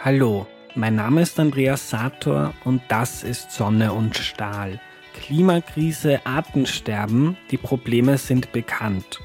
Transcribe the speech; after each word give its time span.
Hallo, 0.00 0.46
mein 0.76 0.94
Name 0.94 1.22
ist 1.22 1.40
Andreas 1.40 1.90
Sator 1.90 2.54
und 2.64 2.82
das 2.86 3.24
ist 3.24 3.50
Sonne 3.50 3.92
und 3.92 4.16
Stahl. 4.16 4.80
Klimakrise, 5.12 6.24
Artensterben, 6.24 7.36
die 7.50 7.56
Probleme 7.56 8.16
sind 8.16 8.52
bekannt. 8.52 9.18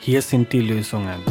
Hier 0.00 0.22
sind 0.22 0.52
die 0.52 0.60
Lösungen. 0.60 1.22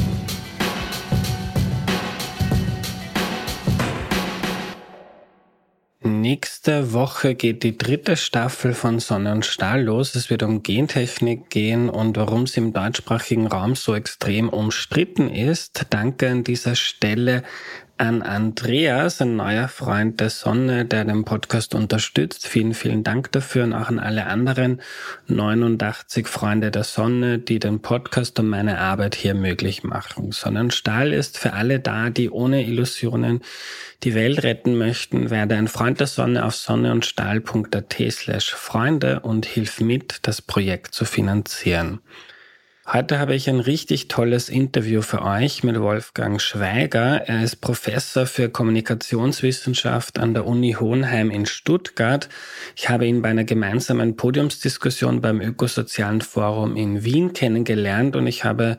Nächste 6.00 6.94
Woche 6.94 7.36
geht 7.36 7.64
die 7.64 7.78
dritte 7.78 8.16
Staffel 8.16 8.74
von 8.74 9.00
Sonne 9.00 9.34
und 9.34 9.46
Stahl 9.46 9.84
los. 9.84 10.16
Es 10.16 10.30
wird 10.30 10.44
um 10.44 10.64
Gentechnik 10.64 11.50
gehen 11.50 11.89
und 11.89 12.16
warum 12.16 12.48
sie 12.48 12.62
im 12.62 12.71
deutschsprachigen 12.71 13.48
Raum 13.48 13.76
so 13.76 13.95
extrem 13.95 14.48
umstritten 14.48 15.30
ist. 15.30 15.88
Danke 15.89 16.30
an 16.30 16.45
dieser 16.45 16.76
Stelle 16.76 17.44
an 17.98 18.22
Andreas, 18.22 19.22
ein 19.22 19.36
neuer 19.36 19.68
Freund 19.68 20.20
der 20.20 20.30
Sonne, 20.30 20.86
der 20.86 21.06
den 21.06 21.26
Podcast 21.26 21.74
unterstützt. 21.74 22.48
Vielen, 22.48 22.73
vielen 22.73 23.04
Dank 23.04 23.32
dafür 23.32 23.64
und 23.64 23.73
auch 23.73 23.90
an 23.90 24.00
alle 24.00 24.28
anderen 24.28 24.82
89 25.28 26.28
Freunde 26.28 26.70
der 26.70 26.84
Sonne, 26.84 27.40
die 27.40 27.60
den 27.60 27.82
Podcast 27.82 28.40
und 28.40 28.48
meine 28.48 28.80
Arbeit 28.80 29.16
hier 29.16 29.34
möglich 29.34 29.84
machen. 29.84 30.32
Sonnenstahl 30.32 31.12
ist 31.12 31.40
für 31.40 31.54
alle 31.54 31.80
da, 31.80 32.10
die 32.10 32.30
ohne 32.30 32.66
Illusionen 32.66 33.42
die 34.04 34.14
Welt 34.14 34.44
retten 34.44 34.78
möchten. 34.78 35.30
Werde 35.30 35.56
ein 35.56 35.68
Freund 35.68 36.00
der 36.00 36.08
Sonne 36.08 36.45
auf 36.45 36.56
sonneundstahl.at 36.56 37.95
slash 38.12 38.54
Freunde 38.54 39.22
und 39.22 39.45
hilf 39.45 39.80
mit, 39.80 40.20
das 40.22 40.42
Projekt 40.42 40.94
zu 40.94 41.06
finanzieren. 41.06 42.00
Heute 42.90 43.20
habe 43.20 43.36
ich 43.36 43.50
ein 43.50 43.59
richtig 43.59 44.08
tolles 44.08 44.48
Interview 44.48 45.02
für 45.02 45.22
euch 45.22 45.61
mit 45.61 45.78
Wolfgang 45.78 46.42
Schweiger. 46.42 47.28
Er 47.28 47.44
ist 47.44 47.58
Professor 47.58 48.25
für 48.25 48.48
Kommunikationswissenschaft 48.48 50.17
an 50.17 50.34
der 50.34 50.48
Uni 50.48 50.78
Hohenheim 50.80 51.30
in 51.30 51.45
Stuttgart. 51.45 52.30
Ich 52.78 52.88
habe 52.88 53.06
ihn 53.06 53.22
bei 53.22 53.28
einer 53.28 53.44
gemeinsamen 53.44 54.16
Podiumsdiskussion 54.16 55.20
beim 55.20 55.42
Ökosozialen 55.42 56.22
Forum 56.22 56.78
in 56.78 57.03
Wien 57.03 57.34
kennengelernt 57.34 58.16
und 58.16 58.26
ich 58.26 58.45
habe 58.45 58.78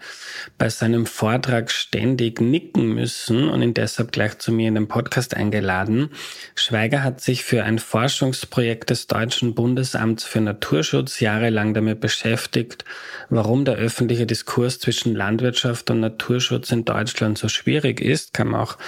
bei 0.56 0.70
seinem 0.70 1.04
Vortrag 1.04 1.70
ständig 1.70 2.40
nicken 2.40 2.94
müssen 2.94 3.50
und 3.50 3.60
ihn 3.60 3.74
deshalb 3.74 4.10
gleich 4.10 4.38
zu 4.38 4.52
mir 4.52 4.68
in 4.68 4.76
den 4.76 4.88
Podcast 4.88 5.36
eingeladen. 5.36 6.08
Schweiger 6.54 7.02
hat 7.02 7.20
sich 7.20 7.44
für 7.44 7.62
ein 7.62 7.78
Forschungsprojekt 7.78 8.88
des 8.88 9.06
Deutschen 9.06 9.54
Bundesamts 9.54 10.24
für 10.24 10.40
Naturschutz 10.40 11.20
jahrelang 11.20 11.74
damit 11.74 12.00
beschäftigt, 12.00 12.86
warum 13.28 13.66
der 13.66 13.74
öffentliche 13.74 13.97
Diskurs 14.06 14.78
zwischen 14.78 15.14
Landwirtschaft 15.14 15.90
und 15.90 16.00
Naturschutz 16.00 16.70
in 16.70 16.84
Deutschland 16.84 17.38
so 17.38 17.48
schwierig 17.48 18.00
ist, 18.00 18.32
kann 18.32 18.48
man 18.48 18.60
auch 18.60 18.78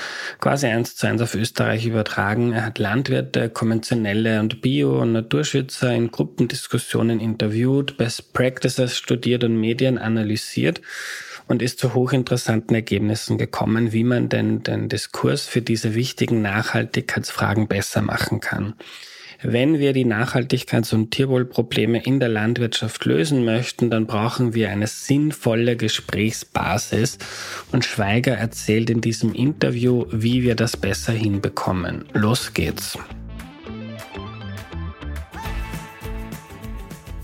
quasi 0.41 0.67
eins 0.67 0.95
zu 0.95 1.09
eins 1.09 1.21
auf 1.23 1.35
Österreich 1.35 1.87
übertragen. 1.87 2.53
Er 2.53 2.67
hat 2.67 2.79
Landwirte, 2.79 3.51
konventionelle 3.51 4.39
und 4.39 4.61
Bio- 4.61 5.01
und 5.01 5.13
Naturschützer 5.13 5.93
in 5.93 6.11
Gruppendiskussionen 6.11 7.19
interviewt, 7.19 7.97
Best 7.97 8.33
Practices 8.33 8.97
studiert 8.97 9.43
und 9.43 9.59
Medien 9.59 9.99
analysiert 9.99 10.81
und 11.49 11.63
ist 11.63 11.81
zu 11.81 11.95
hochinteressanten 11.95 12.77
Ergebnissen 12.77 13.37
gekommen, 13.37 13.93
wie 13.93 14.05
man 14.05 14.29
denn 14.29 14.63
den 14.63 14.89
Diskurs 14.89 15.47
für 15.47 15.63
diese 15.63 15.97
wichtigen 15.97 16.43
Nachhaltigkeitsfragen 16.43 17.67
besser 17.67 18.03
machen 18.03 18.39
kann. 18.39 18.75
Wenn 19.43 19.79
wir 19.79 19.95
die 19.95 20.05
Nachhaltigkeits- 20.05 20.95
und 20.95 21.13
Tierwohlprobleme 21.13 22.03
in 22.03 22.21
der 22.21 22.29
Landwirtschaft 22.29 23.07
lösen 23.07 23.47
möchten, 23.47 23.89
dann 23.89 24.07
brauchen 24.07 24.53
wir 24.53 24.69
eine 24.69 24.87
sinnvolle 24.87 25.77
Gesprächsbasis. 25.77 27.17
Und 27.73 27.87
Schweiger 27.87 28.35
erzählt 28.35 28.91
in 28.91 29.01
diesem 29.01 29.33
Interview, 29.33 30.05
wie 30.11 30.43
wir 30.43 30.57
das 30.57 30.77
besser 30.77 31.15
hinbekommen. 31.15 32.05
Los 32.13 32.53
geht's. 32.53 32.99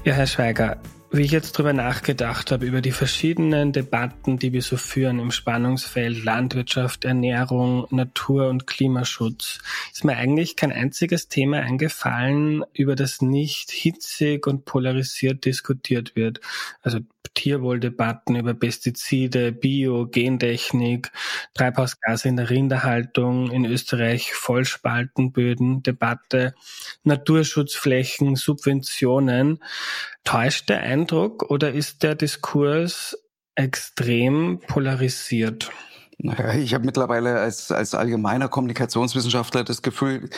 Ja, 0.05 0.15
Herr 0.15 0.27
Schweiger, 0.27 0.79
wie 1.17 1.23
ich 1.23 1.31
jetzt 1.31 1.53
drüber 1.53 1.73
nachgedacht 1.73 2.53
habe, 2.53 2.67
über 2.67 2.81
die 2.81 2.93
verschiedenen 2.93 3.73
Debatten, 3.73 4.39
die 4.39 4.53
wir 4.53 4.63
so 4.63 4.77
führen 4.77 5.19
im 5.19 5.31
Spannungsfeld 5.31 6.25
Landwirtschaft, 6.25 7.05
Ernährung, 7.05 7.87
Natur 7.91 8.49
und 8.49 8.67
Klimaschutz, 8.67 9.61
ist 9.93 10.05
mir 10.05 10.17
eigentlich 10.17 10.57
kein 10.57 10.73
einziges 10.73 11.29
Thema 11.29 11.61
eingefallen, 11.61 12.65
über 12.73 12.97
das 12.97 13.23
nicht 13.23 13.71
hitzig 13.71 14.47
und 14.47 14.65
polarisiert 14.65 15.45
diskutiert 15.45 16.17
wird. 16.17 16.41
Also 16.83 17.01
Tierwohldebatten 17.35 18.37
über 18.37 18.55
Pestizide, 18.55 19.53
Bio, 19.53 20.07
Gentechnik, 20.07 21.11
Treibhausgase 21.55 22.29
in 22.29 22.37
der 22.37 22.51
Rinderhaltung, 22.51 23.51
in 23.51 23.65
Österreich 23.65 24.35
Vollspaltenböden, 24.35 25.83
Debatte, 25.83 26.55
Naturschutzflächen, 27.05 28.37
Subventionen. 28.37 29.63
Täuscht 30.25 30.69
der 30.69 30.81
Eindruck 30.81 31.51
oder 31.51 31.73
ist 31.73 32.03
der 32.03 32.15
Diskurs 32.15 33.17
extrem 33.55 34.61
polarisiert? 34.67 35.71
Naja, 36.19 36.55
ich 36.55 36.73
habe 36.73 36.87
mittlerweile 36.87 37.39
als, 37.39 37.71
als 37.71 37.95
allgemeiner 37.95 38.49
Kommunikationswissenschaftler 38.49 39.65
das 39.65 39.83
Gefühl, 39.83 40.31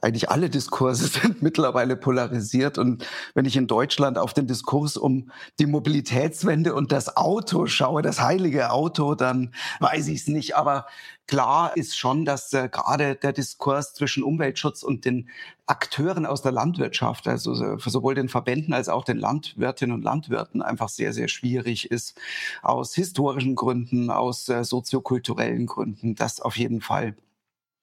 eigentlich 0.00 0.30
alle 0.30 0.48
Diskurse 0.48 1.08
sind 1.20 1.42
mittlerweile 1.42 1.96
polarisiert. 1.96 2.78
Und 2.78 3.04
wenn 3.34 3.44
ich 3.44 3.56
in 3.56 3.66
Deutschland 3.66 4.16
auf 4.16 4.32
den 4.32 4.46
Diskurs 4.46 4.96
um 4.96 5.30
die 5.58 5.66
Mobilitätswende 5.66 6.72
und 6.72 6.92
das 6.92 7.16
Auto 7.16 7.66
schaue, 7.66 8.00
das 8.00 8.20
heilige 8.20 8.70
Auto, 8.70 9.16
dann 9.16 9.52
weiß 9.80 10.06
ich 10.06 10.20
es 10.20 10.28
nicht. 10.28 10.54
Aber 10.54 10.86
Klar 11.26 11.76
ist 11.76 11.96
schon, 11.96 12.24
dass 12.24 12.52
äh, 12.52 12.68
gerade 12.68 13.14
der 13.14 13.32
Diskurs 13.32 13.94
zwischen 13.94 14.22
Umweltschutz 14.22 14.82
und 14.82 15.04
den 15.04 15.30
Akteuren 15.66 16.26
aus 16.26 16.42
der 16.42 16.52
Landwirtschaft, 16.52 17.26
also 17.26 17.78
sowohl 17.78 18.14
den 18.14 18.28
Verbänden 18.28 18.74
als 18.74 18.90
auch 18.90 19.04
den 19.04 19.18
Landwirtinnen 19.18 19.94
und 19.94 20.02
Landwirten 20.02 20.60
einfach 20.60 20.90
sehr, 20.90 21.14
sehr 21.14 21.28
schwierig 21.28 21.90
ist. 21.90 22.20
Aus 22.62 22.94
historischen 22.94 23.54
Gründen, 23.54 24.10
aus 24.10 24.48
äh, 24.50 24.64
soziokulturellen 24.64 25.66
Gründen, 25.66 26.14
das 26.14 26.40
auf 26.40 26.56
jeden 26.56 26.82
Fall. 26.82 27.16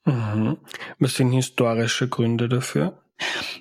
Mhm. 0.05 0.57
Was 0.99 1.15
sind 1.15 1.31
historische 1.31 2.07
Gründe 2.09 2.47
dafür? 2.47 2.97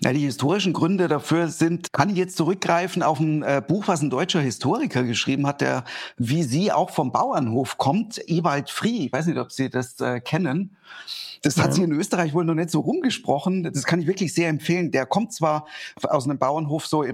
Ja, 0.03 0.13
die 0.13 0.21
historischen 0.21 0.73
Gründe 0.73 1.09
dafür 1.09 1.49
sind, 1.49 1.93
kann 1.93 2.09
ich 2.09 2.17
jetzt 2.17 2.37
zurückgreifen 2.37 3.03
auf 3.03 3.21
ein 3.21 3.43
äh, 3.43 3.63
Buch, 3.67 3.89
was 3.89 4.03
ein 4.03 4.11
deutscher 4.11 4.41
Historiker 4.41 5.03
geschrieben 5.03 5.47
hat, 5.47 5.61
der 5.61 5.85
wie 6.17 6.43
Sie 6.43 6.73
auch 6.73 6.91
vom 6.91 7.13
Bauernhof 7.13 7.79
kommt, 7.79 8.21
Ewald 8.29 8.71
Frie. 8.71 9.07
Ich 9.07 9.13
weiß 9.13 9.27
nicht, 9.27 9.39
ob 9.39 9.53
Sie 9.53 9.71
das 9.71 10.01
äh, 10.01 10.21
kennen. 10.21 10.77
Das 11.43 11.57
hat 11.57 11.73
sich 11.73 11.83
in 11.83 11.93
Österreich 11.93 12.35
wohl 12.35 12.45
noch 12.45 12.55
nicht 12.55 12.71
so 12.71 12.81
rumgesprochen. 12.81 13.63
Das 13.63 13.85
kann 13.85 14.01
ich 14.01 14.07
wirklich 14.07 14.35
sehr 14.35 14.51
empfehlen. 14.51 14.91
Der 14.91 15.07
kommt 15.07 15.33
zwar 15.33 15.67
aus 16.03 16.27
einem 16.27 16.39
Bauernhof 16.39 16.87
so 16.87 17.05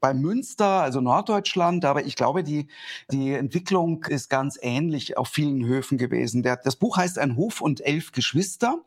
bei 0.00 0.14
Münster, 0.14 0.82
also 0.82 1.00
Norddeutschland, 1.00 1.84
aber 1.84 2.04
ich 2.04 2.14
glaube, 2.14 2.44
die, 2.44 2.68
die 3.10 3.32
Entwicklung 3.32 4.04
ist 4.04 4.30
ganz 4.30 4.56
ähnlich 4.62 5.16
auf 5.16 5.28
vielen 5.28 5.64
Höfen 5.64 5.98
gewesen. 5.98 6.44
Der, 6.44 6.56
das 6.56 6.76
Buch 6.76 6.96
heißt 6.96 7.18
Ein 7.18 7.36
Hof 7.36 7.60
und 7.60 7.84
elf 7.84 8.12
Geschwister. 8.12 8.78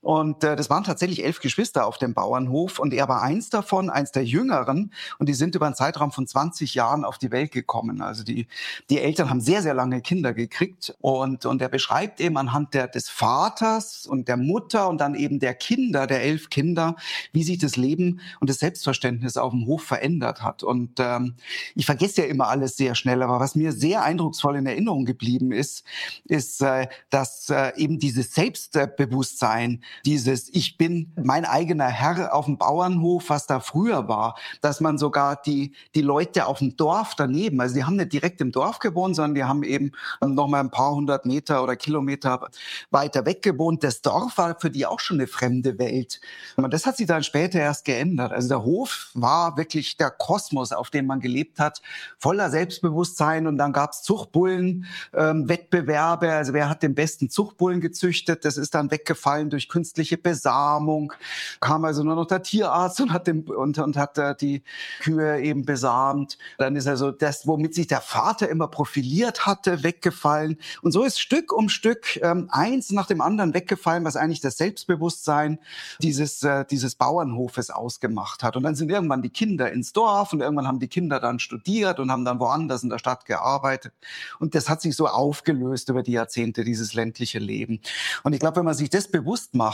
Und 0.00 0.44
äh, 0.44 0.54
das 0.54 0.70
waren 0.70 0.84
tatsächlich 0.84 1.24
elf 1.24 1.40
Geschwister 1.40 1.84
auf 1.84 1.98
dem 1.98 2.14
Bauernhof 2.14 2.78
und 2.78 2.94
er 2.94 3.08
war 3.08 3.22
eins 3.22 3.50
davon, 3.50 3.90
eins 3.90 4.12
der 4.12 4.24
Jüngeren. 4.24 4.92
Und 5.18 5.28
die 5.28 5.34
sind 5.34 5.56
über 5.56 5.66
einen 5.66 5.74
Zeitraum 5.74 6.12
von 6.12 6.26
20 6.26 6.74
Jahren 6.74 7.04
auf 7.04 7.18
die 7.18 7.32
Welt 7.32 7.50
gekommen. 7.50 8.00
Also 8.00 8.22
die, 8.22 8.46
die 8.90 9.00
Eltern 9.00 9.28
haben 9.28 9.40
sehr, 9.40 9.60
sehr 9.60 9.74
lange 9.74 10.00
Kinder 10.00 10.32
gekriegt. 10.34 10.94
Und, 11.00 11.46
und 11.46 11.60
er 11.60 11.68
beschreibt 11.68 12.20
eben 12.20 12.36
anhand 12.36 12.74
der, 12.74 12.86
des 12.86 13.08
Vaters 13.08 14.06
und 14.06 14.28
der 14.28 14.36
Mutter 14.36 14.88
und 14.88 15.00
dann 15.00 15.16
eben 15.16 15.40
der 15.40 15.54
Kinder, 15.54 16.06
der 16.06 16.22
elf 16.22 16.48
Kinder, 16.48 16.94
wie 17.32 17.42
sich 17.42 17.58
das 17.58 17.76
Leben 17.76 18.20
und 18.38 18.48
das 18.48 18.60
Selbstverständnis 18.60 19.36
auf 19.36 19.50
dem 19.50 19.66
Hof 19.66 19.82
verändert 19.82 20.42
hat. 20.42 20.62
Und 20.62 21.00
ähm, 21.00 21.34
ich 21.74 21.86
vergesse 21.86 22.22
ja 22.22 22.28
immer 22.28 22.46
alles 22.46 22.76
sehr 22.76 22.94
schnell, 22.94 23.20
aber 23.22 23.40
was 23.40 23.56
mir 23.56 23.72
sehr 23.72 24.02
eindrucksvoll 24.02 24.56
in 24.56 24.66
Erinnerung 24.66 25.04
geblieben 25.04 25.50
ist, 25.50 25.84
ist, 26.24 26.62
äh, 26.62 26.86
dass 27.10 27.50
äh, 27.50 27.72
eben 27.76 27.98
dieses 27.98 28.32
Selbstbewusstsein, 28.32 29.82
dieses 30.04 30.48
Ich 30.48 30.78
bin 30.78 31.12
mein 31.16 31.44
eigener 31.44 31.88
Herr 31.88 32.34
auf 32.34 32.46
dem 32.46 32.58
Bauernhof, 32.58 33.30
was 33.30 33.46
da 33.46 33.60
früher 33.60 34.08
war, 34.08 34.36
dass 34.60 34.80
man 34.80 34.98
sogar 34.98 35.36
die, 35.36 35.74
die 35.94 36.02
Leute 36.02 36.46
auf 36.46 36.58
dem 36.58 36.76
Dorf 36.76 37.14
daneben, 37.16 37.60
also 37.60 37.74
die 37.74 37.84
haben 37.84 37.96
nicht 37.96 38.12
direkt 38.12 38.40
im 38.40 38.52
Dorf 38.52 38.78
gewohnt, 38.78 39.16
sondern 39.16 39.34
die 39.34 39.44
haben 39.44 39.62
eben 39.62 39.92
noch 40.20 40.48
mal 40.48 40.60
ein 40.60 40.70
paar 40.70 40.94
hundert 40.94 41.26
Meter 41.26 41.62
oder 41.62 41.76
Kilometer 41.76 42.48
weiter 42.90 43.26
weg 43.26 43.42
gewohnt. 43.42 43.84
Das 43.84 44.02
Dorf 44.02 44.38
war 44.38 44.58
für 44.58 44.70
die 44.70 44.86
auch 44.86 45.00
schon 45.00 45.18
eine 45.18 45.26
fremde 45.26 45.78
Welt. 45.78 46.20
Und 46.56 46.72
das 46.72 46.86
hat 46.86 46.96
sich 46.96 47.06
dann 47.06 47.22
später 47.22 47.58
erst 47.58 47.84
geändert. 47.84 48.32
Also 48.32 48.48
der 48.48 48.64
Hof 48.64 49.10
war 49.14 49.56
wirklich 49.56 49.96
der 49.96 50.10
Kosmos, 50.10 50.72
auf 50.72 50.90
dem 50.90 51.06
man 51.06 51.20
gelebt 51.20 51.58
hat, 51.58 51.80
voller 52.18 52.50
Selbstbewusstsein. 52.50 53.46
Und 53.46 53.58
dann 53.58 53.72
gab 53.72 53.92
es 53.92 54.02
Zuchtbullen, 54.02 54.86
ähm, 55.14 55.48
Wettbewerbe. 55.48 56.32
Also 56.32 56.52
wer 56.52 56.68
hat 56.68 56.82
den 56.82 56.94
besten 56.94 57.30
Zuchtbullen 57.30 57.80
gezüchtet? 57.80 58.44
Das 58.44 58.56
ist 58.56 58.74
dann 58.74 58.90
weggefallen 58.90 59.50
durch 59.50 59.68
künstliche 59.78 60.18
Besamung, 60.18 61.12
kam 61.60 61.84
also 61.84 62.02
nur 62.02 62.16
noch 62.16 62.26
der 62.26 62.42
Tierarzt 62.42 63.00
und 63.00 63.12
hat, 63.12 63.28
dem, 63.28 63.42
und, 63.42 63.78
und 63.78 63.96
hat 63.96 64.18
äh, 64.18 64.34
die 64.34 64.64
Kühe 64.98 65.40
eben 65.40 65.64
besamt. 65.64 66.36
Dann 66.58 66.74
ist 66.74 66.88
also 66.88 67.12
das, 67.12 67.46
womit 67.46 67.76
sich 67.76 67.86
der 67.86 68.00
Vater 68.00 68.48
immer 68.48 68.66
profiliert 68.66 69.46
hatte, 69.46 69.84
weggefallen. 69.84 70.58
Und 70.82 70.90
so 70.90 71.04
ist 71.04 71.20
Stück 71.20 71.52
um 71.52 71.68
Stück 71.68 72.18
ähm, 72.22 72.48
eins 72.50 72.90
nach 72.90 73.06
dem 73.06 73.20
anderen 73.20 73.54
weggefallen, 73.54 74.04
was 74.04 74.16
eigentlich 74.16 74.40
das 74.40 74.56
Selbstbewusstsein 74.56 75.60
dieses, 76.02 76.42
äh, 76.42 76.64
dieses 76.68 76.96
Bauernhofes 76.96 77.70
ausgemacht 77.70 78.42
hat. 78.42 78.56
Und 78.56 78.64
dann 78.64 78.74
sind 78.74 78.90
irgendwann 78.90 79.22
die 79.22 79.30
Kinder 79.30 79.70
ins 79.70 79.92
Dorf 79.92 80.32
und 80.32 80.40
irgendwann 80.40 80.66
haben 80.66 80.80
die 80.80 80.88
Kinder 80.88 81.20
dann 81.20 81.38
studiert 81.38 82.00
und 82.00 82.10
haben 82.10 82.24
dann 82.24 82.40
woanders 82.40 82.82
in 82.82 82.90
der 82.90 82.98
Stadt 82.98 83.26
gearbeitet. 83.26 83.92
Und 84.40 84.56
das 84.56 84.68
hat 84.68 84.82
sich 84.82 84.96
so 84.96 85.06
aufgelöst 85.06 85.88
über 85.88 86.02
die 86.02 86.12
Jahrzehnte, 86.12 86.64
dieses 86.64 86.94
ländliche 86.94 87.38
Leben. 87.38 87.80
Und 88.24 88.32
ich 88.32 88.40
glaube, 88.40 88.56
wenn 88.56 88.64
man 88.64 88.74
sich 88.74 88.90
das 88.90 89.06
bewusst 89.06 89.54
macht, 89.54 89.67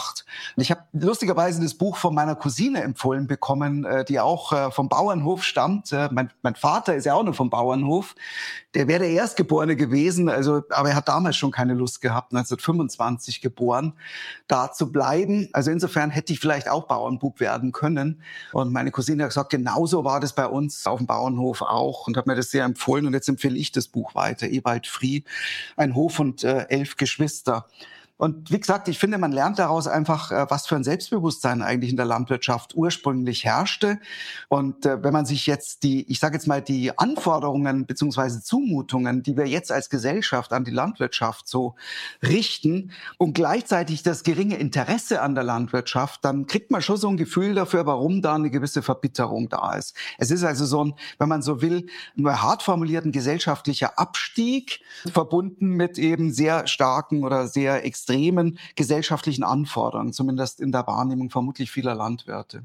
ich 0.56 0.70
habe 0.70 0.82
lustigerweise 0.92 1.62
das 1.62 1.74
Buch 1.74 1.96
von 1.96 2.14
meiner 2.14 2.34
Cousine 2.34 2.82
empfohlen 2.82 3.26
bekommen, 3.26 3.84
äh, 3.84 4.04
die 4.04 4.20
auch 4.20 4.52
äh, 4.52 4.70
vom 4.70 4.88
Bauernhof 4.88 5.44
stammt. 5.44 5.92
Äh, 5.92 6.08
mein, 6.12 6.30
mein 6.42 6.54
Vater 6.54 6.94
ist 6.94 7.04
ja 7.04 7.14
auch 7.14 7.22
noch 7.22 7.34
vom 7.34 7.50
Bauernhof. 7.50 8.14
Der 8.74 8.88
wäre 8.88 9.00
der 9.00 9.10
Erstgeborene 9.10 9.76
gewesen, 9.76 10.28
also, 10.28 10.62
aber 10.70 10.90
er 10.90 10.96
hat 10.96 11.08
damals 11.08 11.36
schon 11.36 11.50
keine 11.50 11.74
Lust 11.74 12.00
gehabt, 12.00 12.32
1925 12.32 13.40
geboren, 13.40 13.92
da 14.48 14.72
zu 14.72 14.90
bleiben. 14.90 15.48
Also 15.52 15.70
insofern 15.70 16.10
hätte 16.10 16.32
ich 16.32 16.40
vielleicht 16.40 16.68
auch 16.68 16.86
Bauernbub 16.86 17.40
werden 17.40 17.72
können. 17.72 18.22
Und 18.52 18.72
meine 18.72 18.90
Cousine 18.90 19.22
hat 19.22 19.30
gesagt, 19.30 19.50
genauso 19.50 20.04
war 20.04 20.20
das 20.20 20.34
bei 20.34 20.46
uns 20.46 20.86
auf 20.86 20.98
dem 20.98 21.06
Bauernhof 21.06 21.62
auch 21.62 22.06
und 22.06 22.16
hat 22.16 22.26
mir 22.26 22.34
das 22.34 22.50
sehr 22.50 22.64
empfohlen. 22.64 23.06
Und 23.06 23.12
jetzt 23.12 23.28
empfehle 23.28 23.56
ich 23.56 23.72
das 23.72 23.88
Buch 23.88 24.14
weiter, 24.14 24.48
Ewald 24.48 24.86
Frie, 24.86 25.24
ein 25.76 25.94
Hof 25.94 26.18
und 26.18 26.42
äh, 26.44 26.66
elf 26.68 26.96
Geschwister. 26.96 27.66
Und 28.24 28.50
wie 28.50 28.58
gesagt, 28.58 28.88
ich 28.88 28.98
finde, 28.98 29.18
man 29.18 29.32
lernt 29.32 29.58
daraus 29.58 29.86
einfach, 29.86 30.30
äh, 30.30 30.46
was 30.48 30.66
für 30.66 30.76
ein 30.76 30.82
Selbstbewusstsein 30.82 31.60
eigentlich 31.60 31.90
in 31.90 31.98
der 31.98 32.06
Landwirtschaft 32.06 32.74
ursprünglich 32.74 33.44
herrschte. 33.44 34.00
Und 34.48 34.86
äh, 34.86 35.04
wenn 35.04 35.12
man 35.12 35.26
sich 35.26 35.46
jetzt 35.46 35.82
die, 35.82 36.10
ich 36.10 36.20
sage 36.20 36.36
jetzt 36.36 36.46
mal, 36.46 36.62
die 36.62 36.98
Anforderungen 36.98 37.84
beziehungsweise 37.84 38.42
Zumutungen, 38.42 39.22
die 39.22 39.36
wir 39.36 39.46
jetzt 39.46 39.70
als 39.70 39.90
Gesellschaft 39.90 40.54
an 40.54 40.64
die 40.64 40.70
Landwirtschaft 40.70 41.46
so 41.46 41.74
richten 42.22 42.92
und 43.18 43.34
gleichzeitig 43.34 44.02
das 44.02 44.22
geringe 44.22 44.56
Interesse 44.56 45.20
an 45.20 45.34
der 45.34 45.44
Landwirtschaft, 45.44 46.24
dann 46.24 46.46
kriegt 46.46 46.70
man 46.70 46.80
schon 46.80 46.96
so 46.96 47.08
ein 47.08 47.18
Gefühl 47.18 47.54
dafür, 47.54 47.84
warum 47.84 48.22
da 48.22 48.36
eine 48.36 48.48
gewisse 48.48 48.80
Verbitterung 48.80 49.50
da 49.50 49.74
ist. 49.74 49.94
Es 50.16 50.30
ist 50.30 50.44
also 50.44 50.64
so 50.64 50.82
ein, 50.82 50.94
wenn 51.18 51.28
man 51.28 51.42
so 51.42 51.60
will, 51.60 51.88
nur 52.14 52.40
hart 52.40 52.62
formulierten 52.62 53.12
gesellschaftlicher 53.12 53.98
Abstieg 53.98 54.80
verbunden 55.12 55.72
mit 55.72 55.98
eben 55.98 56.32
sehr 56.32 56.66
starken 56.66 57.22
oder 57.22 57.48
sehr 57.48 57.84
extremen 57.84 58.13
extremen 58.14 58.58
gesellschaftlichen 58.76 59.44
Anforderungen, 59.44 60.12
zumindest 60.12 60.60
in 60.60 60.72
der 60.72 60.86
Wahrnehmung 60.86 61.30
vermutlich 61.30 61.70
vieler 61.70 61.94
Landwirte. 61.94 62.64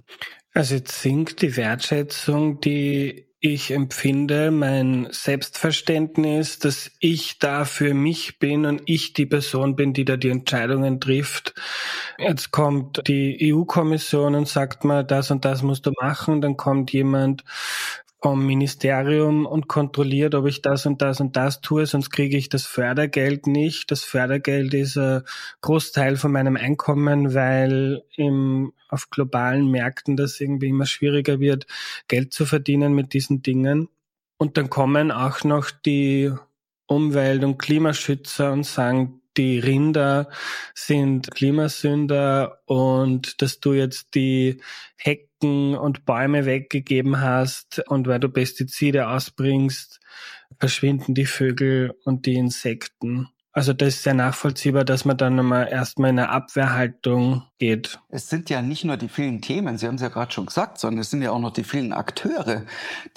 Also 0.53 0.75
jetzt 0.75 1.01
sinkt 1.01 1.41
die 1.41 1.55
Wertschätzung, 1.57 2.59
die 2.59 3.25
ich 3.41 3.71
empfinde, 3.71 4.51
mein 4.51 5.07
Selbstverständnis, 5.11 6.59
dass 6.59 6.91
ich 6.99 7.39
da 7.39 7.63
für 7.63 7.93
mich 7.93 8.37
bin 8.37 8.65
und 8.65 8.81
ich 8.85 9.13
die 9.13 9.25
Person 9.25 9.77
bin, 9.77 9.93
die 9.93 10.03
da 10.03 10.17
die 10.17 10.29
Entscheidungen 10.29 10.99
trifft. 10.99 11.53
Jetzt 12.17 12.51
kommt 12.51 13.07
die 13.07 13.53
EU-Kommission 13.53 14.35
und 14.35 14.49
sagt 14.49 14.83
mal, 14.83 15.05
das 15.05 15.31
und 15.31 15.45
das 15.45 15.61
musst 15.61 15.85
du 15.85 15.93
machen. 16.01 16.41
Dann 16.41 16.57
kommt 16.57 16.91
jemand 16.91 17.45
vom 18.21 18.45
Ministerium 18.45 19.45
und 19.45 19.67
kontrolliert, 19.67 20.35
ob 20.35 20.45
ich 20.45 20.61
das 20.61 20.85
und 20.85 21.01
das 21.01 21.21
und 21.21 21.37
das 21.37 21.61
tue, 21.61 21.85
sonst 21.85 22.09
kriege 22.09 22.35
ich 22.35 22.49
das 22.49 22.65
Fördergeld 22.65 23.47
nicht. 23.47 23.91
Das 23.91 24.03
Fördergeld 24.03 24.73
ist 24.73 24.97
ein 24.97 25.23
Großteil 25.61 26.17
von 26.17 26.31
meinem 26.31 26.57
Einkommen, 26.57 27.33
weil 27.33 28.03
im, 28.17 28.73
auf 28.89 29.09
globalen 29.09 29.71
Märkten 29.71 30.17
das 30.17 30.39
irgendwie 30.41 30.69
immer 30.69 30.85
schwieriger 30.85 31.39
wird, 31.39 31.65
Geld 32.09 32.33
zu 32.33 32.45
verdienen 32.45 32.93
mit 32.93 33.13
diesen 33.13 33.41
Dingen. 33.41 33.87
Und 34.37 34.57
dann 34.57 34.69
kommen 34.69 35.11
auch 35.11 35.43
noch 35.45 35.71
die 35.71 36.31
Umwelt- 36.87 37.43
und 37.43 37.57
Klimaschützer 37.57 38.51
und 38.51 38.65
sagen, 38.65 39.21
die 39.37 39.59
Rinder 39.59 40.29
sind 40.73 41.31
Klimasünder 41.31 42.59
und 42.65 43.41
dass 43.41 43.61
du 43.61 43.73
jetzt 43.73 44.15
die 44.15 44.61
Hecken 44.97 45.28
und 45.47 46.05
Bäume 46.05 46.45
weggegeben 46.45 47.21
hast 47.21 47.81
und 47.87 48.07
weil 48.07 48.19
du 48.19 48.29
Pestizide 48.29 49.07
ausbringst, 49.07 49.99
verschwinden 50.59 51.13
die 51.13 51.25
Vögel 51.25 51.95
und 52.03 52.25
die 52.25 52.35
Insekten. 52.35 53.29
Also 53.59 53.73
das 53.73 53.89
ist 53.89 54.03
sehr 54.03 54.13
nachvollziehbar, 54.13 54.85
dass 54.85 55.03
man 55.03 55.17
dann 55.17 55.35
nochmal 55.35 55.67
erstmal 55.69 56.11
in 56.11 56.19
eine 56.19 56.29
Abwehrhaltung 56.29 57.43
geht. 57.57 57.99
Es 58.07 58.29
sind 58.29 58.49
ja 58.49 58.61
nicht 58.61 58.85
nur 58.85 58.95
die 58.95 59.09
vielen 59.09 59.41
Themen, 59.41 59.77
Sie 59.77 59.85
haben 59.85 59.95
es 59.95 60.01
ja 60.01 60.07
gerade 60.07 60.31
schon 60.31 60.45
gesagt, 60.45 60.79
sondern 60.79 61.01
es 61.01 61.09
sind 61.09 61.21
ja 61.21 61.31
auch 61.31 61.39
noch 61.39 61.51
die 61.51 61.65
vielen 61.65 61.91
Akteure, 61.91 62.63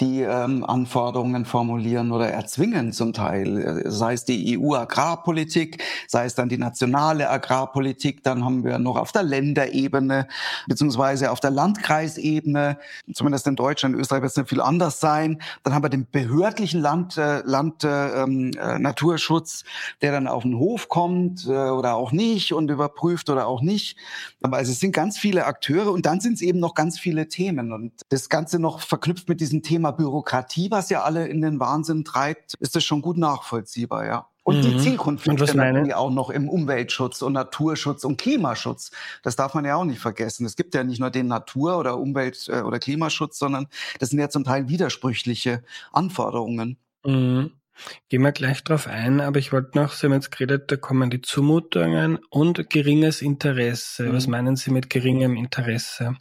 die 0.01 0.21
ähm, 0.21 0.65
Anforderungen 0.65 1.45
formulieren 1.45 2.11
oder 2.11 2.29
erzwingen 2.29 2.91
zum 2.91 3.13
Teil. 3.13 3.83
Sei 3.85 4.13
es 4.13 4.25
die 4.25 4.59
EU-Agrarpolitik, 4.59 5.81
sei 6.07 6.25
es 6.25 6.35
dann 6.35 6.49
die 6.49 6.57
nationale 6.57 7.29
Agrarpolitik, 7.29 8.21
dann 8.23 8.43
haben 8.43 8.65
wir 8.65 8.79
noch 8.79 8.97
auf 8.97 9.13
der 9.13 9.23
Länderebene 9.23 10.27
beziehungsweise 10.67 11.31
auf 11.31 11.39
der 11.39 11.51
Landkreisebene, 11.51 12.77
zumindest 13.13 13.47
in 13.47 13.55
Deutschland, 13.55 13.95
in 13.95 14.01
Österreich 14.01 14.23
wird 14.23 14.31
es 14.31 14.37
nicht 14.37 14.49
viel 14.49 14.61
anders 14.61 14.99
sein. 14.99 15.41
Dann 15.63 15.73
haben 15.73 15.83
wir 15.83 15.89
den 15.89 16.05
behördlichen 16.11 16.81
Land, 16.81 17.17
äh, 17.17 17.41
Land 17.45 17.85
äh, 17.85 18.23
ähm, 18.23 18.51
äh, 18.59 18.77
Naturschutz, 18.77 19.63
der 20.01 20.11
dann 20.11 20.27
auf 20.33 20.43
den 20.43 20.57
Hof 20.57 20.89
kommt 20.89 21.45
äh, 21.45 21.69
oder 21.69 21.95
auch 21.95 22.11
nicht 22.11 22.53
und 22.53 22.69
überprüft 22.69 23.29
oder 23.29 23.47
auch 23.47 23.61
nicht. 23.61 23.97
Aber 24.41 24.57
also 24.57 24.71
es 24.71 24.79
sind 24.79 24.91
ganz 24.91 25.17
viele 25.17 25.45
Akteure 25.45 25.91
und 25.91 26.05
dann 26.05 26.19
sind 26.19 26.33
es 26.33 26.41
eben 26.41 26.59
noch 26.59 26.73
ganz 26.73 26.99
viele 26.99 27.27
Themen. 27.27 27.71
Und 27.71 27.93
das 28.09 28.29
Ganze 28.29 28.59
noch 28.59 28.81
verknüpft 28.81 29.29
mit 29.29 29.41
diesem 29.41 29.63
Thema 29.63 29.91
Bürokratie, 29.91 30.69
was 30.71 30.89
ja 30.89 31.03
alle 31.03 31.27
in 31.27 31.41
den 31.41 31.59
Wahnsinn 31.59 32.03
treibt, 32.03 32.55
ist 32.59 32.75
das 32.75 32.83
schon 32.83 33.01
gut 33.01 33.17
nachvollziehbar, 33.17 34.05
ja. 34.05 34.27
Und 34.43 34.57
mhm. 34.57 34.61
die 34.61 34.77
Zielkonflikte 34.77 35.55
natürlich 35.55 35.95
auch 35.95 36.11
noch 36.11 36.29
im 36.29 36.49
Umweltschutz 36.49 37.21
und 37.21 37.33
Naturschutz 37.33 38.03
und 38.03 38.17
Klimaschutz. 38.17 38.91
Das 39.23 39.37
darf 39.37 39.53
man 39.53 39.63
ja 39.63 39.77
auch 39.77 39.85
nicht 39.85 40.01
vergessen. 40.01 40.45
Es 40.45 40.57
gibt 40.57 40.75
ja 40.75 40.83
nicht 40.83 40.99
nur 40.99 41.09
den 41.09 41.27
Natur- 41.27 41.77
oder 41.77 41.97
Umwelt- 41.97 42.49
äh, 42.49 42.61
oder 42.61 42.79
Klimaschutz, 42.79 43.39
sondern 43.39 43.67
das 43.99 44.09
sind 44.09 44.19
ja 44.19 44.29
zum 44.29 44.43
Teil 44.43 44.67
widersprüchliche 44.67 45.63
Anforderungen. 45.93 46.77
Mhm. 47.05 47.51
Gehen 48.09 48.21
wir 48.21 48.31
gleich 48.31 48.63
drauf 48.63 48.87
ein, 48.87 49.21
aber 49.21 49.39
ich 49.39 49.51
wollte 49.51 49.77
noch, 49.77 49.93
Sie 49.93 50.05
haben 50.05 50.13
jetzt 50.13 50.31
geredet, 50.31 50.71
da 50.71 50.77
kommen 50.77 51.09
die 51.09 51.21
Zumutungen 51.21 52.19
und 52.29 52.69
geringes 52.69 53.21
Interesse. 53.21 54.03
Mhm. 54.03 54.13
Was 54.13 54.27
meinen 54.27 54.55
Sie 54.55 54.71
mit 54.71 54.89
geringem 54.89 55.35
Interesse? 55.35 56.15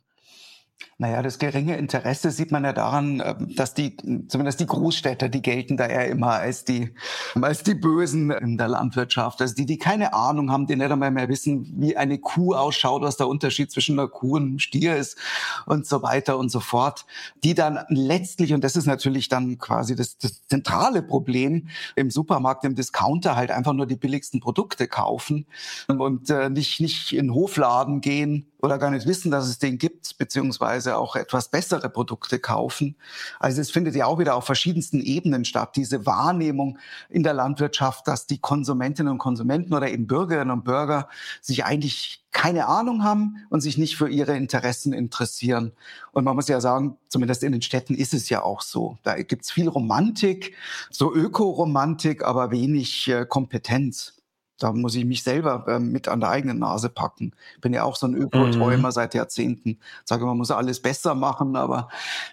Naja, 1.02 1.20
das 1.20 1.40
geringe 1.40 1.76
Interesse 1.76 2.30
sieht 2.30 2.52
man 2.52 2.62
ja 2.62 2.72
daran, 2.72 3.20
ähm, 3.26 3.56
dass 3.56 3.74
die, 3.74 3.96
zumindest 4.28 4.60
die 4.60 4.66
Großstädter, 4.66 5.28
die 5.28 5.42
gelten 5.42 5.76
da 5.76 5.90
ja 5.90 6.02
immer 6.02 6.34
als 6.34 6.64
die, 6.64 6.94
als 7.34 7.64
die 7.64 7.74
Bösen 7.74 8.30
in 8.30 8.56
der 8.56 8.68
Landwirtschaft. 8.68 9.42
Also 9.42 9.52
die, 9.56 9.66
die 9.66 9.78
keine 9.78 10.14
Ahnung 10.14 10.52
haben, 10.52 10.68
die 10.68 10.76
nicht 10.76 10.92
einmal 10.92 11.10
mehr 11.10 11.28
wissen, 11.28 11.74
wie 11.76 11.96
eine 11.96 12.18
Kuh 12.18 12.54
ausschaut, 12.54 13.02
was 13.02 13.16
der 13.16 13.26
Unterschied 13.26 13.72
zwischen 13.72 13.98
einer 13.98 14.06
Kuh 14.06 14.36
und 14.36 14.42
einem 14.42 14.58
Stier 14.60 14.94
ist 14.94 15.18
und 15.66 15.88
so 15.88 16.04
weiter 16.04 16.38
und 16.38 16.50
so 16.50 16.60
fort. 16.60 17.04
Die 17.42 17.54
dann 17.54 17.80
letztlich, 17.88 18.54
und 18.54 18.62
das 18.62 18.76
ist 18.76 18.86
natürlich 18.86 19.28
dann 19.28 19.58
quasi 19.58 19.96
das, 19.96 20.18
das 20.18 20.46
zentrale 20.46 21.02
Problem 21.02 21.66
im 21.96 22.12
Supermarkt, 22.12 22.64
im 22.64 22.76
Discounter 22.76 23.34
halt 23.34 23.50
einfach 23.50 23.72
nur 23.72 23.86
die 23.86 23.96
billigsten 23.96 24.38
Produkte 24.38 24.86
kaufen 24.86 25.46
und 25.88 26.30
äh, 26.30 26.48
nicht, 26.48 26.80
nicht 26.80 27.12
in 27.12 27.34
Hofladen 27.34 28.00
gehen 28.00 28.46
oder 28.62 28.78
gar 28.78 28.92
nicht 28.92 29.06
wissen, 29.06 29.32
dass 29.32 29.48
es 29.48 29.58
den 29.58 29.76
gibt, 29.76 30.16
beziehungsweise 30.18 30.91
auch 30.96 31.16
etwas 31.16 31.48
bessere 31.48 31.88
Produkte 31.88 32.38
kaufen. 32.38 32.96
Also 33.38 33.60
es 33.60 33.70
findet 33.70 33.94
ja 33.94 34.06
auch 34.06 34.18
wieder 34.18 34.34
auf 34.34 34.44
verschiedensten 34.44 35.00
Ebenen 35.00 35.44
statt, 35.44 35.76
diese 35.76 36.06
Wahrnehmung 36.06 36.78
in 37.08 37.22
der 37.22 37.34
Landwirtschaft, 37.34 38.08
dass 38.08 38.26
die 38.26 38.38
Konsumentinnen 38.38 39.12
und 39.12 39.18
Konsumenten 39.18 39.74
oder 39.74 39.90
eben 39.90 40.06
Bürgerinnen 40.06 40.50
und 40.50 40.64
Bürger 40.64 41.08
sich 41.40 41.64
eigentlich 41.64 42.22
keine 42.32 42.66
Ahnung 42.66 43.04
haben 43.04 43.46
und 43.50 43.60
sich 43.60 43.76
nicht 43.76 43.96
für 43.96 44.08
ihre 44.08 44.36
Interessen 44.36 44.92
interessieren. 44.92 45.72
Und 46.12 46.24
man 46.24 46.34
muss 46.34 46.48
ja 46.48 46.60
sagen, 46.60 46.96
zumindest 47.08 47.42
in 47.42 47.52
den 47.52 47.62
Städten 47.62 47.94
ist 47.94 48.14
es 48.14 48.28
ja 48.30 48.42
auch 48.42 48.62
so. 48.62 48.98
Da 49.02 49.20
gibt's 49.22 49.50
viel 49.50 49.68
Romantik, 49.68 50.56
so 50.90 51.14
Ökoromantik, 51.14 52.24
aber 52.24 52.50
wenig 52.50 53.08
äh, 53.08 53.26
Kompetenz. 53.28 54.21
Da 54.62 54.72
muss 54.72 54.94
ich 54.94 55.04
mich 55.04 55.22
selber 55.22 55.64
äh, 55.66 55.78
mit 55.78 56.06
an 56.08 56.20
der 56.20 56.30
eigenen 56.30 56.60
Nase 56.60 56.88
packen. 56.88 57.32
Ich 57.56 57.60
bin 57.60 57.74
ja 57.74 57.82
auch 57.82 57.96
so 57.96 58.06
ein 58.06 58.14
Öko-Träumer 58.14 58.88
mhm. 58.88 58.92
seit 58.92 59.14
Jahrzehnten. 59.14 59.78
Sage, 60.04 60.24
man 60.24 60.36
muss 60.36 60.50
alles 60.50 60.80
besser 60.80 61.14
machen, 61.14 61.56
aber 61.56 61.88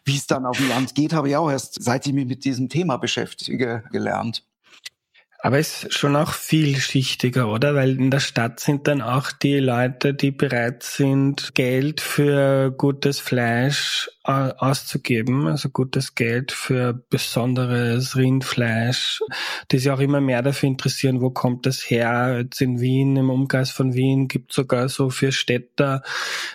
wie 0.05 0.15
es 0.15 0.27
dann 0.27 0.45
auf 0.45 0.57
dem 0.57 0.69
Land 0.69 0.93
geht, 0.93 1.13
habe 1.13 1.29
ich 1.29 1.35
auch 1.35 1.49
erst, 1.49 1.81
seit 1.81 2.05
ich 2.05 2.13
mich 2.13 2.27
mit 2.27 2.45
diesem 2.45 2.69
Thema 2.69 2.97
beschäftige, 2.97 3.83
gelernt. 3.91 4.43
Aber 5.41 5.57
es 5.57 5.85
ist 5.85 5.97
schon 5.97 6.17
auch 6.17 6.33
vielschichtiger, 6.33 7.47
oder? 7.47 7.73
Weil 7.73 7.97
in 7.97 8.11
der 8.11 8.19
Stadt 8.19 8.59
sind 8.59 8.87
dann 8.87 9.01
auch 9.01 9.31
die 9.31 9.59
Leute, 9.59 10.13
die 10.13 10.31
bereit 10.31 10.83
sind, 10.83 11.55
Geld 11.55 12.01
für 12.01 12.71
gutes 12.71 13.19
Fleisch 13.19 14.09
auszugeben, 14.23 15.47
also 15.47 15.69
gutes 15.69 16.13
Geld 16.13 16.51
für 16.51 16.93
besonderes 16.93 18.15
Rindfleisch, 18.15 19.21
die 19.71 19.79
sich 19.79 19.89
auch 19.89 19.99
immer 19.99 20.19
mehr 20.19 20.41
dafür 20.41 20.67
interessieren, 20.67 21.21
wo 21.21 21.29
kommt 21.29 21.65
das 21.65 21.89
her. 21.89 22.39
Jetzt 22.41 22.61
in 22.61 22.79
Wien, 22.81 23.15
im 23.15 23.29
Umkreis 23.29 23.71
von 23.71 23.93
Wien, 23.93 24.27
gibt 24.27 24.51
sogar 24.51 24.89
so 24.89 25.09
für 25.09 25.31
Städter 25.31 26.03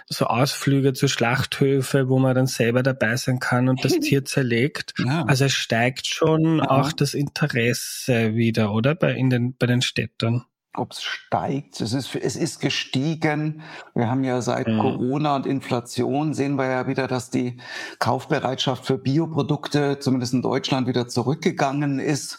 so 0.07 0.27
Ausflüge 0.27 0.93
zu 0.93 1.09
Schlachthöfe, 1.09 2.09
wo 2.09 2.19
man 2.19 2.35
dann 2.35 2.47
selber 2.47 2.83
dabei 2.83 3.17
sein 3.17 3.39
kann 3.39 3.69
und 3.69 3.85
das 3.85 3.93
Tier 4.01 4.25
zerlegt. 4.25 4.95
Ja. 4.99 5.25
Also 5.25 5.47
es 5.47 5.53
steigt 5.53 6.07
schon 6.07 6.59
ja. 6.59 6.71
auch 6.71 6.93
das 6.93 7.15
Interesse 7.15 8.35
wieder, 8.35 8.73
oder? 8.73 8.95
Bei, 8.95 9.15
in 9.15 9.31
den, 9.31 9.57
bei 9.57 9.67
den 9.67 9.83
Städtern 9.83 10.45
ob 10.77 10.93
es 10.93 11.03
steigt. 11.03 11.81
Es 11.81 11.93
ist, 11.93 12.15
es 12.15 12.37
ist 12.37 12.61
gestiegen. 12.61 13.63
Wir 13.95 14.11
haben 14.11 14.25
ja 14.25 14.41
seit 14.43 14.67
mhm. 14.67 14.79
Corona 14.79 15.37
und 15.37 15.47
Inflation 15.47 16.35
sehen 16.35 16.57
wir 16.57 16.67
ja 16.67 16.87
wieder, 16.87 17.07
dass 17.07 17.31
die 17.31 17.59
Kaufbereitschaft 17.99 18.85
für 18.85 18.99
Bioprodukte, 18.99 19.99
zumindest 20.01 20.35
in 20.35 20.43
Deutschland, 20.43 20.87
wieder 20.89 21.09
zurückgegangen 21.09 22.01
ist. 22.01 22.39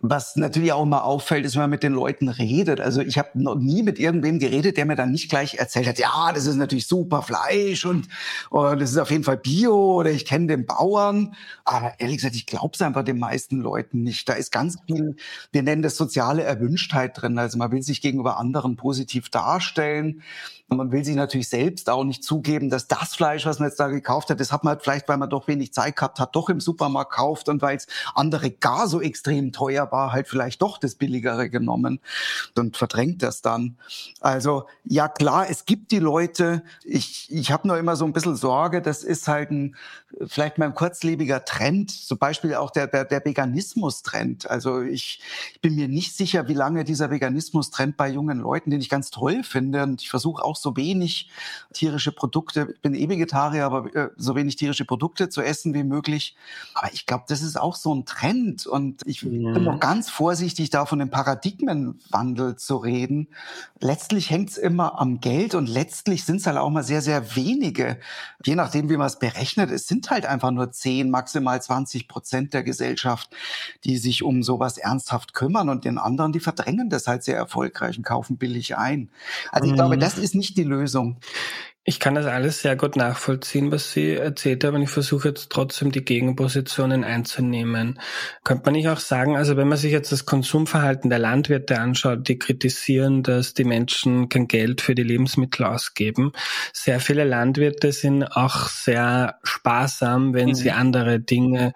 Was 0.00 0.36
natürlich 0.36 0.72
auch 0.72 0.82
immer 0.82 1.04
auffällt, 1.04 1.44
ist, 1.44 1.54
wenn 1.54 1.62
man 1.62 1.70
mit 1.70 1.82
den 1.82 1.92
Leuten 1.92 2.28
redet. 2.28 2.80
Also 2.80 3.00
ich 3.00 3.18
habe 3.18 3.30
noch 3.34 3.56
nie 3.56 3.82
mit 3.82 3.98
irgendwem 3.98 4.38
geredet, 4.38 4.76
der 4.76 4.86
mir 4.86 4.96
dann 4.96 5.12
nicht 5.12 5.28
gleich 5.28 5.54
erzählt 5.54 5.86
hat, 5.86 5.98
ja, 5.98 6.32
das 6.34 6.46
ist 6.46 6.56
natürlich 6.56 6.86
super 6.86 7.22
Fleisch 7.22 7.84
und, 7.84 8.08
und 8.50 8.80
das 8.80 8.90
ist 8.92 8.98
auf 8.98 9.10
jeden 9.10 9.24
Fall 9.24 9.38
Bio 9.38 9.96
oder 9.96 10.10
ich 10.10 10.24
kenne 10.24 10.46
den 10.46 10.66
Bauern. 10.66 11.34
Aber 11.64 11.94
ehrlich 11.98 12.16
gesagt, 12.16 12.36
ich 12.36 12.46
glaube 12.46 12.72
es 12.74 12.82
einfach 12.82 13.04
den 13.04 13.18
meisten 13.18 13.60
Leuten 13.60 14.02
nicht. 14.02 14.28
Da 14.28 14.34
ist 14.34 14.52
ganz 14.52 14.76
viel, 14.86 15.16
wir 15.52 15.62
nennen 15.62 15.82
das 15.82 15.96
soziale 15.96 16.42
Erwünschtheit 16.42 17.20
drin. 17.20 17.38
Also 17.38 17.58
man 17.58 17.65
will 17.70 17.82
sich 17.82 18.00
gegenüber 18.00 18.38
anderen 18.38 18.76
positiv 18.76 19.28
darstellen. 19.28 20.22
Man 20.68 20.90
will 20.90 21.04
sich 21.04 21.14
natürlich 21.14 21.48
selbst 21.48 21.88
auch 21.88 22.02
nicht 22.02 22.24
zugeben, 22.24 22.70
dass 22.70 22.88
das 22.88 23.14
Fleisch, 23.14 23.46
was 23.46 23.60
man 23.60 23.68
jetzt 23.68 23.78
da 23.78 23.86
gekauft 23.86 24.30
hat, 24.30 24.40
das 24.40 24.50
hat 24.50 24.64
man 24.64 24.72
halt 24.72 24.82
vielleicht, 24.82 25.08
weil 25.08 25.16
man 25.16 25.30
doch 25.30 25.46
wenig 25.46 25.72
Zeit 25.72 25.96
gehabt 25.96 26.18
hat, 26.18 26.34
doch 26.34 26.48
im 26.48 26.60
Supermarkt 26.60 27.12
kauft 27.12 27.48
und 27.48 27.62
weil 27.62 27.76
es 27.76 27.86
andere 28.14 28.50
gar 28.50 28.88
so 28.88 29.00
extrem 29.00 29.52
teuer 29.52 29.90
war, 29.92 30.12
halt 30.12 30.26
vielleicht 30.28 30.62
doch 30.62 30.78
das 30.78 30.96
Billigere 30.96 31.48
genommen 31.50 32.00
und 32.56 32.76
verdrängt 32.76 33.22
das 33.22 33.42
dann. 33.42 33.76
Also 34.20 34.66
ja 34.84 35.08
klar, 35.08 35.48
es 35.48 35.66
gibt 35.66 35.92
die 35.92 36.00
Leute, 36.00 36.62
ich, 36.82 37.28
ich 37.30 37.52
habe 37.52 37.68
nur 37.68 37.78
immer 37.78 37.94
so 37.94 38.04
ein 38.04 38.12
bisschen 38.12 38.36
Sorge, 38.36 38.82
das 38.82 39.04
ist 39.04 39.28
halt 39.28 39.50
ein 39.50 39.76
vielleicht 40.26 40.58
mal 40.58 40.66
ein 40.66 40.74
kurzlebiger 40.74 41.44
Trend, 41.44 41.90
zum 41.90 42.18
Beispiel 42.18 42.54
auch 42.54 42.70
der, 42.70 42.86
der, 42.86 43.04
der 43.04 43.24
Veganismus-Trend. 43.24 44.48
Also 44.48 44.80
ich, 44.80 45.20
ich 45.52 45.60
bin 45.60 45.74
mir 45.74 45.88
nicht 45.88 46.16
sicher, 46.16 46.48
wie 46.48 46.54
lange 46.54 46.84
dieser 46.84 47.10
Veganismus-Trend 47.10 47.96
bei 47.96 48.08
jungen 48.08 48.38
Leuten, 48.38 48.70
den 48.70 48.80
ich 48.80 48.88
ganz 48.88 49.10
toll 49.10 49.42
finde, 49.42 49.82
und 49.82 50.02
ich 50.02 50.10
versuche 50.10 50.42
auch 50.42 50.55
so 50.56 50.76
wenig 50.76 51.30
tierische 51.72 52.12
Produkte, 52.12 52.68
ich 52.74 52.82
bin 52.82 52.94
eh 52.94 53.08
Vegetarier, 53.08 53.64
aber 53.66 53.94
äh, 53.94 54.10
so 54.16 54.34
wenig 54.34 54.56
tierische 54.56 54.84
Produkte 54.84 55.28
zu 55.28 55.42
essen 55.42 55.74
wie 55.74 55.84
möglich. 55.84 56.36
Aber 56.74 56.92
ich 56.92 57.06
glaube, 57.06 57.24
das 57.28 57.42
ist 57.42 57.58
auch 57.58 57.76
so 57.76 57.94
ein 57.94 58.06
Trend 58.06 58.66
und 58.66 59.02
ich 59.06 59.22
mhm. 59.22 59.54
bin 59.54 59.64
noch 59.64 59.80
ganz 59.80 60.10
vorsichtig, 60.10 60.70
da 60.70 60.86
von 60.86 60.98
dem 60.98 61.10
Paradigmenwandel 61.10 62.56
zu 62.56 62.76
reden. 62.76 63.28
Letztlich 63.80 64.30
hängt 64.30 64.50
es 64.50 64.58
immer 64.58 65.00
am 65.00 65.20
Geld 65.20 65.54
und 65.54 65.68
letztlich 65.68 66.24
sind 66.24 66.36
es 66.36 66.46
halt 66.46 66.56
auch 66.56 66.70
mal 66.70 66.84
sehr, 66.84 67.02
sehr 67.02 67.36
wenige. 67.36 67.98
Je 68.44 68.54
nachdem, 68.54 68.88
wie 68.88 68.96
man 68.96 69.06
es 69.06 69.18
berechnet, 69.18 69.70
es 69.70 69.86
sind 69.86 70.10
halt 70.10 70.26
einfach 70.26 70.50
nur 70.50 70.70
10, 70.70 71.10
maximal 71.10 71.60
20 71.60 72.08
Prozent 72.08 72.54
der 72.54 72.62
Gesellschaft, 72.62 73.30
die 73.84 73.98
sich 73.98 74.22
um 74.22 74.42
sowas 74.42 74.78
ernsthaft 74.78 75.34
kümmern 75.34 75.68
und 75.68 75.84
den 75.84 75.98
anderen, 75.98 76.32
die 76.32 76.40
verdrängen 76.40 76.90
das 76.90 77.06
halt 77.06 77.24
sehr 77.24 77.36
erfolgreich 77.36 77.98
und 77.98 78.04
kaufen 78.04 78.36
billig 78.36 78.76
ein. 78.76 79.10
Also 79.50 79.66
ich 79.66 79.72
mhm. 79.72 79.76
glaube, 79.76 79.98
das 79.98 80.18
ist 80.18 80.34
nicht 80.34 80.45
die 80.54 80.64
Lösung. 80.64 81.20
Ich 81.88 82.00
kann 82.00 82.16
das 82.16 82.26
alles 82.26 82.62
sehr 82.62 82.74
gut 82.74 82.96
nachvollziehen, 82.96 83.70
was 83.70 83.92
Sie 83.92 84.14
erzählt 84.14 84.64
haben. 84.64 84.82
Ich 84.82 84.90
versuche 84.90 85.28
jetzt 85.28 85.50
trotzdem 85.50 85.92
die 85.92 86.04
Gegenpositionen 86.04 87.04
einzunehmen. 87.04 88.00
Könnte 88.42 88.64
man 88.64 88.74
nicht 88.74 88.88
auch 88.88 88.98
sagen, 88.98 89.36
also 89.36 89.56
wenn 89.56 89.68
man 89.68 89.78
sich 89.78 89.92
jetzt 89.92 90.10
das 90.10 90.26
Konsumverhalten 90.26 91.10
der 91.10 91.20
Landwirte 91.20 91.78
anschaut, 91.78 92.26
die 92.26 92.40
kritisieren, 92.40 93.22
dass 93.22 93.54
die 93.54 93.62
Menschen 93.62 94.28
kein 94.28 94.48
Geld 94.48 94.80
für 94.80 94.96
die 94.96 95.04
Lebensmittel 95.04 95.64
ausgeben. 95.64 96.32
Sehr 96.72 96.98
viele 96.98 97.22
Landwirte 97.22 97.92
sind 97.92 98.24
auch 98.24 98.66
sehr 98.66 99.38
sparsam, 99.44 100.34
wenn 100.34 100.48
mhm. 100.48 100.54
sie 100.54 100.72
andere 100.72 101.20
Dinge 101.20 101.72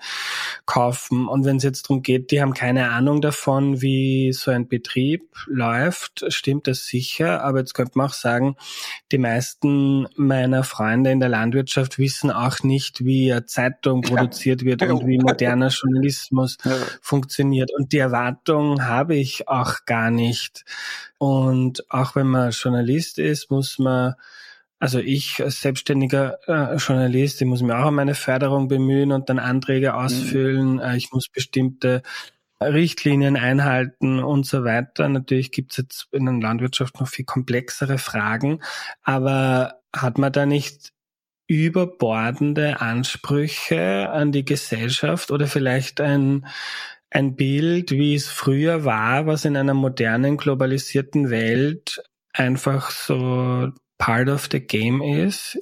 kaufen. 0.66 1.28
Und 1.28 1.44
wenn 1.44 1.58
es 1.58 1.62
jetzt 1.62 1.84
darum 1.84 2.02
geht, 2.02 2.32
die 2.32 2.42
haben 2.42 2.52
keine 2.52 2.90
Ahnung 2.90 3.20
davon, 3.20 3.80
wie 3.80 4.32
so 4.32 4.50
ein 4.50 4.66
Betrieb 4.66 5.30
läuft, 5.46 6.24
stimmt 6.32 6.66
das 6.66 6.86
sicher. 6.86 7.44
Aber 7.44 7.60
jetzt 7.60 7.74
könnte 7.74 7.92
man 7.94 8.08
auch 8.08 8.12
sagen, 8.12 8.56
die 9.12 9.18
meisten 9.18 9.99
meiner 10.16 10.64
Freunde 10.64 11.10
in 11.10 11.20
der 11.20 11.28
Landwirtschaft 11.28 11.98
wissen 11.98 12.30
auch 12.30 12.62
nicht, 12.62 13.04
wie 13.04 13.32
eine 13.32 13.46
Zeitung 13.46 14.02
produziert 14.02 14.64
wird 14.64 14.82
und 14.82 15.06
wie 15.06 15.18
moderner 15.18 15.68
Journalismus 15.68 16.56
ja. 16.64 16.76
funktioniert. 17.00 17.70
Und 17.72 17.92
die 17.92 17.98
Erwartung 17.98 18.84
habe 18.84 19.16
ich 19.16 19.48
auch 19.48 19.84
gar 19.86 20.10
nicht. 20.10 20.64
Und 21.18 21.84
auch 21.90 22.16
wenn 22.16 22.26
man 22.26 22.50
Journalist 22.50 23.18
ist, 23.18 23.50
muss 23.50 23.78
man 23.78 24.14
also 24.80 24.98
ich 24.98 25.42
als 25.42 25.60
selbstständiger 25.60 26.38
äh, 26.48 26.76
Journalist, 26.76 27.42
ich 27.42 27.46
muss 27.46 27.60
mir 27.60 27.78
auch 27.78 27.88
um 27.88 27.96
meine 27.96 28.14
Förderung 28.14 28.66
bemühen 28.66 29.12
und 29.12 29.28
dann 29.28 29.38
Anträge 29.38 29.94
ausfüllen. 29.94 30.76
Mhm. 30.76 30.96
ich 30.96 31.12
muss 31.12 31.28
bestimmte 31.28 32.02
Richtlinien 32.62 33.36
einhalten 33.36 34.20
und 34.20 34.46
so 34.46 34.64
weiter. 34.64 35.08
Natürlich 35.08 35.50
gibt 35.50 35.72
es 35.72 35.78
jetzt 35.78 36.08
in 36.12 36.26
der 36.26 36.34
Landwirtschaft 36.34 37.00
noch 37.00 37.08
viel 37.08 37.24
komplexere 37.24 37.98
Fragen, 37.98 38.60
aber 39.02 39.80
hat 39.94 40.18
man 40.18 40.32
da 40.32 40.46
nicht 40.46 40.92
überbordende 41.46 42.80
Ansprüche 42.80 44.10
an 44.10 44.30
die 44.30 44.44
Gesellschaft 44.44 45.32
oder 45.32 45.48
vielleicht 45.48 46.00
ein, 46.00 46.46
ein 47.10 47.34
Bild, 47.34 47.90
wie 47.90 48.14
es 48.14 48.28
früher 48.28 48.84
war, 48.84 49.26
was 49.26 49.44
in 49.44 49.56
einer 49.56 49.74
modernen, 49.74 50.36
globalisierten 50.36 51.28
Welt 51.28 52.00
einfach 52.32 52.90
so 52.92 53.70
part 53.98 54.28
of 54.28 54.48
the 54.52 54.60
game 54.60 55.02
ist? 55.02 55.58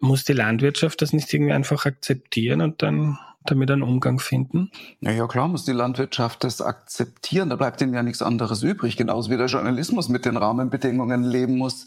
Muss 0.00 0.24
die 0.24 0.32
Landwirtschaft 0.32 1.02
das 1.02 1.12
nicht 1.12 1.32
irgendwie 1.34 1.52
einfach 1.52 1.84
akzeptieren 1.84 2.62
und 2.62 2.82
dann 2.82 3.18
damit 3.44 3.70
einen 3.70 3.82
Umgang 3.82 4.18
finden? 4.18 4.70
Ja, 5.00 5.10
ja, 5.10 5.26
klar 5.26 5.48
muss 5.48 5.64
die 5.64 5.72
Landwirtschaft 5.72 6.44
das 6.44 6.60
akzeptieren. 6.60 7.50
Da 7.50 7.56
bleibt 7.56 7.80
ihnen 7.80 7.94
ja 7.94 8.02
nichts 8.02 8.22
anderes 8.22 8.62
übrig. 8.62 8.96
Genauso 8.96 9.30
wie 9.30 9.36
der 9.36 9.46
Journalismus 9.46 10.08
mit 10.08 10.24
den 10.24 10.36
Rahmenbedingungen 10.36 11.24
leben 11.24 11.58
muss, 11.58 11.84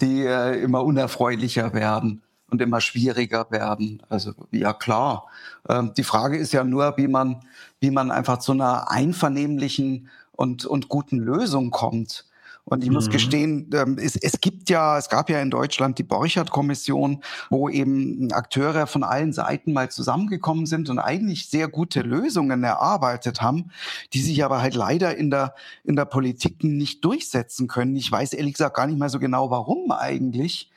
die 0.00 0.24
äh, 0.24 0.60
immer 0.62 0.84
unerfreulicher 0.84 1.74
werden 1.74 2.22
und 2.50 2.62
immer 2.62 2.80
schwieriger 2.80 3.50
werden. 3.50 4.02
Also 4.08 4.32
ja 4.50 4.72
klar. 4.72 5.26
Ähm, 5.68 5.92
die 5.96 6.04
Frage 6.04 6.36
ist 6.36 6.52
ja 6.52 6.62
nur, 6.64 6.96
wie 6.96 7.08
man, 7.08 7.40
wie 7.80 7.90
man 7.90 8.10
einfach 8.10 8.38
zu 8.38 8.52
einer 8.52 8.90
einvernehmlichen 8.90 10.08
und, 10.32 10.64
und 10.66 10.88
guten 10.88 11.18
Lösung 11.18 11.70
kommt. 11.70 12.26
Und 12.64 12.84
ich 12.84 12.90
muss 12.90 13.08
mhm. 13.08 13.12
gestehen, 13.12 13.70
ähm, 13.74 13.98
es, 14.00 14.14
es 14.16 14.40
gibt 14.40 14.70
ja, 14.70 14.96
es 14.96 15.08
gab 15.08 15.28
ja 15.28 15.40
in 15.40 15.50
Deutschland 15.50 15.98
die 15.98 16.04
Borchert-Kommission, 16.04 17.22
wo 17.50 17.68
eben 17.68 18.30
Akteure 18.32 18.86
von 18.86 19.02
allen 19.02 19.32
Seiten 19.32 19.72
mal 19.72 19.90
zusammengekommen 19.90 20.66
sind 20.66 20.88
und 20.88 20.98
eigentlich 20.98 21.48
sehr 21.48 21.68
gute 21.68 22.02
Lösungen 22.02 22.62
erarbeitet 22.62 23.42
haben, 23.42 23.70
die 24.12 24.20
sich 24.20 24.44
aber 24.44 24.62
halt 24.62 24.74
leider 24.74 25.16
in 25.16 25.30
der, 25.30 25.54
in 25.84 25.96
der 25.96 26.04
Politik 26.04 26.62
nicht 26.62 27.04
durchsetzen 27.04 27.66
können. 27.66 27.96
Ich 27.96 28.10
weiß 28.10 28.32
ehrlich 28.32 28.54
gesagt 28.54 28.76
gar 28.76 28.86
nicht 28.86 28.98
mehr 28.98 29.08
so 29.08 29.18
genau, 29.18 29.50
warum 29.50 29.90
eigentlich. 29.90 30.70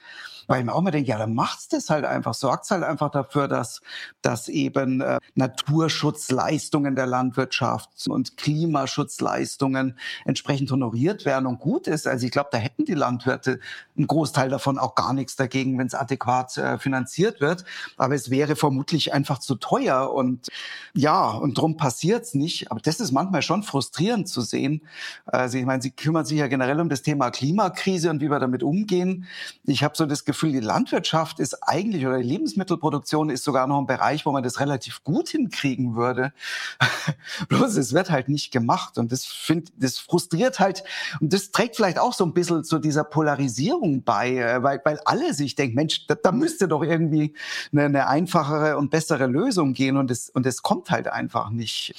Weil 0.48 0.60
ich 0.60 0.66
mir 0.66 0.74
auch 0.74 0.80
immer 0.80 0.92
denke, 0.92 1.10
ja, 1.10 1.18
dann 1.18 1.34
macht's 1.34 1.68
das 1.68 1.90
halt 1.90 2.06
einfach, 2.06 2.34
sorgt's 2.34 2.72
halt 2.72 2.84
einfach 2.84 3.10
dafür, 3.10 3.48
dass, 3.48 3.82
dass 4.22 4.48
eben 4.48 5.02
äh, 5.02 5.20
Naturschutzleistungen 5.36 6.96
der 6.96 7.08
Landwirtschaft 7.08 7.90
und 8.08 8.38
Klimaschutzleistungen 8.38 9.98
entsprechend 10.26 10.72
honoriert 10.72 11.26
werden 11.26 11.46
und 11.46 11.60
gut 11.60 11.88
ist. 11.88 12.08
Also 12.08 12.26
ich 12.26 12.32
glaube, 12.32 12.50
da 12.52 12.58
hätten 12.58 12.86
die 12.86 12.94
Landwirte 12.94 13.60
einen 13.98 14.08
Großteil 14.08 14.50
davon 14.50 14.78
auch 14.78 14.96
gar 14.96 15.14
nichts 15.14 15.36
dagegen, 15.36 15.78
wenn 15.78 15.88
es 15.88 15.96
adäquat 15.96 16.58
äh, 16.58 16.78
finanziert 16.78 17.42
wird. 17.42 17.66
Aber 17.98 18.16
es 18.16 18.30
wäre 18.30 18.56
vermutlich 18.56 19.14
einfach 19.14 19.40
zu 19.40 19.56
teuer 19.56 20.14
und 20.14 20.48
ja, 20.94 21.30
und 21.32 21.58
drum 21.58 21.78
passiert's 21.78 22.34
nicht. 22.34 22.72
Aber 22.72 22.80
das 22.80 23.00
ist 23.00 23.12
manchmal 23.12 23.42
schon 23.42 23.64
frustrierend 23.64 24.30
zu 24.30 24.42
sehen. 24.42 24.82
Also 25.26 25.58
ich 25.58 25.66
meine, 25.66 25.82
Sie 25.82 25.92
kümmern 25.92 26.26
sich 26.26 26.38
ja 26.40 26.48
generell 26.48 26.80
um 26.80 26.90
das 26.90 27.02
Thema 27.02 27.32
Klimakrise 27.32 28.10
und 28.10 28.22
wie 28.22 28.30
wir 28.30 28.40
damit 28.40 28.64
umgehen. 28.64 29.26
Ich 29.66 29.84
habe 29.84 29.96
so 29.98 30.06
das 30.06 30.26
Gefühl, 30.26 30.35
Gefühl, 30.36 30.52
die 30.52 30.60
Landwirtschaft 30.60 31.40
ist 31.40 31.56
eigentlich 31.64 32.06
oder 32.06 32.18
die 32.18 32.28
Lebensmittelproduktion 32.28 33.30
ist 33.30 33.44
sogar 33.44 33.68
noch 33.68 33.80
ein 33.80 33.88
Bereich, 33.88 34.26
wo 34.26 34.32
man 34.32 34.44
das 34.44 34.60
relativ 34.60 35.04
gut 35.04 35.30
hinkriegen 35.30 35.96
würde. 35.96 36.34
Bloß 37.48 37.78
es 37.78 37.94
wird 37.94 38.12
halt 38.12 38.28
nicht 38.28 38.52
gemacht 38.52 38.98
und 38.98 39.12
das 39.12 39.26
finde, 39.26 39.72
das 39.78 39.98
frustriert 39.98 40.60
halt 40.60 40.84
und 41.22 41.32
das 41.32 41.52
trägt 41.52 41.78
vielleicht 41.78 42.00
auch 42.00 42.14
so 42.14 42.26
ein 42.26 42.34
bisschen 42.34 42.64
zu 42.64 42.80
dieser 42.80 43.06
Polarisierung 43.06 44.04
bei, 44.04 44.38
äh, 44.38 44.62
weil, 44.62 44.82
weil 44.84 45.00
alle 45.06 45.34
sich 45.34 45.56
denken, 45.56 45.76
Mensch, 45.76 46.06
da, 46.08 46.16
da 46.16 46.32
müsste 46.32 46.68
doch 46.68 46.84
irgendwie 46.84 47.34
eine, 47.72 47.86
eine 47.86 48.08
einfachere 48.08 48.78
und 48.78 48.92
bessere 48.92 49.28
Lösung 49.28 49.74
gehen 49.74 49.96
und 49.96 50.12
es 50.12 50.30
und 50.30 50.46
es 50.46 50.62
kommt 50.62 50.92
halt 50.92 51.08
einfach 51.08 51.50
nicht. 51.50 51.94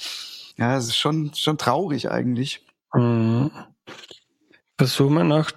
Ja, 0.57 0.77
es 0.77 0.85
ist 0.85 0.97
schon, 0.97 1.33
schon 1.33 1.57
traurig 1.57 2.11
eigentlich. 2.11 2.65
Mhm. 2.93 3.51
Versuchen 4.77 5.15
wir 5.15 5.23
noch 5.23 5.51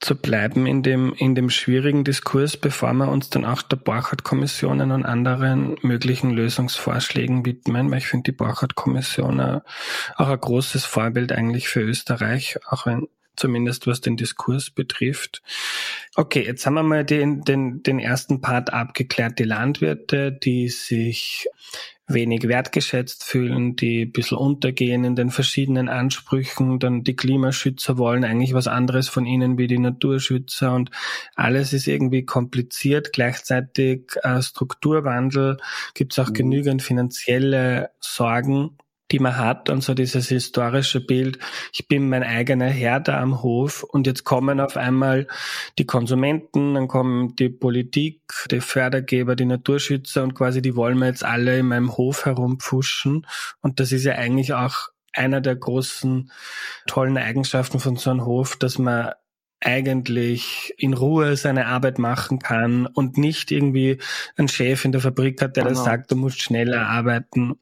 zu 0.00 0.14
bleiben 0.14 0.66
in 0.66 0.82
dem, 0.82 1.12
in 1.14 1.34
dem 1.34 1.50
schwierigen 1.50 2.04
Diskurs, 2.04 2.56
bevor 2.56 2.92
wir 2.92 3.08
uns 3.08 3.30
dann 3.30 3.44
auch 3.44 3.62
der 3.62 3.76
Borchardt-Kommissionen 3.76 4.92
und 4.92 5.04
anderen 5.04 5.76
möglichen 5.82 6.30
Lösungsvorschlägen 6.30 7.44
widmen, 7.44 7.90
weil 7.90 7.98
ich 7.98 8.06
finde 8.06 8.30
die 8.30 8.36
Borchardt-Kommission 8.36 9.40
auch 9.40 10.28
ein 10.28 10.40
großes 10.40 10.84
Vorbild 10.84 11.32
eigentlich 11.32 11.68
für 11.68 11.80
Österreich, 11.80 12.58
auch 12.68 12.86
wenn 12.86 13.08
zumindest 13.34 13.86
was 13.86 14.00
den 14.00 14.16
Diskurs 14.16 14.70
betrifft. 14.70 15.42
Okay, 16.14 16.44
jetzt 16.44 16.66
haben 16.66 16.74
wir 16.74 16.82
mal 16.82 17.04
den, 17.04 17.42
den, 17.42 17.82
den 17.82 17.98
ersten 17.98 18.40
Part 18.40 18.72
abgeklärt. 18.72 19.38
Die 19.38 19.44
Landwirte, 19.44 20.32
die 20.32 20.68
sich 20.68 21.48
wenig 22.08 22.48
wertgeschätzt 22.48 23.22
fühlen, 23.24 23.76
die 23.76 24.06
ein 24.06 24.12
bisschen 24.12 24.38
untergehen 24.38 25.04
in 25.04 25.14
den 25.14 25.30
verschiedenen 25.30 25.88
Ansprüchen. 25.88 26.78
Dann 26.78 27.04
die 27.04 27.14
Klimaschützer 27.14 27.98
wollen 27.98 28.24
eigentlich 28.24 28.54
was 28.54 28.66
anderes 28.66 29.08
von 29.08 29.26
ihnen 29.26 29.58
wie 29.58 29.66
die 29.66 29.78
Naturschützer 29.78 30.74
und 30.74 30.90
alles 31.36 31.72
ist 31.72 31.86
irgendwie 31.86 32.24
kompliziert. 32.24 33.12
Gleichzeitig 33.12 34.10
äh, 34.22 34.42
Strukturwandel, 34.42 35.58
gibt 35.94 36.12
es 36.12 36.18
auch 36.18 36.30
mhm. 36.30 36.34
genügend 36.34 36.82
finanzielle 36.82 37.90
Sorgen 38.00 38.78
die 39.10 39.18
man 39.18 39.36
hat 39.36 39.70
und 39.70 39.82
so 39.82 39.94
dieses 39.94 40.28
historische 40.28 41.00
Bild, 41.00 41.38
ich 41.72 41.88
bin 41.88 42.08
mein 42.08 42.22
eigener 42.22 42.68
Herr 42.68 43.00
da 43.00 43.20
am 43.20 43.42
Hof 43.42 43.82
und 43.82 44.06
jetzt 44.06 44.24
kommen 44.24 44.60
auf 44.60 44.76
einmal 44.76 45.26
die 45.78 45.86
Konsumenten, 45.86 46.74
dann 46.74 46.88
kommen 46.88 47.34
die 47.36 47.48
Politik, 47.48 48.20
die 48.50 48.60
Fördergeber, 48.60 49.36
die 49.36 49.46
Naturschützer 49.46 50.22
und 50.22 50.34
quasi 50.34 50.62
die 50.62 50.76
wollen 50.76 50.98
wir 50.98 51.06
jetzt 51.06 51.24
alle 51.24 51.58
in 51.58 51.68
meinem 51.68 51.96
Hof 51.96 52.26
herumpfuschen 52.26 53.26
und 53.60 53.80
das 53.80 53.92
ist 53.92 54.04
ja 54.04 54.14
eigentlich 54.14 54.54
auch 54.54 54.88
einer 55.12 55.40
der 55.40 55.56
großen 55.56 56.30
tollen 56.86 57.18
Eigenschaften 57.18 57.80
von 57.80 57.96
so 57.96 58.10
einem 58.10 58.24
Hof, 58.24 58.56
dass 58.56 58.78
man 58.78 59.12
eigentlich 59.60 60.74
in 60.78 60.94
Ruhe 60.94 61.36
seine 61.36 61.66
Arbeit 61.66 61.98
machen 61.98 62.38
kann 62.38 62.86
und 62.86 63.18
nicht 63.18 63.50
irgendwie 63.50 63.98
einen 64.36 64.48
Chef 64.48 64.84
in 64.84 64.92
der 64.92 65.00
Fabrik 65.00 65.42
hat, 65.42 65.56
der 65.56 65.64
genau. 65.64 65.82
sagt, 65.82 66.10
du 66.12 66.16
musst 66.16 66.40
schneller 66.40 66.86
arbeiten 66.86 67.58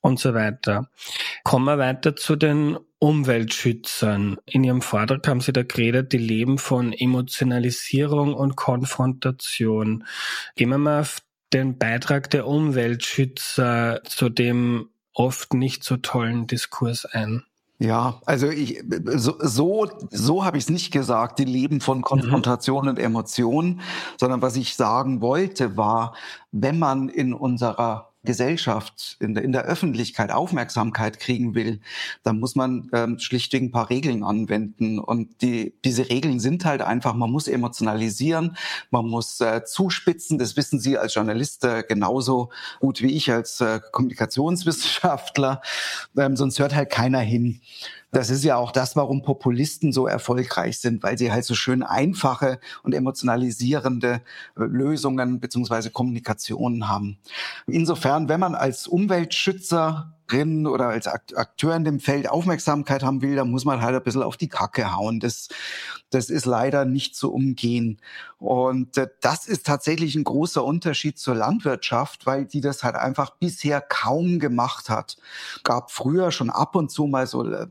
und 0.00 0.20
so 0.20 0.34
weiter. 0.34 0.88
Kommen 1.42 1.64
wir 1.64 1.78
weiter 1.78 2.14
zu 2.14 2.36
den 2.36 2.78
Umweltschützern. 2.98 4.38
In 4.46 4.62
Ihrem 4.62 4.82
Vortrag 4.82 5.26
haben 5.26 5.40
Sie 5.40 5.52
da 5.52 5.64
geredet, 5.64 6.12
die 6.12 6.18
leben 6.18 6.58
von 6.58 6.92
Emotionalisierung 6.92 8.34
und 8.34 8.54
Konfrontation. 8.54 10.04
Gehen 10.54 10.68
wir 10.68 10.78
mal 10.78 11.00
auf 11.00 11.18
den 11.52 11.78
Beitrag 11.78 12.30
der 12.30 12.46
Umweltschützer 12.46 14.02
zu 14.04 14.28
dem 14.28 14.88
oft 15.14 15.52
nicht 15.52 15.82
so 15.84 15.96
tollen 15.96 16.46
Diskurs 16.46 17.04
ein. 17.04 17.42
Ja, 17.82 18.20
also 18.26 18.48
ich, 18.48 18.80
so, 19.16 19.34
so, 19.40 19.88
so 20.10 20.44
habe 20.44 20.56
ich 20.56 20.64
es 20.64 20.70
nicht 20.70 20.92
gesagt, 20.92 21.40
die 21.40 21.44
leben 21.44 21.80
von 21.80 21.98
mhm. 21.98 22.02
Konfrontation 22.02 22.84
mhm. 22.84 22.90
und 22.90 22.98
Emotionen, 23.00 23.80
sondern 24.20 24.40
was 24.40 24.54
ich 24.54 24.76
sagen 24.76 25.20
wollte 25.20 25.76
war, 25.76 26.14
wenn 26.52 26.78
man 26.78 27.08
in 27.08 27.34
unserer 27.34 28.11
Gesellschaft, 28.24 29.16
in 29.20 29.34
der, 29.34 29.42
in 29.42 29.52
der 29.52 29.64
Öffentlichkeit 29.64 30.30
Aufmerksamkeit 30.30 31.18
kriegen 31.18 31.54
will, 31.54 31.80
dann 32.22 32.38
muss 32.38 32.54
man 32.54 32.88
ähm, 32.92 33.18
schlichtweg 33.18 33.62
ein 33.62 33.72
paar 33.72 33.90
Regeln 33.90 34.22
anwenden. 34.22 34.98
Und 34.98 35.42
die, 35.42 35.74
diese 35.84 36.08
Regeln 36.08 36.38
sind 36.38 36.64
halt 36.64 36.82
einfach, 36.82 37.14
man 37.14 37.30
muss 37.30 37.48
emotionalisieren, 37.48 38.56
man 38.90 39.06
muss 39.08 39.40
äh, 39.40 39.64
zuspitzen. 39.64 40.38
Das 40.38 40.56
wissen 40.56 40.78
Sie 40.78 40.96
als 40.96 41.14
Journalist 41.14 41.64
äh, 41.64 41.82
genauso 41.86 42.50
gut 42.78 43.02
wie 43.02 43.12
ich 43.12 43.32
als 43.32 43.60
äh, 43.60 43.80
Kommunikationswissenschaftler. 43.90 45.60
Ähm, 46.16 46.36
sonst 46.36 46.58
hört 46.58 46.74
halt 46.74 46.90
keiner 46.90 47.20
hin. 47.20 47.60
Das 48.14 48.28
ist 48.28 48.44
ja 48.44 48.56
auch 48.56 48.72
das, 48.72 48.94
warum 48.94 49.22
Populisten 49.22 49.90
so 49.90 50.06
erfolgreich 50.06 50.78
sind, 50.78 51.02
weil 51.02 51.16
sie 51.16 51.32
halt 51.32 51.46
so 51.46 51.54
schön 51.54 51.82
einfache 51.82 52.60
und 52.82 52.94
emotionalisierende 52.94 54.20
äh, 54.54 54.64
Lösungen 54.64 55.40
beziehungsweise 55.40 55.90
Kommunikationen 55.90 56.88
haben. 56.88 57.18
Insofern, 57.66 58.28
wenn 58.28 58.38
man 58.38 58.54
als 58.54 58.86
Umweltschützer 58.86 60.14
drin 60.32 60.66
oder 60.66 60.88
als 60.88 61.06
Akteur 61.06 61.76
in 61.76 61.84
dem 61.84 62.00
Feld 62.00 62.28
Aufmerksamkeit 62.28 63.02
haben 63.02 63.22
will, 63.22 63.36
dann 63.36 63.50
muss 63.50 63.64
man 63.64 63.82
halt 63.82 63.94
ein 63.94 64.02
bisschen 64.02 64.22
auf 64.22 64.36
die 64.36 64.48
Kacke 64.48 64.94
hauen. 64.94 65.20
Das, 65.20 65.48
das 66.10 66.30
ist 66.30 66.46
leider 66.46 66.84
nicht 66.84 67.14
zu 67.16 67.32
umgehen. 67.32 68.00
Und 68.38 68.96
äh, 68.96 69.08
das 69.20 69.46
ist 69.46 69.66
tatsächlich 69.66 70.14
ein 70.16 70.24
großer 70.24 70.64
Unterschied 70.64 71.18
zur 71.18 71.34
Landwirtschaft, 71.34 72.26
weil 72.26 72.44
die 72.44 72.60
das 72.60 72.82
halt 72.82 72.96
einfach 72.96 73.30
bisher 73.36 73.80
kaum 73.80 74.38
gemacht 74.38 74.88
hat. 74.88 75.16
Gab 75.64 75.90
früher 75.90 76.32
schon 76.32 76.50
ab 76.50 76.74
und 76.74 76.90
zu 76.90 77.06
mal 77.06 77.26
so 77.26 77.46
äh, 77.46 77.66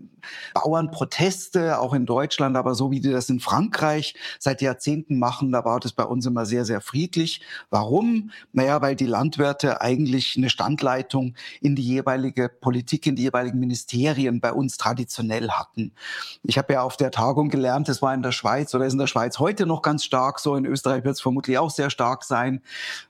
Bauernproteste, 0.54 1.80
auch 1.80 1.94
in 1.94 2.06
Deutschland, 2.06 2.56
aber 2.56 2.76
so 2.76 2.92
wie 2.92 3.00
die 3.00 3.12
das 3.12 3.30
in 3.30 3.40
Frankreich 3.40 4.16
seit 4.40 4.62
Jahrzehnten 4.62 5.20
machen, 5.20 5.52
da 5.52 5.66
war 5.66 5.80
das 5.80 5.94
bei 5.94 6.04
uns 6.04 6.26
immer 6.26 6.46
sehr, 6.46 6.66
sehr 6.66 6.82
friedlich. 6.82 7.42
Warum? 7.70 8.32
Naja, 8.54 8.82
weil 8.82 8.96
die 8.96 9.06
Landwirte 9.06 9.82
eigentlich 9.82 10.38
eine 10.38 10.50
Standleitung 10.50 11.36
in 11.62 11.76
die 11.76 11.84
jeweilige 11.84 12.51
Politik 12.60 13.08
in 13.08 13.16
die 13.16 13.24
jeweiligen 13.24 13.60
Ministerien 13.60 14.42
bei 14.42 14.52
uns 14.52 14.78
traditionell 14.78 15.50
hatten. 15.50 15.94
Ich 16.44 16.58
habe 16.58 16.74
ja 16.74 16.82
auf 16.82 16.98
der 16.98 17.12
Tagung 17.12 17.50
gelernt, 17.50 17.88
das 17.88 18.02
war 18.02 18.14
in 18.14 18.24
der 18.24 18.32
Schweiz 18.32 18.74
oder 18.76 18.86
ist 18.86 18.94
in 18.94 19.00
der 19.00 19.08
Schweiz 19.08 19.40
heute 19.40 19.66
noch 19.66 19.82
ganz 19.82 20.04
stark 20.04 20.40
so, 20.40 20.56
in 20.56 20.66
Österreich 20.66 21.04
wird 21.04 21.16
es 21.16 21.22
vermutlich 21.22 21.58
auch 21.58 21.70
sehr 21.70 21.90
stark 21.90 22.24
sein, 22.24 22.62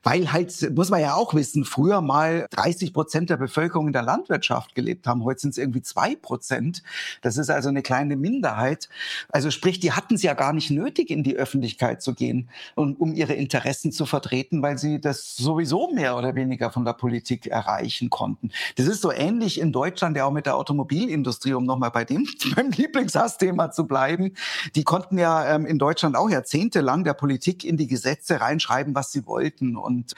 weil 0.02 0.32
halt, 0.32 0.70
muss 0.74 0.90
man 0.90 1.00
ja 1.00 1.14
auch 1.14 1.34
wissen, 1.34 1.64
früher 1.64 2.00
mal 2.00 2.46
30 2.50 2.92
Prozent 2.92 3.30
der 3.30 3.36
Bevölkerung 3.36 3.88
in 3.88 3.92
der 3.92 4.02
Landwirtschaft 4.02 4.74
gelebt 4.74 5.06
haben, 5.06 5.24
heute 5.24 5.40
sind 5.40 5.50
es 5.50 5.58
irgendwie 5.58 5.82
zwei 5.82 6.16
Prozent. 6.16 6.82
Das 7.22 7.36
ist 7.36 7.50
also 7.50 7.68
eine 7.68 7.82
kleine 7.82 8.16
Minderheit. 8.16 8.88
Also 9.28 9.50
sprich, 9.50 9.80
die 9.80 9.92
hatten 9.92 10.14
es 10.14 10.22
ja 10.22 10.34
gar 10.34 10.52
nicht 10.52 10.70
nötig, 10.70 11.10
in 11.10 11.22
die 11.22 11.36
Öffentlichkeit 11.36 12.02
zu 12.02 12.14
gehen, 12.14 12.48
um, 12.74 12.94
um 12.94 13.14
ihre 13.14 13.34
Interessen 13.34 13.92
zu 13.92 14.06
vertreten, 14.06 14.62
weil 14.62 14.78
sie 14.78 15.00
das 15.00 15.36
sowieso 15.36 15.92
mehr 15.92 16.16
oder 16.16 16.34
weniger 16.34 16.70
von 16.70 16.84
der 16.84 16.92
Politik 16.92 17.46
erreichen 17.46 18.10
konnten. 18.10 18.50
Das 18.76 18.86
ist 18.86 19.02
so 19.02 19.10
ähnlich 19.22 19.60
in 19.60 19.72
Deutschland 19.72 20.16
ja 20.16 20.24
auch 20.24 20.32
mit 20.32 20.46
der 20.46 20.56
Automobilindustrie, 20.56 21.54
um 21.54 21.64
nochmal 21.64 21.90
bei 21.90 22.04
dem 22.04 22.26
beim 22.56 22.70
Lieblingshassthema 22.70 23.70
zu 23.70 23.86
bleiben. 23.86 24.34
Die 24.74 24.84
konnten 24.84 25.18
ja 25.18 25.54
ähm, 25.54 25.66
in 25.66 25.78
Deutschland 25.78 26.16
auch 26.16 26.28
jahrzehntelang 26.28 27.04
der 27.04 27.14
Politik 27.14 27.64
in 27.64 27.76
die 27.76 27.86
Gesetze 27.86 28.40
reinschreiben, 28.40 28.94
was 28.94 29.12
sie 29.12 29.26
wollten. 29.26 29.76
Und 29.76 30.14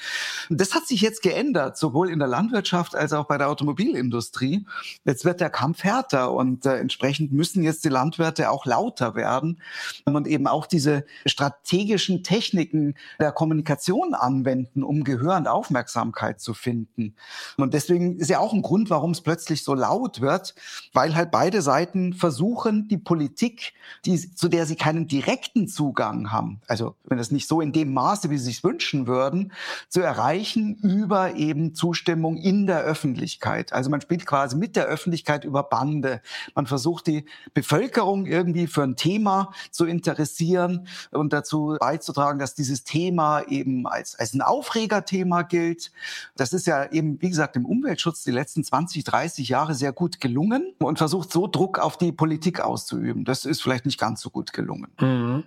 das 0.48 0.74
hat 0.74 0.86
sich 0.86 1.00
jetzt 1.00 1.22
geändert, 1.22 1.76
sowohl 1.76 2.10
in 2.10 2.18
der 2.18 2.28
Landwirtschaft 2.28 2.96
als 2.96 3.12
auch 3.12 3.26
bei 3.26 3.38
der 3.38 3.48
Automobilindustrie. 3.48 4.66
Jetzt 5.04 5.24
wird 5.24 5.40
der 5.40 5.50
Kampf 5.50 5.84
härter 5.84 6.32
und 6.32 6.64
äh, 6.66 6.78
entsprechend 6.78 7.32
müssen 7.32 7.62
jetzt 7.62 7.84
die 7.84 7.90
Landwirte 7.90 8.50
auch 8.50 8.64
lauter 8.64 9.14
werden 9.14 9.60
und 10.04 10.26
eben 10.26 10.46
auch 10.46 10.66
diese 10.66 11.04
strategischen 11.26 12.22
Techniken 12.22 12.94
der 13.20 13.32
Kommunikation 13.32 14.14
anwenden, 14.14 14.82
um 14.82 15.04
Gehör 15.04 15.36
und 15.36 15.48
Aufmerksamkeit 15.48 16.40
zu 16.40 16.54
finden. 16.54 17.14
Und 17.56 17.74
deswegen 17.74 18.18
ist 18.18 18.30
ja 18.30 18.38
auch 18.38 18.52
ein 18.52 18.62
Grund, 18.62 18.90
warum 18.94 19.10
es 19.10 19.20
plötzlich 19.20 19.64
so 19.64 19.74
laut 19.74 20.20
wird, 20.20 20.54
weil 20.92 21.16
halt 21.16 21.32
beide 21.32 21.62
Seiten 21.62 22.12
versuchen, 22.12 22.86
die 22.86 22.96
Politik, 22.96 23.74
die, 24.04 24.16
zu 24.34 24.48
der 24.48 24.66
sie 24.66 24.76
keinen 24.76 25.08
direkten 25.08 25.66
Zugang 25.66 26.30
haben, 26.30 26.60
also 26.68 26.94
wenn 27.06 27.18
das 27.18 27.32
nicht 27.32 27.48
so 27.48 27.60
in 27.60 27.72
dem 27.72 27.92
Maße, 27.92 28.30
wie 28.30 28.38
sie 28.38 28.44
sich 28.44 28.62
wünschen 28.62 29.08
würden, 29.08 29.52
zu 29.88 30.00
erreichen 30.00 30.76
über 30.76 31.34
eben 31.34 31.74
Zustimmung 31.74 32.36
in 32.36 32.68
der 32.68 32.82
Öffentlichkeit. 32.82 33.72
Also 33.72 33.90
man 33.90 34.00
spielt 34.00 34.26
quasi 34.26 34.56
mit 34.56 34.76
der 34.76 34.86
Öffentlichkeit 34.86 35.44
über 35.44 35.64
Bande. 35.64 36.22
Man 36.54 36.66
versucht 36.66 37.08
die 37.08 37.24
Bevölkerung 37.52 38.26
irgendwie 38.26 38.68
für 38.68 38.84
ein 38.84 38.94
Thema 38.94 39.52
zu 39.72 39.86
interessieren 39.86 40.86
und 41.10 41.32
dazu 41.32 41.76
beizutragen, 41.80 42.38
dass 42.38 42.54
dieses 42.54 42.84
Thema 42.84 43.42
eben 43.48 43.88
als, 43.88 44.16
als 44.16 44.34
ein 44.34 44.42
Aufregerthema 44.42 45.42
gilt. 45.42 45.90
Das 46.36 46.52
ist 46.52 46.68
ja 46.68 46.90
eben, 46.92 47.20
wie 47.20 47.30
gesagt, 47.30 47.56
im 47.56 47.66
Umweltschutz 47.66 48.22
die 48.22 48.30
letzten 48.30 48.62
20 48.62 48.83
20, 48.84 49.04
30 49.04 49.48
Jahre 49.48 49.74
sehr 49.74 49.92
gut 49.92 50.20
gelungen 50.20 50.74
und 50.78 50.98
versucht 50.98 51.32
so 51.32 51.46
Druck 51.46 51.78
auf 51.78 51.96
die 51.96 52.12
Politik 52.12 52.60
auszuüben. 52.60 53.24
Das 53.24 53.44
ist 53.44 53.62
vielleicht 53.62 53.86
nicht 53.86 53.98
ganz 53.98 54.20
so 54.20 54.30
gut 54.30 54.52
gelungen. 54.52 54.92
Mhm. 55.00 55.44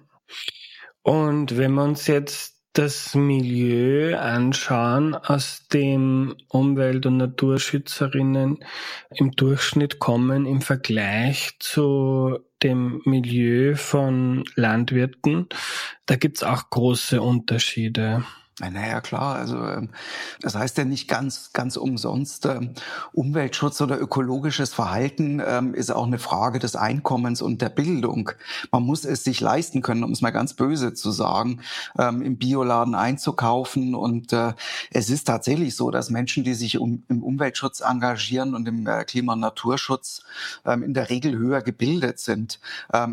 Und 1.04 1.58
wenn 1.58 1.74
wir 1.74 1.84
uns 1.84 2.08
jetzt 2.08 2.56
das 2.74 3.16
Milieu 3.16 4.18
anschauen, 4.18 5.16
aus 5.16 5.68
dem 5.74 6.36
Umwelt- 6.50 7.06
und 7.06 7.18
Naturschützerinnen 7.18 8.60
im 9.16 9.32
Durchschnitt 9.32 10.00
kommen 10.00 10.46
im 10.46 10.62
Vergleich 10.62 11.56
zu 11.60 12.40
dem 12.62 13.02
Milieu 13.06 13.76
von 13.76 14.44
Landwirten, 14.56 15.48
da 16.06 16.16
gibt's 16.18 16.44
auch 16.44 16.70
große 16.70 17.22
Unterschiede. 17.22 18.24
Naja, 18.60 19.02
klar. 19.02 19.36
Also 19.36 19.58
ähm, 19.58 19.90
das 20.42 20.56
heißt 20.56 20.80
ja 20.80 20.86
nicht 20.86 21.08
ganz, 21.08 21.52
ganz 21.54 21.78
umsonst. 21.78 22.48
Ähm, 22.48 22.72
Umweltschutz 23.14 23.82
oder 23.82 24.02
ökologisches 24.02 24.74
Verhalten 24.74 25.40
ähm, 25.46 25.76
ist 25.76 25.92
auch 25.92 26.08
eine 26.08 26.18
Frage 26.18 26.58
des 26.58 26.76
Einkommens 26.76 27.44
und 27.44 27.62
der 27.62 27.70
Bildung. 27.70 28.32
Man 28.72 28.82
muss 28.82 29.06
es 29.06 29.24
sich 29.24 29.42
leisten 29.42 29.84
können, 29.84 30.04
um 30.04 30.12
es 30.12 30.22
mal 30.22 30.32
ganz 30.32 30.56
böse 30.56 30.94
zu 30.96 31.12
sagen, 31.12 31.62
im 31.98 32.38
Bioladen 32.38 32.96
einzukaufen. 32.96 33.94
Und 33.94 34.34
äh, 34.34 34.54
es 34.92 35.10
ist 35.10 35.26
tatsächlich 35.26 35.76
so, 35.76 35.92
dass 35.92 36.10
Menschen, 36.10 36.44
die 36.44 36.54
sich 36.54 36.76
im 36.76 37.04
Umweltschutz 37.10 37.82
engagieren 37.82 38.56
und 38.56 38.68
im 38.68 38.88
äh, 38.88 39.04
Klima- 39.04 39.34
und 39.34 39.40
Naturschutz 39.40 40.24
in 40.66 40.94
der 40.94 41.10
Regel 41.10 41.38
höher 41.38 41.62
gebildet 41.62 42.20
sind, 42.20 42.60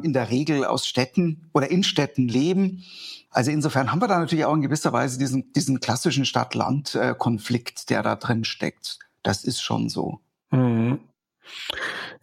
in 0.02 0.12
der 0.12 0.30
Regel 0.30 0.64
aus 0.64 0.86
Städten 0.86 1.48
oder 1.52 1.70
in 1.70 1.84
Städten 1.84 2.28
leben 2.28 2.84
also 3.34 3.50
insofern 3.50 3.90
haben 3.90 4.00
wir 4.00 4.08
da 4.08 4.18
natürlich 4.18 4.44
auch 4.44 4.54
in 4.54 4.62
gewisser 4.62 4.92
Weise 4.92 5.18
diesen, 5.18 5.52
diesen 5.52 5.80
klassischen 5.80 6.24
Stadt-Land-Konflikt, 6.24 7.90
der 7.90 8.02
da 8.02 8.16
drin 8.16 8.44
steckt. 8.44 8.98
Das 9.22 9.44
ist 9.44 9.60
schon 9.60 9.88
so. 9.88 10.20
Mhm. 10.50 11.00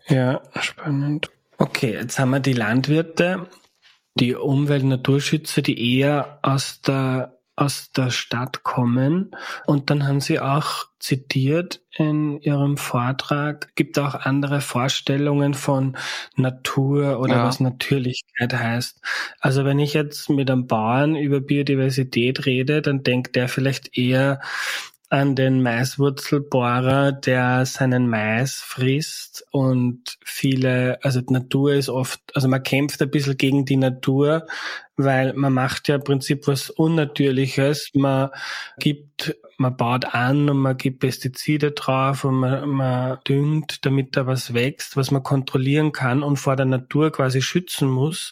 Ja, 0.07 0.41
spannend. 0.59 1.29
Okay, 1.57 1.93
jetzt 1.93 2.17
haben 2.17 2.31
wir 2.31 2.39
die 2.39 2.53
Landwirte, 2.53 3.47
die 4.15 4.35
Umwelt- 4.35 4.83
Naturschützer, 4.83 5.61
die 5.61 5.99
eher 5.99 6.39
aus 6.41 6.81
der 6.81 7.37
aus 7.55 7.91
der 7.91 8.09
Stadt 8.09 8.63
kommen. 8.63 9.31
Und 9.65 9.89
dann 9.89 10.07
haben 10.07 10.21
Sie 10.21 10.39
auch 10.39 10.85
zitiert 10.99 11.81
in 11.91 12.39
Ihrem 12.39 12.77
Vortrag, 12.77 13.75
gibt 13.75 13.99
auch 13.99 14.15
andere 14.15 14.61
Vorstellungen 14.61 15.53
von 15.53 15.97
Natur 16.35 17.19
oder 17.19 17.35
ja. 17.35 17.45
was 17.45 17.59
Natürlichkeit 17.59 18.53
heißt. 18.53 19.01
Also 19.39 19.65
wenn 19.65 19.79
ich 19.79 19.93
jetzt 19.93 20.29
mit 20.29 20.49
einem 20.49 20.67
Bauern 20.67 21.15
über 21.15 21.41
Biodiversität 21.41 22.45
rede, 22.45 22.81
dann 22.81 23.03
denkt 23.03 23.35
der 23.35 23.47
vielleicht 23.47 23.97
eher 23.97 24.39
an 25.11 25.35
den 25.35 25.61
Maiswurzelbohrer, 25.61 27.11
der 27.11 27.65
seinen 27.65 28.07
Mais 28.07 28.55
frisst 28.55 29.45
und 29.51 30.17
viele, 30.23 31.03
also 31.03 31.19
die 31.19 31.33
Natur 31.33 31.73
ist 31.73 31.89
oft, 31.89 32.21
also 32.33 32.47
man 32.47 32.63
kämpft 32.63 33.01
ein 33.01 33.11
bisschen 33.11 33.35
gegen 33.35 33.65
die 33.65 33.75
Natur, 33.75 34.47
weil 34.95 35.33
man 35.33 35.51
macht 35.51 35.89
ja 35.89 35.95
im 35.95 36.03
Prinzip 36.05 36.47
was 36.47 36.69
Unnatürliches. 36.69 37.89
Man 37.93 38.29
gibt, 38.79 39.35
man 39.57 39.75
baut 39.75 40.05
an 40.05 40.49
und 40.49 40.59
man 40.59 40.77
gibt 40.77 41.01
Pestizide 41.01 41.71
drauf 41.71 42.23
und 42.23 42.35
man, 42.35 42.69
man 42.69 43.17
düngt, 43.27 43.85
damit 43.85 44.15
da 44.15 44.27
was 44.27 44.53
wächst, 44.53 44.95
was 44.95 45.11
man 45.11 45.23
kontrollieren 45.23 45.91
kann 45.91 46.23
und 46.23 46.37
vor 46.37 46.55
der 46.55 46.67
Natur 46.67 47.11
quasi 47.11 47.41
schützen 47.41 47.89
muss. 47.89 48.31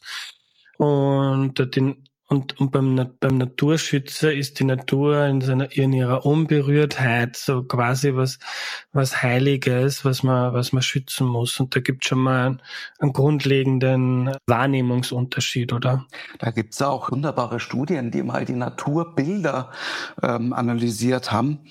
Und 0.77 1.75
den 1.75 2.08
und, 2.31 2.59
und 2.59 2.71
beim, 2.71 3.09
beim 3.19 3.37
Naturschützer 3.39 4.31
ist 4.31 4.59
die 4.59 4.63
Natur 4.63 5.25
in, 5.25 5.41
seiner, 5.41 5.75
in 5.75 5.91
ihrer 5.93 6.27
Unberührtheit 6.27 7.35
so 7.35 7.63
quasi 7.63 8.15
was, 8.15 8.37
was 8.93 9.23
Heiliges, 9.23 10.05
was 10.05 10.21
man, 10.21 10.53
was 10.53 10.71
man 10.71 10.83
schützen 10.83 11.25
muss. 11.25 11.59
Und 11.59 11.75
da 11.75 11.79
gibt 11.79 12.03
es 12.03 12.09
schon 12.09 12.19
mal 12.19 12.45
einen, 12.45 12.61
einen, 12.99 13.13
grundlegenden 13.13 14.35
Wahrnehmungsunterschied, 14.45 15.73
oder? 15.73 16.05
Da 16.37 16.51
gibt 16.51 16.75
es 16.75 16.83
auch 16.83 17.11
wunderbare 17.11 17.59
Studien, 17.59 18.11
die 18.11 18.21
mal 18.21 18.45
die 18.45 18.53
Naturbilder 18.53 19.71
ähm, 20.21 20.53
analysiert 20.53 21.31
haben. 21.31 21.61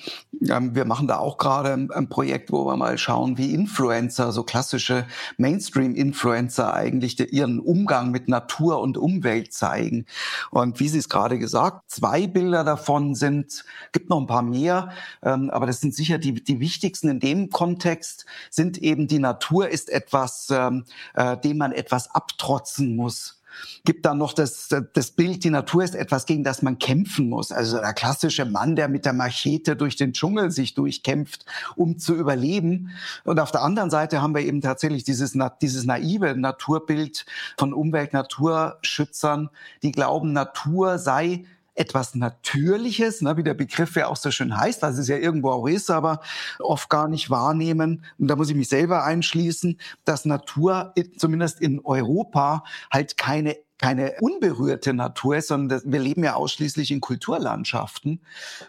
Ähm, 0.45 0.75
wir 0.75 0.87
machen 0.87 1.07
da 1.07 1.19
auch 1.19 1.39
gerade 1.39 1.73
ein, 1.73 1.93
ein 1.93 2.09
Projekt, 2.09 2.51
wo 2.51 2.67
wir 2.67 2.77
mal 2.77 2.99
schauen, 2.99 3.39
wie 3.39 3.55
Influencer, 3.55 4.33
so 4.33 4.43
klassische 4.43 5.07
Mainstream-Influencer 5.37 6.75
eigentlich 6.75 7.33
ihren 7.33 7.61
Umgang 7.61 8.11
mit 8.11 8.27
Natur 8.27 8.81
und 8.81 8.99
Umwelt 8.99 9.53
zeigen. 9.53 10.05
Und 10.51 10.81
wie 10.81 10.89
Sie 10.89 10.99
es 10.99 11.09
gerade 11.09 11.39
gesagt, 11.39 11.91
zwei 11.91 12.27
Bilder 12.27 12.65
davon 12.65 13.15
sind, 13.15 13.65
gibt 13.93 14.11
noch 14.11 14.21
ein 14.21 14.27
paar 14.27 14.43
mehr, 14.43 14.91
ähm, 15.23 15.51
aber 15.51 15.67
das 15.67 15.81
sind 15.81 15.95
sicher 15.95 16.19
die, 16.19 16.35
die 16.43 16.61
wichtigsten 16.61 17.09
in 17.09 17.21
dem 17.21 17.51
Kontext, 17.51 18.27
sind 18.51 18.79
eben 18.79 19.07
die 19.09 19.19
Natur 19.19 19.69
ist 19.69 19.91
etwas, 19.91 20.49
ähm, 20.51 20.85
äh, 21.15 21.37
dem 21.37 21.59
man 21.59 21.73
etwas 21.73 22.15
abtrotzen 22.15 22.97
muss 22.97 23.38
gibt 23.85 24.07
dann 24.07 24.19
noch 24.19 24.33
das, 24.33 24.69
das 24.93 25.11
Bild, 25.13 25.45
die 25.45 25.51
Natur 25.51 25.83
ist 25.83 25.95
etwas, 25.95 26.27
gegen 26.27 26.45
das 26.45 26.63
man 26.63 26.79
kämpfen 26.79 27.29
muss. 27.29 27.53
Also 27.53 27.79
der 27.79 27.93
klassische 27.95 28.45
Mann, 28.45 28.77
der 28.77 28.89
mit 28.89 29.05
der 29.05 29.13
Machete 29.13 29.77
durch 29.77 29.97
den 29.97 30.13
Dschungel 30.13 30.51
sich 30.51 30.75
durchkämpft, 30.75 31.45
um 31.77 31.99
zu 31.99 32.15
überleben. 32.15 32.91
Und 33.25 33.41
auf 33.41 33.51
der 33.51 33.63
anderen 33.63 33.91
Seite 33.91 34.21
haben 34.21 34.35
wir 34.35 34.43
eben 34.43 34.61
tatsächlich 34.61 35.05
dieses, 35.05 35.37
dieses 35.63 35.85
naive 35.85 36.37
Naturbild 36.37 37.27
von 37.59 37.73
Umwelt-Naturschützern, 37.73 39.51
die 39.83 39.93
glauben, 39.93 40.33
Natur 40.33 40.99
sei 40.99 41.45
etwas 41.79 42.15
Natürliches, 42.15 43.23
ne, 43.23 43.37
wie 43.37 43.43
der 43.43 43.55
Begriff 43.55 43.97
ja 43.97 44.09
auch 44.09 44.17
so 44.17 44.31
schön 44.31 44.57
heißt, 44.57 44.83
was 44.83 44.99
es 44.99 45.09
ja 45.09 45.17
irgendwo 45.17 45.51
auch 45.51 45.67
ist, 45.67 45.91
aber 45.91 46.21
oft 46.59 46.91
gar 46.91 47.09
nicht 47.09 47.31
wahrnehmen. 47.31 48.05
Und 48.19 48.29
da 48.29 48.37
muss 48.37 48.51
ich 48.51 48.57
mich 48.57 48.69
selber 48.69 49.05
einschließen, 49.05 49.79
dass 50.05 50.25
Natur 50.25 50.95
zumindest 51.17 51.61
in 51.61 51.81
Europa 51.85 52.65
halt 52.91 53.17
keine 53.17 53.57
keine 53.79 54.15
unberührte 54.21 54.93
Natur 54.93 55.37
ist, 55.37 55.49
sondern 55.49 55.81
wir 55.85 56.01
leben 56.01 56.25
ja 56.25 56.35
ausschließlich 56.35 56.91
in 56.91 57.01
Kulturlandschaften. 57.01 58.21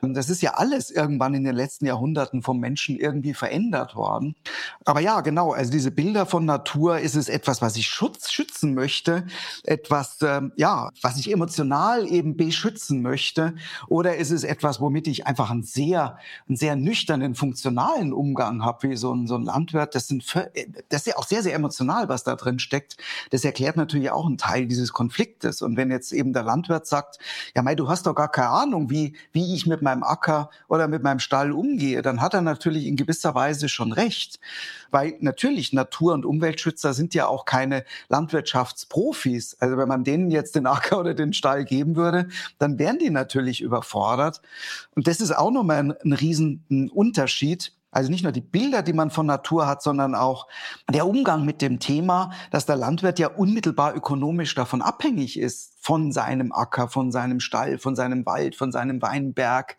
Und 0.02 0.14
das 0.14 0.30
ist 0.30 0.42
ja 0.42 0.54
alles 0.54 0.92
irgendwann 0.92 1.34
in 1.34 1.44
den 1.44 1.56
letzten 1.56 1.88
Jahrhunderten 1.88 2.44
vom 2.44 2.60
Menschen 2.60 2.98
irgendwie 2.98 3.34
verändert 3.34 3.96
worden. 3.96 4.36
Aber 4.86 5.00
ja, 5.00 5.22
genau, 5.22 5.52
also 5.52 5.72
diese 5.72 5.90
Bilder 5.90 6.28
von 6.28 6.46
Natur 6.46 7.00
ist 7.00 7.16
es 7.16 7.28
etwas, 7.28 7.62
was 7.62 7.76
ich 7.76 7.88
schutz, 7.88 8.32
schützen 8.32 8.76
möchte, 8.76 9.26
etwas, 9.64 10.18
ähm, 10.22 10.52
ja, 10.56 10.90
was 11.02 11.18
ich 11.18 11.32
emotional 11.32 12.08
eben 12.08 12.38
beschützen 12.38 13.02
möchte, 13.02 13.56
oder 13.88 14.18
ist 14.18 14.32
es 14.32 14.44
etwas, 14.44 14.80
womit 14.80 15.08
ich 15.08 15.26
einfach 15.26 15.50
einen 15.50 15.64
sehr, 15.64 16.20
einen 16.48 16.58
sehr 16.58 16.76
nüchternen, 16.76 17.34
funktionalen 17.34 18.14
Umgang 18.14 18.64
habe, 18.64 18.90
wie 18.90 18.96
so 18.96 19.14
ein, 19.14 19.26
so 19.26 19.36
ein 19.36 19.44
Landwirt. 19.44 19.96
Das 19.96 20.08
sind, 20.08 20.24
das 20.90 21.02
ist 21.02 21.08
ja 21.08 21.18
auch 21.18 21.26
sehr, 21.26 21.42
sehr 21.42 21.56
emotional, 21.56 22.10
was 22.10 22.24
da 22.24 22.36
drin 22.36 22.60
steckt. 22.60 22.98
Das 23.32 23.44
erklärt 23.44 23.76
natürlich 23.76 24.12
auch 24.12 24.28
einen 24.28 24.38
Teil 24.38 24.68
dieses 24.68 24.94
Konfliktes. 25.00 25.62
Und 25.62 25.78
wenn 25.78 25.92
jetzt 25.92 26.12
eben 26.12 26.34
der 26.34 26.44
Landwirt 26.44 26.86
sagt, 26.86 27.20
ja, 27.56 27.62
mei, 27.62 27.74
du 27.74 27.88
hast 27.88 28.06
doch 28.06 28.14
gar 28.14 28.30
keine 28.30 28.50
Ahnung, 28.50 28.90
wie, 28.90 29.16
wie 29.32 29.56
ich 29.56 29.66
mit 29.66 29.82
meinem 29.82 30.04
Acker 30.04 30.50
oder 30.68 30.90
mit 30.90 31.04
meinem 31.04 31.20
Stall 31.20 31.54
umgehe, 31.54 32.02
dann 32.02 32.20
hat 32.20 32.34
er 32.34 32.42
natürlich 32.42 32.86
in 32.86 32.98
gewisser 32.98 33.34
Weise 33.34 33.70
schon 33.70 33.94
recht. 33.94 34.42
Weil 34.92 35.16
natürlich 35.22 35.72
Natur- 35.72 36.14
und 36.14 36.26
Umweltschützer 36.26 36.94
sind 36.94 37.14
ja 37.14 37.28
auch 37.28 37.46
keine 37.46 37.86
Landwirtschaftsprofis. 38.10 39.56
Also 39.62 39.78
wenn 39.78 39.88
man 39.88 40.04
denen 40.04 40.32
jetzt 40.32 40.56
den 40.56 40.68
Acker 40.68 41.00
oder 41.00 41.14
den 41.14 41.32
Stall 41.32 41.64
geben 41.64 41.96
würde, 41.96 42.28
dann 42.58 42.78
wären 42.78 43.00
die 43.00 43.10
natürlich 43.10 43.62
überfordert. 43.62 44.42
Und 44.96 45.08
das 45.08 45.22
ist 45.22 45.32
auch 45.32 45.52
nochmal 45.52 45.78
ein, 45.78 45.94
ein 46.04 46.12
riesen 46.12 46.90
Unterschied 46.94 47.72
also 47.92 48.12
nicht 48.12 48.24
nur 48.24 48.32
die 48.32 48.42
Bilder, 48.42 48.84
die 48.84 48.94
man 48.94 49.10
von 49.10 49.26
Natur 49.26 49.68
hat, 49.68 49.82
sondern 49.82 50.16
auch 50.16 50.48
der 50.90 51.08
Umgang 51.08 51.46
mit 51.46 51.62
dem 51.62 51.80
Thema, 51.80 52.32
dass 52.52 52.66
der 52.66 52.76
Landwirt 52.76 53.20
ja 53.20 53.30
unmittelbar 53.30 53.96
ökonomisch 53.96 54.54
davon 54.56 54.82
abhängig 54.82 55.40
ist, 55.40 55.79
von 55.80 56.12
seinem 56.12 56.52
Acker, 56.52 56.90
von 56.90 57.12
seinem 57.12 57.40
Stall, 57.40 57.78
von 57.78 57.96
seinem 57.96 58.26
Wald, 58.26 58.56
von 58.56 58.72
seinem 58.72 59.02
Weinberg 59.02 59.78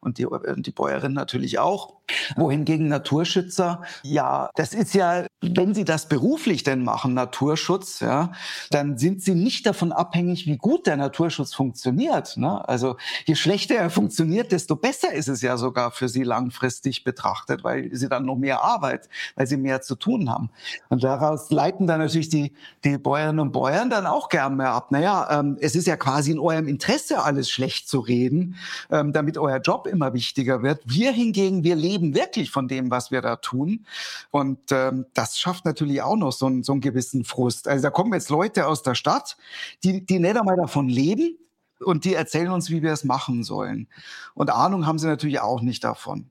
und 0.00 0.18
die, 0.18 0.26
die 0.56 0.70
Bäuerin 0.70 1.12
natürlich 1.12 1.58
auch. 1.58 1.94
Wohingegen 2.36 2.88
Naturschützer, 2.88 3.82
ja, 4.02 4.50
das 4.56 4.74
ist 4.74 4.94
ja, 4.94 5.26
wenn 5.42 5.74
sie 5.74 5.84
das 5.84 6.08
beruflich 6.08 6.64
denn 6.64 6.82
machen, 6.82 7.14
Naturschutz, 7.14 8.00
ja, 8.00 8.32
dann 8.70 8.98
sind 8.98 9.22
sie 9.22 9.34
nicht 9.34 9.64
davon 9.64 9.92
abhängig, 9.92 10.46
wie 10.46 10.56
gut 10.56 10.86
der 10.86 10.96
Naturschutz 10.96 11.54
funktioniert. 11.54 12.36
Ne? 12.36 12.66
Also 12.68 12.96
je 13.26 13.36
schlechter 13.36 13.76
er 13.76 13.90
funktioniert, 13.90 14.50
desto 14.50 14.74
besser 14.74 15.12
ist 15.12 15.28
es 15.28 15.40
ja 15.40 15.56
sogar 15.56 15.92
für 15.92 16.08
sie 16.08 16.24
langfristig 16.24 17.04
betrachtet, 17.04 17.62
weil 17.62 17.94
sie 17.94 18.08
dann 18.08 18.24
noch 18.24 18.36
mehr 18.36 18.64
Arbeit, 18.64 19.08
weil 19.36 19.46
sie 19.46 19.56
mehr 19.56 19.80
zu 19.80 19.94
tun 19.94 20.30
haben. 20.30 20.50
Und 20.88 21.04
daraus 21.04 21.50
leiten 21.50 21.86
dann 21.86 22.00
natürlich 22.00 22.28
die, 22.28 22.54
die 22.84 22.98
Bäuerinnen 22.98 23.40
und 23.40 23.52
Bäuern 23.52 23.90
dann 23.90 24.06
auch 24.06 24.28
gern 24.28 24.56
mehr 24.56 24.72
ab. 24.72 24.90
Naja, 24.90 25.39
ähm, 25.40 25.58
es 25.60 25.74
ist 25.74 25.86
ja 25.86 25.96
quasi 25.96 26.30
in 26.30 26.38
eurem 26.38 26.68
Interesse, 26.68 27.22
alles 27.22 27.50
schlecht 27.50 27.88
zu 27.88 28.00
reden, 28.00 28.56
ähm, 28.90 29.12
damit 29.12 29.38
euer 29.38 29.58
Job 29.58 29.86
immer 29.86 30.12
wichtiger 30.12 30.62
wird. 30.62 30.82
Wir 30.86 31.12
hingegen, 31.12 31.64
wir 31.64 31.76
leben 31.76 32.14
wirklich 32.14 32.50
von 32.50 32.68
dem, 32.68 32.90
was 32.90 33.10
wir 33.10 33.22
da 33.22 33.36
tun. 33.36 33.86
Und 34.30 34.58
ähm, 34.70 35.06
das 35.14 35.38
schafft 35.38 35.64
natürlich 35.64 36.02
auch 36.02 36.16
noch 36.16 36.32
so, 36.32 36.46
einen, 36.46 36.62
so 36.62 36.72
einen 36.72 36.80
gewissen 36.80 37.24
Frust. 37.24 37.68
Also 37.68 37.82
da 37.82 37.90
kommen 37.90 38.12
jetzt 38.12 38.30
Leute 38.30 38.66
aus 38.66 38.82
der 38.82 38.94
Stadt, 38.94 39.36
die, 39.84 40.04
die 40.04 40.18
nicht 40.18 40.36
einmal 40.36 40.56
davon 40.56 40.88
leben 40.88 41.38
und 41.80 42.04
die 42.04 42.14
erzählen 42.14 42.50
uns, 42.50 42.70
wie 42.70 42.82
wir 42.82 42.92
es 42.92 43.04
machen 43.04 43.42
sollen. 43.42 43.88
Und 44.34 44.50
Ahnung 44.50 44.86
haben 44.86 44.98
sie 44.98 45.06
natürlich 45.06 45.40
auch 45.40 45.62
nicht 45.62 45.84
davon. 45.84 46.30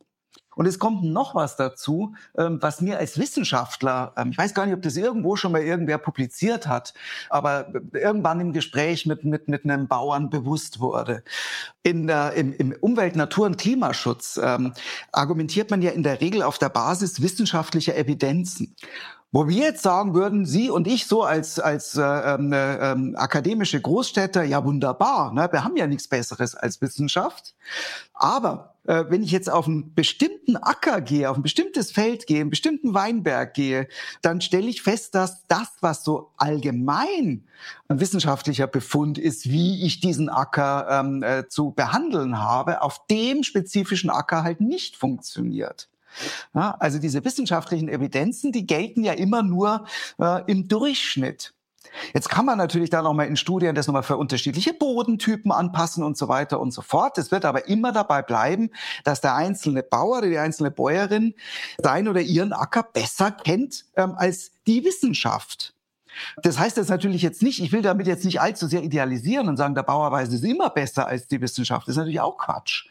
Und 0.59 0.65
es 0.65 0.77
kommt 0.77 1.05
noch 1.05 1.35
was 1.35 1.55
dazu, 1.55 2.15
ähm, 2.37 2.57
was 2.61 2.81
mir 2.81 2.97
als 2.97 3.17
Wissenschaftler, 3.17 4.11
ähm, 4.17 4.31
ich 4.31 4.37
weiß 4.37 4.53
gar 4.53 4.65
nicht, 4.65 4.75
ob 4.75 4.81
das 4.81 4.97
irgendwo 4.97 5.37
schon 5.37 5.53
mal 5.53 5.61
irgendwer 5.61 5.97
publiziert 5.97 6.67
hat, 6.67 6.93
aber 7.29 7.71
irgendwann 7.93 8.41
im 8.41 8.51
Gespräch 8.51 9.05
mit, 9.05 9.23
mit, 9.23 9.47
mit 9.47 9.63
einem 9.63 9.87
Bauern 9.87 10.29
bewusst 10.29 10.81
wurde. 10.81 11.23
In 11.81 12.07
der, 12.07 12.33
im, 12.33 12.51
Im 12.51 12.75
Umwelt-, 12.81 13.15
Natur- 13.15 13.45
und 13.45 13.57
Klimaschutz 13.57 14.37
ähm, 14.43 14.73
argumentiert 15.13 15.71
man 15.71 15.81
ja 15.81 15.91
in 15.91 16.03
der 16.03 16.19
Regel 16.19 16.43
auf 16.43 16.57
der 16.57 16.67
Basis 16.67 17.21
wissenschaftlicher 17.21 17.95
Evidenzen. 17.95 18.75
Wo 19.31 19.47
wir 19.47 19.63
jetzt 19.63 19.83
sagen 19.83 20.13
würden, 20.13 20.45
Sie 20.45 20.69
und 20.69 20.87
ich 20.87 21.07
so 21.07 21.23
als, 21.23 21.57
als 21.57 21.95
äh, 21.95 22.01
ähm, 22.01 22.51
äh, 22.51 22.91
äh, 22.91 23.15
akademische 23.15 23.79
Großstädter, 23.79 24.43
ja 24.43 24.65
wunderbar, 24.65 25.31
ne? 25.31 25.47
wir 25.53 25.63
haben 25.63 25.77
ja 25.77 25.87
nichts 25.87 26.09
Besseres 26.09 26.53
als 26.53 26.81
Wissenschaft. 26.81 27.55
Aber 28.13 28.68
äh, 28.85 29.05
wenn 29.09 29.23
ich 29.23 29.31
jetzt 29.31 29.49
auf 29.49 29.67
einen 29.67 29.93
bestimmten 29.93 30.57
Acker 30.57 31.01
gehe, 31.01 31.29
auf 31.29 31.37
ein 31.37 31.43
bestimmtes 31.43 31.91
Feld 31.91 32.27
gehe, 32.27 32.41
einen 32.41 32.49
bestimmten 32.49 32.93
Weinberg 32.93 33.53
gehe, 33.53 33.87
dann 34.21 34.41
stelle 34.41 34.67
ich 34.67 34.81
fest, 34.81 35.15
dass 35.15 35.45
das, 35.47 35.69
was 35.81 36.03
so 36.03 36.31
allgemein 36.37 37.45
ein 37.87 37.99
wissenschaftlicher 37.99 38.67
Befund 38.67 39.17
ist, 39.17 39.49
wie 39.49 39.85
ich 39.85 39.99
diesen 39.99 40.29
Acker 40.29 40.87
ähm, 40.89 41.23
äh, 41.23 41.47
zu 41.47 41.71
behandeln 41.71 42.39
habe, 42.39 42.81
auf 42.81 43.05
dem 43.07 43.43
spezifischen 43.43 44.09
Acker 44.09 44.43
halt 44.43 44.61
nicht 44.61 44.97
funktioniert. 44.97 45.89
Ja, 46.55 46.75
also 46.79 46.99
diese 46.99 47.23
wissenschaftlichen 47.23 47.87
Evidenzen, 47.87 48.51
die 48.51 48.65
gelten 48.65 49.03
ja 49.03 49.13
immer 49.13 49.43
nur 49.43 49.85
äh, 50.19 50.41
im 50.51 50.67
Durchschnitt. 50.67 51.53
Jetzt 52.13 52.29
kann 52.29 52.45
man 52.45 52.57
natürlich 52.57 52.89
da 52.89 53.01
nochmal 53.01 53.27
in 53.27 53.37
Studien 53.37 53.75
das 53.75 53.87
nochmal 53.87 54.03
für 54.03 54.17
unterschiedliche 54.17 54.73
Bodentypen 54.73 55.51
anpassen 55.51 56.03
und 56.03 56.17
so 56.17 56.27
weiter 56.27 56.59
und 56.59 56.71
so 56.71 56.81
fort. 56.81 57.17
Es 57.17 57.31
wird 57.31 57.45
aber 57.45 57.67
immer 57.67 57.91
dabei 57.91 58.21
bleiben, 58.21 58.71
dass 59.03 59.21
der 59.21 59.35
einzelne 59.35 59.83
Bauer 59.83 60.19
oder 60.19 60.27
die 60.27 60.37
einzelne 60.37 60.71
Bäuerin 60.71 61.33
sein 61.77 62.07
oder 62.07 62.21
ihren 62.21 62.53
Acker 62.53 62.83
besser 62.83 63.31
kennt 63.31 63.85
ähm, 63.95 64.13
als 64.15 64.51
die 64.67 64.83
Wissenschaft. 64.83 65.73
Das 66.41 66.59
heißt 66.59 66.77
jetzt 66.77 66.89
natürlich 66.89 67.21
jetzt 67.21 67.41
nicht, 67.41 67.61
ich 67.61 67.71
will 67.71 67.81
damit 67.81 68.07
jetzt 68.07 68.25
nicht 68.25 68.41
allzu 68.41 68.67
sehr 68.67 68.83
idealisieren 68.83 69.47
und 69.47 69.57
sagen, 69.57 69.75
der 69.75 69.83
Bauer 69.83 70.11
weiß 70.11 70.29
es 70.29 70.43
immer 70.43 70.69
besser 70.69 71.07
als 71.07 71.27
die 71.27 71.41
Wissenschaft. 71.41 71.87
Das 71.87 71.93
ist 71.93 71.97
natürlich 71.97 72.19
auch 72.19 72.37
Quatsch. 72.37 72.87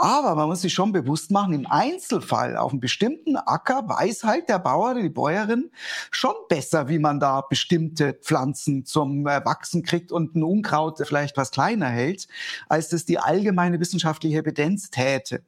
Aber 0.00 0.34
man 0.34 0.48
muss 0.48 0.62
sich 0.62 0.72
schon 0.72 0.92
bewusst 0.92 1.30
machen, 1.30 1.52
im 1.52 1.66
Einzelfall 1.70 2.56
auf 2.56 2.72
einem 2.72 2.80
bestimmten 2.80 3.36
Acker 3.36 3.86
weiß 3.86 4.24
halt 4.24 4.48
der 4.48 4.58
Bauer 4.58 4.92
oder 4.92 5.02
die 5.02 5.10
Bäuerin 5.10 5.70
schon 6.10 6.32
besser, 6.48 6.88
wie 6.88 6.98
man 6.98 7.20
da 7.20 7.42
bestimmte 7.42 8.14
Pflanzen 8.14 8.86
zum 8.86 9.26
Wachsen 9.26 9.82
kriegt 9.82 10.10
und 10.10 10.34
ein 10.34 10.42
Unkraut 10.42 11.02
vielleicht 11.06 11.36
was 11.36 11.50
kleiner 11.50 11.88
hält, 11.88 12.28
als 12.70 12.88
das 12.88 13.04
die 13.04 13.18
allgemeine 13.18 13.78
wissenschaftliche 13.78 14.38
Evidenz 14.38 14.88
täte. 14.88 15.44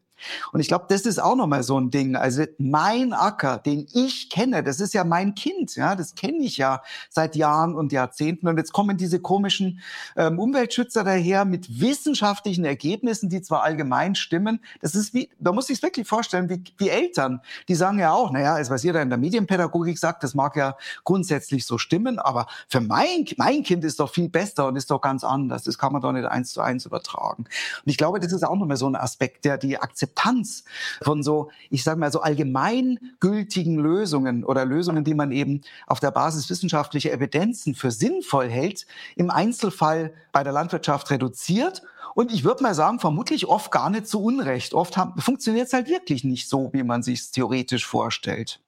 Und 0.52 0.60
ich 0.60 0.68
glaube, 0.68 0.86
das 0.88 1.02
ist 1.02 1.20
auch 1.20 1.36
nochmal 1.36 1.62
so 1.62 1.78
ein 1.78 1.90
Ding. 1.90 2.16
Also 2.16 2.44
mein 2.58 3.12
Acker, 3.12 3.58
den 3.58 3.86
ich 3.92 4.30
kenne, 4.30 4.62
das 4.62 4.80
ist 4.80 4.94
ja 4.94 5.04
mein 5.04 5.34
Kind, 5.34 5.76
ja, 5.76 5.94
das 5.94 6.14
kenne 6.14 6.38
ich 6.38 6.56
ja 6.56 6.82
seit 7.10 7.36
Jahren 7.36 7.74
und 7.74 7.92
Jahrzehnten. 7.92 8.48
Und 8.48 8.56
jetzt 8.56 8.72
kommen 8.72 8.96
diese 8.96 9.20
komischen 9.20 9.80
ähm, 10.16 10.38
Umweltschützer 10.38 11.04
daher 11.04 11.44
mit 11.44 11.80
wissenschaftlichen 11.80 12.64
Ergebnissen, 12.64 13.28
die 13.28 13.42
zwar 13.42 13.62
allgemein 13.62 14.14
stimmen. 14.14 14.60
Das 14.80 14.94
ist 14.94 15.14
wie, 15.14 15.30
da 15.38 15.52
muss 15.52 15.68
ich 15.70 15.78
es 15.78 15.82
wirklich 15.82 16.06
vorstellen, 16.06 16.48
wie, 16.48 16.62
wie 16.78 16.88
Eltern, 16.88 17.40
die 17.68 17.74
sagen 17.74 17.98
ja 17.98 18.12
auch, 18.12 18.30
naja, 18.30 18.54
also 18.54 18.72
was 18.72 18.84
ihr 18.84 18.92
da 18.92 19.02
in 19.02 19.10
der 19.10 19.18
Medienpädagogik 19.18 19.98
sagt, 19.98 20.22
das 20.24 20.34
mag 20.34 20.56
ja 20.56 20.76
grundsätzlich 21.04 21.66
so 21.66 21.78
stimmen, 21.78 22.18
aber 22.18 22.46
für 22.68 22.80
mein, 22.80 23.24
mein 23.36 23.62
Kind 23.62 23.84
ist 23.84 24.00
doch 24.00 24.12
viel 24.12 24.28
besser 24.28 24.66
und 24.66 24.76
ist 24.76 24.90
doch 24.90 25.00
ganz 25.00 25.24
anders. 25.24 25.64
Das 25.64 25.78
kann 25.78 25.92
man 25.92 26.02
doch 26.02 26.12
nicht 26.12 26.26
eins 26.26 26.52
zu 26.52 26.60
eins 26.60 26.86
übertragen. 26.86 27.44
Und 27.44 27.90
ich 27.90 27.96
glaube, 27.96 28.20
das 28.20 28.32
ist 28.32 28.44
auch 28.44 28.56
nochmal 28.56 28.76
so 28.76 28.88
ein 28.88 28.96
Aspekt, 28.96 29.44
der 29.44 29.58
die 29.58 29.78
Akzeptanz 29.78 30.11
Akzeptanz 30.12 30.64
von 31.02 31.22
so, 31.22 31.50
ich 31.70 31.84
sage 31.84 31.98
mal, 31.98 32.12
so 32.12 32.20
allgemeingültigen 32.20 33.78
Lösungen 33.78 34.44
oder 34.44 34.64
Lösungen, 34.64 35.04
die 35.04 35.14
man 35.14 35.32
eben 35.32 35.62
auf 35.86 36.00
der 36.00 36.10
Basis 36.10 36.48
wissenschaftlicher 36.50 37.12
Evidenzen 37.12 37.74
für 37.74 37.90
sinnvoll 37.90 38.48
hält, 38.48 38.86
im 39.16 39.30
Einzelfall 39.30 40.12
bei 40.32 40.44
der 40.44 40.52
Landwirtschaft 40.52 41.10
reduziert 41.10 41.82
und 42.14 42.32
ich 42.32 42.44
würde 42.44 42.62
mal 42.62 42.74
sagen, 42.74 43.00
vermutlich 43.00 43.46
oft 43.46 43.70
gar 43.70 43.88
nicht 43.88 44.06
zu 44.06 44.22
Unrecht. 44.22 44.74
Oft 44.74 44.96
funktioniert 45.18 45.68
es 45.68 45.72
halt 45.72 45.88
wirklich 45.88 46.24
nicht 46.24 46.48
so, 46.48 46.70
wie 46.72 46.82
man 46.82 47.02
sich 47.02 47.20
es 47.20 47.30
theoretisch 47.30 47.86
vorstellt. 47.86 48.60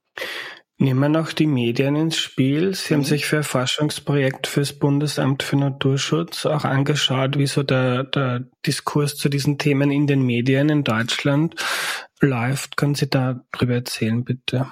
Nehmen 0.77 1.01
wir 1.01 1.09
noch 1.09 1.33
die 1.33 1.47
Medien 1.47 1.95
ins 1.95 2.17
Spiel. 2.17 2.75
Sie 2.75 2.93
mhm. 2.93 2.99
haben 2.99 3.05
sich 3.05 3.27
für 3.27 3.39
ein 3.39 3.45
Forschungsprojekt 3.45 4.47
fürs 4.47 4.73
Bundesamt 4.73 5.43
für 5.43 5.57
Naturschutz 5.57 6.47
auch 6.47 6.65
angeschaut, 6.65 7.39
wie 7.39 7.47
so 7.47 7.63
der, 7.63 8.05
der 8.05 8.45
Diskurs 8.67 9.17
zu 9.17 9.29
diesen 9.29 9.59
Themen 9.59 9.91
in 9.91 10.07
den 10.07 10.23
Medien 10.23 10.69
in 10.69 10.83
Deutschland 10.83 11.55
läuft. 12.21 12.77
Können 12.77 12.97
Sie 12.97 13.09
da 13.09 13.41
drüber 13.53 13.75
erzählen, 13.75 14.25
bitte? 14.25 14.67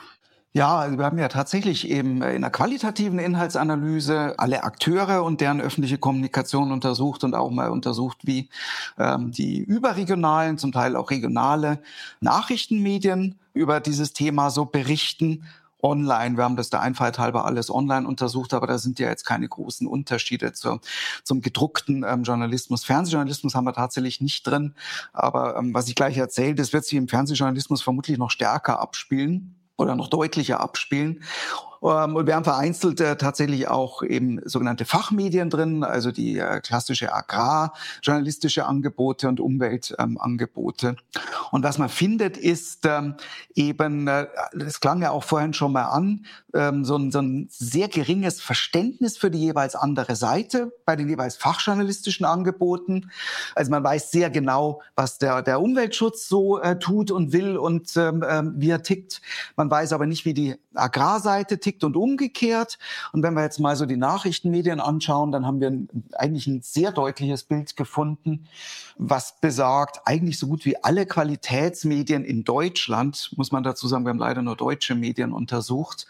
Ja, 0.55 0.77
also 0.77 0.99
wir 0.99 1.07
haben 1.07 1.19
ja 1.19 1.29
tatsächlich 1.29 1.89
eben 1.89 2.21
in 2.21 2.43
der 2.43 2.51
qualitativen 2.51 3.19
Inhaltsanalyse 3.19 4.35
alle 4.37 4.65
Akteure 4.65 5.25
und 5.25 5.41
deren 5.41 5.63
öffentliche 5.63 5.97
Kommunikation 5.97 6.73
untersucht 6.73 7.25
und 7.25 7.35
auch 7.35 7.51
mal 7.51 7.71
untersucht, 7.71 8.19
wie 8.25 8.51
ähm, 8.99 9.31
die 9.31 9.61
überregionalen, 9.61 10.59
zum 10.59 10.73
Teil 10.73 10.95
auch 10.95 11.11
regionale 11.11 11.79
Nachrichtenmedien 12.21 13.39
über 13.55 13.81
dieses 13.81 14.13
Thema 14.13 14.51
so 14.51 14.67
berichten 14.67 15.45
online. 15.83 16.37
Wir 16.37 16.45
haben 16.45 16.57
das 16.57 16.71
der 16.71 16.81
Einfalt 16.81 17.19
halber 17.19 17.45
alles 17.45 17.71
online 17.71 18.07
untersucht, 18.07 18.55
aber 18.55 18.67
da 18.67 18.79
sind 18.79 18.99
ja 18.99 19.09
jetzt 19.09 19.25
keine 19.25 19.49
großen 19.49 19.87
Unterschiede 19.87 20.53
zur, 20.53 20.81
zum 21.25 21.41
gedruckten 21.41 22.05
ähm, 22.09 22.23
Journalismus. 22.23 22.85
Fernsehjournalismus 22.85 23.55
haben 23.55 23.65
wir 23.65 23.75
tatsächlich 23.75 24.21
nicht 24.21 24.47
drin, 24.47 24.75
aber 25.13 25.57
ähm, 25.57 25.75
was 25.75 25.89
ich 25.89 25.95
gleich 25.95 26.17
erzähle, 26.17 26.55
das 26.55 26.73
wird 26.73 26.85
sich 26.85 26.97
im 26.97 27.09
Fernsehjournalismus 27.09 27.83
vermutlich 27.83 28.19
noch 28.19 28.31
stärker 28.31 28.81
abspielen 28.81 29.57
oder 29.77 29.97
noch 29.97 30.09
deutlicher 30.09 30.61
abspielen. 30.61 31.23
Ähm, 31.83 32.17
und 32.17 32.27
wir 32.27 32.35
haben 32.35 32.45
vereinzelt 32.45 33.01
äh, 33.01 33.17
tatsächlich 33.17 33.69
auch 33.69 34.03
eben 34.03 34.41
sogenannte 34.45 34.85
Fachmedien 34.85 35.51
drin, 35.51 35.85
also 35.85 36.13
die 36.13 36.39
äh, 36.39 36.61
klassische 36.61 37.13
agrarjournalistische 37.13 38.67
Angebote 38.67 39.29
und 39.29 39.41
Umweltangebote. 39.41 40.89
Ähm, 40.89 40.97
und 41.51 41.65
was 41.65 41.79
man 41.79 41.89
findet, 41.89 42.37
ist 42.37 42.87
ähm, 42.87 43.15
eben, 43.55 44.07
äh, 44.07 44.27
das 44.55 44.81
klang 44.81 45.03
ja 45.03 45.11
auch 45.11 45.25
vorhin 45.25 45.55
schon 45.55 45.73
mal 45.73 45.85
an, 45.85 46.27
ähm, 46.55 46.85
so, 46.85 46.97
ein, 46.97 47.11
so 47.11 47.21
ein 47.21 47.49
sehr 47.51 47.89
geringes 47.89 48.41
Verständnis 48.41 49.19
für 49.19 49.31
die 49.31 49.41
jeweils 49.41 49.75
andere 49.75 50.17
Seite 50.17 50.73
bei 50.85 50.97
den 50.97 51.09
jeweils 51.09 51.37
fachjournalistischen 51.37 52.27
Angeboten. 52.27 53.11
Also 53.55 53.71
man 53.71 53.83
weiß 53.83 54.11
sehr 54.11 54.31
genau, 54.31 54.83
was 54.95 55.19
der, 55.19 55.43
der 55.43 55.61
Umweltschutz 55.61 56.29
so 56.29 56.61
äh, 56.61 56.79
tut 56.79 57.11
und 57.11 57.33
will 57.33 57.57
und 57.57 57.97
ähm, 57.97 58.25
ähm 58.29 58.53
wie 58.57 58.71
er 58.71 58.83
tickt. 58.83 59.23
Man 59.57 59.71
weiß 59.71 59.93
aber 59.93 60.07
nicht, 60.07 60.25
wie 60.25 60.35
die 60.35 60.55
Agrarseite 60.75 61.59
tickt 61.59 61.72
tickt 61.73 61.85
und 61.85 61.97
umgekehrt. 61.97 62.79
Und 63.13 63.23
wenn 63.23 63.35
wir 63.35 63.43
jetzt 63.43 63.59
mal 63.59 63.77
so 63.77 63.87
die 63.87 63.97
Nachrichtenmedien 63.97 64.81
anschauen, 64.81 65.33
dann 65.33 65.47
haben 65.47 65.61
wir 65.61 65.73
eigentlich 66.19 66.47
ein 66.47 66.61
sehr 66.63 66.93
deutliches 66.93 67.45
Bild 67.45 67.77
gefunden, 67.77 68.47
was 68.97 69.41
besagt, 69.41 70.01
eigentlich 70.05 70.39
so 70.39 70.47
gut 70.47 70.65
wie 70.65 70.83
alle 70.83 71.07
Qualitätsmedien 71.07 72.25
in 72.25 72.45
Deutschland, 72.45 73.31
muss 73.37 73.53
man 73.53 73.63
dazu 73.63 73.89
sagen, 73.89 74.05
wir 74.05 74.11
haben 74.11 74.19
leider 74.19 74.43
nur 74.43 74.57
deutsche 74.57 74.95
Medien 74.95 75.33
untersucht, 75.33 76.07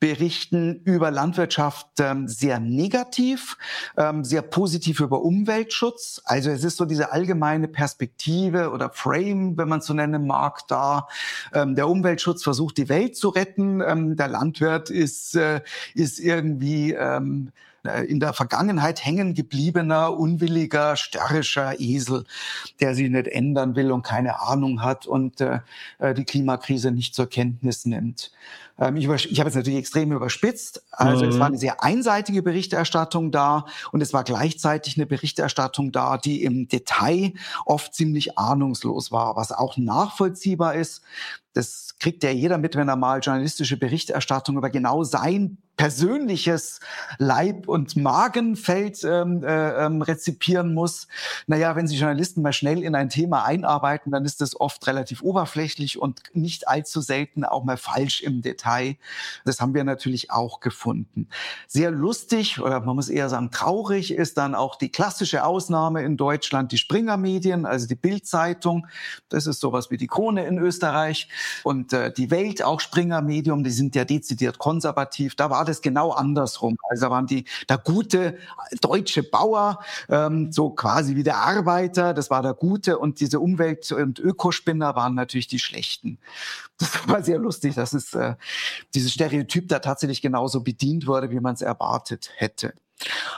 berichten 0.00 0.80
über 0.84 1.10
Landwirtschaft 1.10 1.86
ähm, 2.00 2.26
sehr 2.28 2.60
negativ, 2.60 3.56
ähm, 3.96 4.24
sehr 4.24 4.42
positiv 4.42 5.00
über 5.00 5.22
Umweltschutz. 5.22 6.22
Also 6.24 6.50
es 6.50 6.64
ist 6.64 6.78
so 6.78 6.84
diese 6.84 7.12
allgemeine 7.12 7.68
Perspektive 7.68 8.70
oder 8.70 8.90
Frame, 8.90 9.56
wenn 9.56 9.68
man 9.68 9.80
es 9.80 9.86
so 9.86 9.94
nennen 9.94 10.26
mag, 10.26 10.66
da. 10.68 11.08
Ähm, 11.52 11.74
der 11.74 11.88
Umweltschutz 11.88 12.42
versucht, 12.42 12.78
die 12.78 12.88
Welt 12.88 13.16
zu 13.16 13.28
retten. 13.28 14.14
Der 14.16 14.28
Landwirt 14.28 14.90
ist, 14.94 15.36
äh, 15.36 15.60
ist 15.94 16.18
irgendwie 16.18 16.92
ähm, 16.92 17.52
äh, 17.84 18.04
in 18.06 18.18
der 18.18 18.32
Vergangenheit 18.32 19.04
hängen 19.04 19.34
gebliebener, 19.34 20.16
unwilliger, 20.18 20.96
störrischer 20.96 21.78
Esel, 21.78 22.24
der 22.80 22.94
sich 22.94 23.10
nicht 23.10 23.28
ändern 23.28 23.76
will 23.76 23.92
und 23.92 24.02
keine 24.02 24.40
Ahnung 24.40 24.82
hat 24.82 25.06
und 25.06 25.40
äh, 25.40 25.60
äh 25.98 26.14
die 26.14 26.24
Klimakrise 26.24 26.90
nicht 26.90 27.14
zur 27.14 27.28
Kenntnis 27.28 27.84
nimmt. 27.84 28.32
Ähm, 28.78 28.96
ich, 28.96 29.06
ich 29.06 29.38
habe 29.38 29.50
es 29.50 29.54
natürlich 29.54 29.78
extrem 29.78 30.12
überspitzt. 30.12 30.82
Also 30.90 31.24
mhm. 31.24 31.30
es 31.30 31.38
war 31.38 31.46
eine 31.46 31.58
sehr 31.58 31.82
einseitige 31.82 32.42
Berichterstattung 32.42 33.30
da 33.30 33.66
und 33.92 34.00
es 34.00 34.12
war 34.12 34.24
gleichzeitig 34.24 34.96
eine 34.96 35.06
Berichterstattung 35.06 35.92
da, 35.92 36.16
die 36.16 36.42
im 36.42 36.68
Detail 36.68 37.34
oft 37.66 37.94
ziemlich 37.94 38.38
ahnungslos 38.38 39.12
war, 39.12 39.36
was 39.36 39.52
auch 39.52 39.76
nachvollziehbar 39.76 40.74
ist. 40.74 41.02
Das 41.54 41.96
kriegt 41.98 42.22
ja 42.22 42.30
jeder 42.30 42.58
mit, 42.58 42.76
wenn 42.76 42.88
er 42.88 42.96
mal 42.96 43.20
journalistische 43.20 43.76
Berichterstattung 43.76 44.56
über 44.56 44.70
genau 44.70 45.04
sein 45.04 45.58
persönliches 45.76 46.80
Leib- 47.18 47.68
und 47.68 47.96
Magenfeld 47.96 49.02
ähm, 49.04 49.42
äh, 49.42 49.84
ähm, 49.84 50.02
rezipieren 50.02 50.72
muss. 50.72 51.08
Naja, 51.46 51.74
wenn 51.74 51.88
sich 51.88 51.98
Journalisten 51.98 52.42
mal 52.42 52.52
schnell 52.52 52.82
in 52.82 52.94
ein 52.94 53.08
Thema 53.08 53.44
einarbeiten, 53.44 54.12
dann 54.12 54.24
ist 54.24 54.40
das 54.40 54.58
oft 54.60 54.86
relativ 54.86 55.22
oberflächlich 55.22 56.00
und 56.00 56.22
nicht 56.32 56.68
allzu 56.68 57.00
selten 57.00 57.44
auch 57.44 57.64
mal 57.64 57.76
falsch 57.76 58.22
im 58.22 58.40
Detail. 58.40 58.96
Das 59.44 59.60
haben 59.60 59.74
wir 59.74 59.84
natürlich 59.84 60.30
auch 60.30 60.60
gefunden. 60.60 61.28
Sehr 61.66 61.90
lustig 61.90 62.60
oder 62.60 62.80
man 62.80 62.94
muss 62.94 63.08
eher 63.08 63.28
sagen 63.28 63.50
traurig 63.50 64.12
ist 64.12 64.38
dann 64.38 64.54
auch 64.54 64.76
die 64.76 64.90
klassische 64.90 65.44
Ausnahme 65.44 66.02
in 66.02 66.16
Deutschland, 66.16 66.70
die 66.70 66.78
Springer 66.78 67.16
Medien, 67.16 67.66
also 67.66 67.88
die 67.88 67.96
Bildzeitung. 67.96 68.86
Das 69.28 69.46
ist 69.46 69.60
sowas 69.60 69.90
wie 69.90 69.96
die 69.96 70.06
Krone 70.06 70.46
in 70.46 70.58
Österreich 70.58 71.28
und 71.62 71.92
äh, 71.92 72.12
die 72.12 72.30
Welt, 72.30 72.62
auch 72.62 72.80
Springer 72.80 73.22
Medium, 73.22 73.64
die 73.64 73.70
sind 73.70 73.94
ja 73.94 74.04
dezidiert 74.04 74.58
konservativ. 74.58 75.34
Da 75.34 75.50
war 75.50 75.64
das 75.64 75.82
genau 75.82 76.10
andersrum. 76.10 76.76
Also 76.88 77.10
waren 77.10 77.26
die 77.26 77.44
der 77.68 77.78
gute 77.78 78.38
deutsche 78.80 79.22
Bauer, 79.22 79.80
ähm, 80.08 80.52
so 80.52 80.70
quasi 80.70 81.16
wie 81.16 81.22
der 81.22 81.38
Arbeiter, 81.38 82.14
das 82.14 82.30
war 82.30 82.42
der 82.42 82.54
Gute 82.54 82.98
und 82.98 83.20
diese 83.20 83.40
Umwelt- 83.40 83.92
und 83.92 84.18
Ökospinner 84.18 84.96
waren 84.96 85.14
natürlich 85.14 85.48
die 85.48 85.58
Schlechten. 85.58 86.18
Das 86.78 87.08
war 87.08 87.22
sehr 87.22 87.38
lustig, 87.38 87.74
dass 87.74 87.92
es 87.92 88.14
äh, 88.14 88.34
dieses 88.94 89.12
Stereotyp 89.12 89.68
da 89.68 89.78
tatsächlich 89.78 90.22
genauso 90.22 90.60
bedient 90.60 91.06
wurde, 91.06 91.30
wie 91.30 91.40
man 91.40 91.54
es 91.54 91.62
erwartet 91.62 92.30
hätte. 92.36 92.74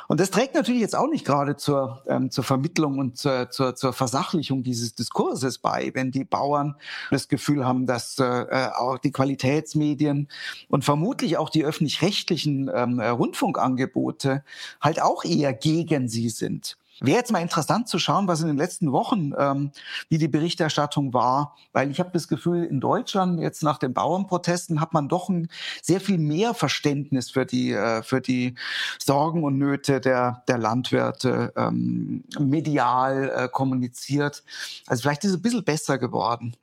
Und 0.08 0.20
das 0.20 0.30
trägt 0.30 0.54
natürlich 0.54 0.80
jetzt 0.80 0.94
auch 0.94 1.08
nicht 1.08 1.24
gerade 1.24 1.56
zur, 1.56 2.02
ähm, 2.06 2.30
zur 2.30 2.44
Vermittlung 2.44 2.98
und 2.98 3.16
zur, 3.16 3.50
zur, 3.50 3.74
zur 3.74 3.92
Versachlichung 3.92 4.62
dieses 4.62 4.94
Diskurses 4.94 5.58
bei, 5.58 5.90
wenn 5.94 6.10
die 6.10 6.24
Bauern 6.24 6.76
das 7.10 7.28
Gefühl 7.28 7.64
haben, 7.64 7.86
dass 7.86 8.18
äh, 8.18 8.24
äh 8.24 8.68
auch 8.76 8.98
die 8.98 9.12
Qualitätsmedien 9.12 10.28
und 10.68 10.84
vermutlich 10.84 11.36
auch 11.38 11.50
die 11.50 11.64
öffentlich-rechtlichen 11.64 12.70
ähm, 12.72 13.00
Rundfunkangebote 13.00 14.44
halt 14.80 15.00
auch 15.02 15.24
eher 15.24 15.52
gegen 15.52 16.08
sie 16.08 16.28
sind. 16.28 16.76
Wäre 17.00 17.18
jetzt 17.18 17.32
mal 17.32 17.42
interessant 17.42 17.88
zu 17.88 17.98
schauen, 17.98 18.26
was 18.26 18.40
in 18.40 18.46
den 18.46 18.56
letzten 18.56 18.92
Wochen, 18.92 19.32
ähm, 19.38 19.70
wie 20.08 20.18
die 20.18 20.28
Berichterstattung 20.28 21.12
war, 21.12 21.56
weil 21.72 21.90
ich 21.90 22.00
habe 22.00 22.10
das 22.12 22.26
Gefühl, 22.28 22.64
in 22.64 22.80
Deutschland 22.80 23.40
jetzt 23.40 23.62
nach 23.62 23.78
den 23.78 23.92
Bauernprotesten 23.92 24.80
hat 24.80 24.94
man 24.94 25.08
doch 25.08 25.28
ein 25.28 25.48
sehr 25.82 26.00
viel 26.00 26.18
mehr 26.18 26.54
Verständnis 26.54 27.30
für 27.30 27.44
die 27.44 27.72
äh, 27.72 28.02
für 28.02 28.20
die 28.20 28.54
Sorgen 28.98 29.44
und 29.44 29.58
Nöte 29.58 30.00
der 30.00 30.42
der 30.48 30.58
Landwirte 30.58 31.52
ähm, 31.56 32.24
medial 32.38 33.30
äh, 33.34 33.48
kommuniziert. 33.48 34.42
Also 34.86 35.02
vielleicht 35.02 35.24
ist 35.24 35.30
es 35.30 35.36
ein 35.36 35.42
bisschen 35.42 35.64
besser 35.64 35.98
geworden. 35.98 36.56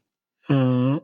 Mhm. 0.48 1.02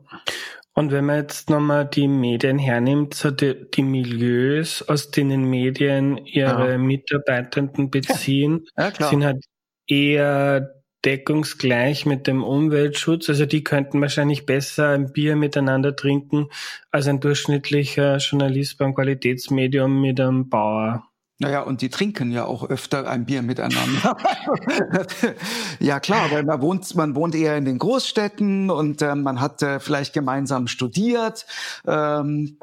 Und 0.74 0.92
wenn 0.92 1.04
man 1.04 1.16
jetzt 1.16 1.50
nochmal 1.50 1.86
die 1.86 2.08
Medien 2.08 2.58
hernimmt, 2.58 3.14
so 3.14 3.30
die, 3.30 3.68
die 3.70 3.82
Milieus, 3.82 4.82
aus 4.82 5.10
denen 5.10 5.44
Medien 5.44 6.16
ihre 6.18 6.72
ja. 6.72 6.78
Mitarbeitenden 6.78 7.90
beziehen, 7.90 8.66
ja, 8.78 8.92
sind 8.92 9.24
halt 9.24 9.44
eher 9.88 10.80
deckungsgleich 11.04 12.06
mit 12.06 12.26
dem 12.26 12.44
Umweltschutz. 12.44 13.28
Also 13.28 13.46
die 13.46 13.64
könnten 13.64 14.00
wahrscheinlich 14.00 14.46
besser 14.46 14.90
ein 14.90 15.12
Bier 15.12 15.34
miteinander 15.34 15.96
trinken 15.96 16.48
als 16.90 17.08
ein 17.08 17.20
durchschnittlicher 17.20 18.18
Journalist 18.18 18.78
beim 18.78 18.94
Qualitätsmedium 18.94 20.00
mit 20.00 20.20
einem 20.20 20.48
Bauer. 20.48 21.09
Naja, 21.40 21.62
und 21.62 21.80
die 21.80 21.88
trinken 21.88 22.30
ja 22.30 22.44
auch 22.44 22.64
öfter 22.68 23.08
ein 23.08 23.24
Bier 23.24 23.40
miteinander. 23.40 24.16
ja 25.80 25.98
klar, 25.98 26.30
weil 26.30 26.44
man 26.44 26.60
wohnt, 26.60 26.94
man 26.94 27.14
wohnt 27.14 27.34
eher 27.34 27.56
in 27.56 27.64
den 27.64 27.78
Großstädten 27.78 28.70
und 28.70 29.00
äh, 29.00 29.14
man 29.14 29.40
hat 29.40 29.62
äh, 29.62 29.80
vielleicht 29.80 30.12
gemeinsam 30.12 30.66
studiert. 30.66 31.46
Ähm, 31.86 32.58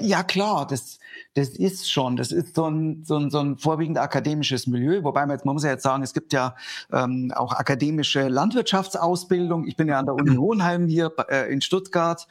ja 0.00 0.24
klar, 0.24 0.66
das, 0.66 0.98
das 1.34 1.50
ist 1.50 1.90
schon, 1.90 2.16
das 2.16 2.32
ist 2.32 2.56
so 2.56 2.68
ein, 2.68 3.04
so 3.04 3.16
ein, 3.16 3.30
so 3.30 3.38
ein 3.38 3.56
vorwiegend 3.56 3.98
akademisches 3.98 4.66
Milieu, 4.66 5.04
wobei 5.04 5.20
man 5.26 5.36
jetzt, 5.36 5.44
man 5.44 5.54
muss 5.54 5.62
ja 5.62 5.70
jetzt 5.70 5.84
sagen, 5.84 6.02
es 6.02 6.12
gibt 6.12 6.32
ja 6.32 6.56
ähm, 6.92 7.32
auch 7.34 7.52
akademische 7.52 8.26
Landwirtschaftsausbildung. 8.26 9.66
Ich 9.66 9.76
bin 9.76 9.86
ja 9.86 10.00
an 10.00 10.06
der 10.06 10.14
Uni 10.16 10.36
Hohenheim 10.36 10.88
hier 10.88 11.12
äh, 11.28 11.52
in 11.52 11.60
Stuttgart 11.60 12.26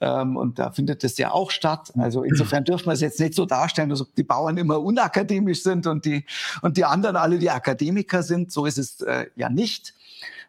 ähm, 0.00 0.36
und 0.36 0.58
da 0.58 0.72
findet 0.72 1.04
das 1.04 1.16
ja 1.16 1.30
auch 1.30 1.52
statt. 1.52 1.92
Also 1.96 2.22
insofern 2.24 2.64
dürfen 2.64 2.86
wir 2.86 2.92
es 2.92 3.00
jetzt 3.00 3.20
nicht 3.20 3.34
so 3.34 3.46
darstellen, 3.46 3.88
dass 3.88 4.04
die 4.16 4.24
Bauern 4.24 4.56
immer 4.56 4.80
unakademisch 4.80 5.62
sind 5.62 5.86
und 5.86 6.04
die, 6.04 6.24
und 6.62 6.76
die 6.76 6.84
anderen 6.84 7.14
alle 7.16 7.38
die 7.38 7.50
Akademiker 7.50 8.24
sind. 8.24 8.50
So 8.50 8.66
ist 8.66 8.78
es 8.78 9.00
äh, 9.02 9.26
ja 9.36 9.48
nicht. 9.48 9.94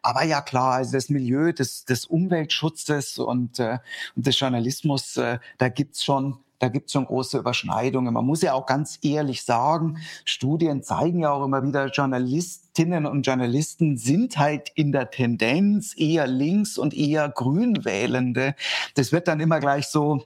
Aber 0.02 0.24
ja 0.24 0.40
klar, 0.40 0.74
also 0.74 0.92
das 0.92 1.08
Milieu 1.08 1.52
des, 1.52 1.84
des 1.84 2.06
Umweltschutzes 2.06 3.18
und, 3.18 3.60
äh, 3.60 3.78
und 4.16 4.26
des 4.26 4.38
Journalismus, 4.38 5.16
äh, 5.16 5.38
da 5.58 5.68
gibt's 5.68 6.02
schon 6.02 6.38
da 6.62 6.68
gibt 6.68 6.86
es 6.86 6.92
schon 6.92 7.06
große 7.06 7.38
Überschneidungen. 7.38 8.14
Man 8.14 8.24
muss 8.24 8.40
ja 8.40 8.52
auch 8.52 8.66
ganz 8.66 8.96
ehrlich 9.02 9.42
sagen, 9.42 9.98
Studien 10.24 10.84
zeigen 10.84 11.18
ja 11.18 11.32
auch 11.32 11.44
immer 11.44 11.64
wieder, 11.64 11.88
Journalistinnen 11.88 13.04
und 13.04 13.26
Journalisten 13.26 13.96
sind 13.96 14.38
halt 14.38 14.70
in 14.76 14.92
der 14.92 15.10
Tendenz 15.10 15.92
eher 15.96 16.28
links 16.28 16.78
und 16.78 16.94
eher 16.94 17.28
grün 17.30 17.84
wählende. 17.84 18.54
Das 18.94 19.10
wird 19.10 19.26
dann 19.26 19.40
immer 19.40 19.58
gleich 19.58 19.88
so 19.88 20.24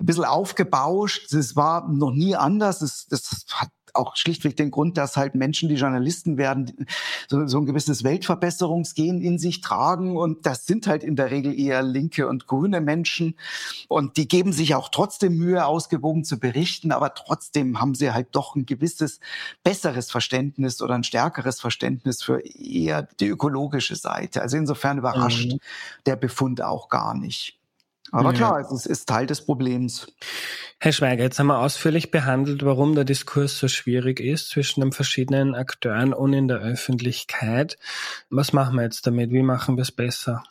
ein 0.00 0.06
bisschen 0.06 0.24
aufgebauscht. 0.24 1.30
Das 1.34 1.54
war 1.54 1.86
noch 1.86 2.12
nie 2.12 2.34
anders. 2.34 2.78
Das, 2.78 3.06
das 3.10 3.44
hat 3.52 3.68
auch 3.94 4.16
schlichtweg 4.16 4.56
den 4.56 4.70
Grund, 4.70 4.96
dass 4.96 5.16
halt 5.16 5.34
Menschen, 5.34 5.68
die 5.68 5.76
Journalisten 5.76 6.36
werden, 6.36 6.86
so, 7.28 7.46
so 7.46 7.58
ein 7.58 7.66
gewisses 7.66 8.04
Weltverbesserungsgehen 8.04 9.20
in 9.20 9.38
sich 9.38 9.60
tragen. 9.60 10.16
Und 10.16 10.46
das 10.46 10.66
sind 10.66 10.86
halt 10.86 11.02
in 11.02 11.16
der 11.16 11.30
Regel 11.30 11.58
eher 11.58 11.82
linke 11.82 12.28
und 12.28 12.46
grüne 12.46 12.80
Menschen. 12.80 13.36
Und 13.88 14.16
die 14.16 14.28
geben 14.28 14.52
sich 14.52 14.74
auch 14.74 14.88
trotzdem 14.88 15.36
Mühe, 15.36 15.64
ausgewogen 15.64 16.24
zu 16.24 16.38
berichten. 16.38 16.92
Aber 16.92 17.14
trotzdem 17.14 17.80
haben 17.80 17.94
sie 17.94 18.12
halt 18.12 18.28
doch 18.32 18.54
ein 18.54 18.66
gewisses 18.66 19.20
besseres 19.62 20.10
Verständnis 20.10 20.82
oder 20.82 20.94
ein 20.94 21.04
stärkeres 21.04 21.60
Verständnis 21.60 22.22
für 22.22 22.40
eher 22.40 23.08
die 23.20 23.28
ökologische 23.28 23.96
Seite. 23.96 24.42
Also 24.42 24.56
insofern 24.56 24.98
überrascht 24.98 25.52
mhm. 25.52 25.58
der 26.06 26.16
Befund 26.16 26.62
auch 26.62 26.88
gar 26.88 27.14
nicht. 27.14 27.58
Aber 28.12 28.30
ja. 28.30 28.36
klar, 28.36 28.72
es 28.72 28.86
ist 28.86 29.08
Teil 29.08 29.26
des 29.26 29.44
Problems. 29.44 30.06
Herr 30.78 30.92
Schweiger, 30.92 31.24
jetzt 31.24 31.38
haben 31.38 31.46
wir 31.46 31.58
ausführlich 31.58 32.10
behandelt, 32.10 32.64
warum 32.64 32.94
der 32.94 33.04
Diskurs 33.04 33.58
so 33.58 33.68
schwierig 33.68 34.20
ist 34.20 34.50
zwischen 34.50 34.80
den 34.80 34.92
verschiedenen 34.92 35.54
Akteuren 35.54 36.12
und 36.12 36.32
in 36.32 36.48
der 36.48 36.58
Öffentlichkeit. 36.58 37.78
Was 38.30 38.52
machen 38.52 38.76
wir 38.76 38.82
jetzt 38.82 39.06
damit? 39.06 39.30
Wie 39.30 39.42
machen 39.42 39.76
wir 39.76 39.82
es 39.82 39.92
besser? 39.92 40.44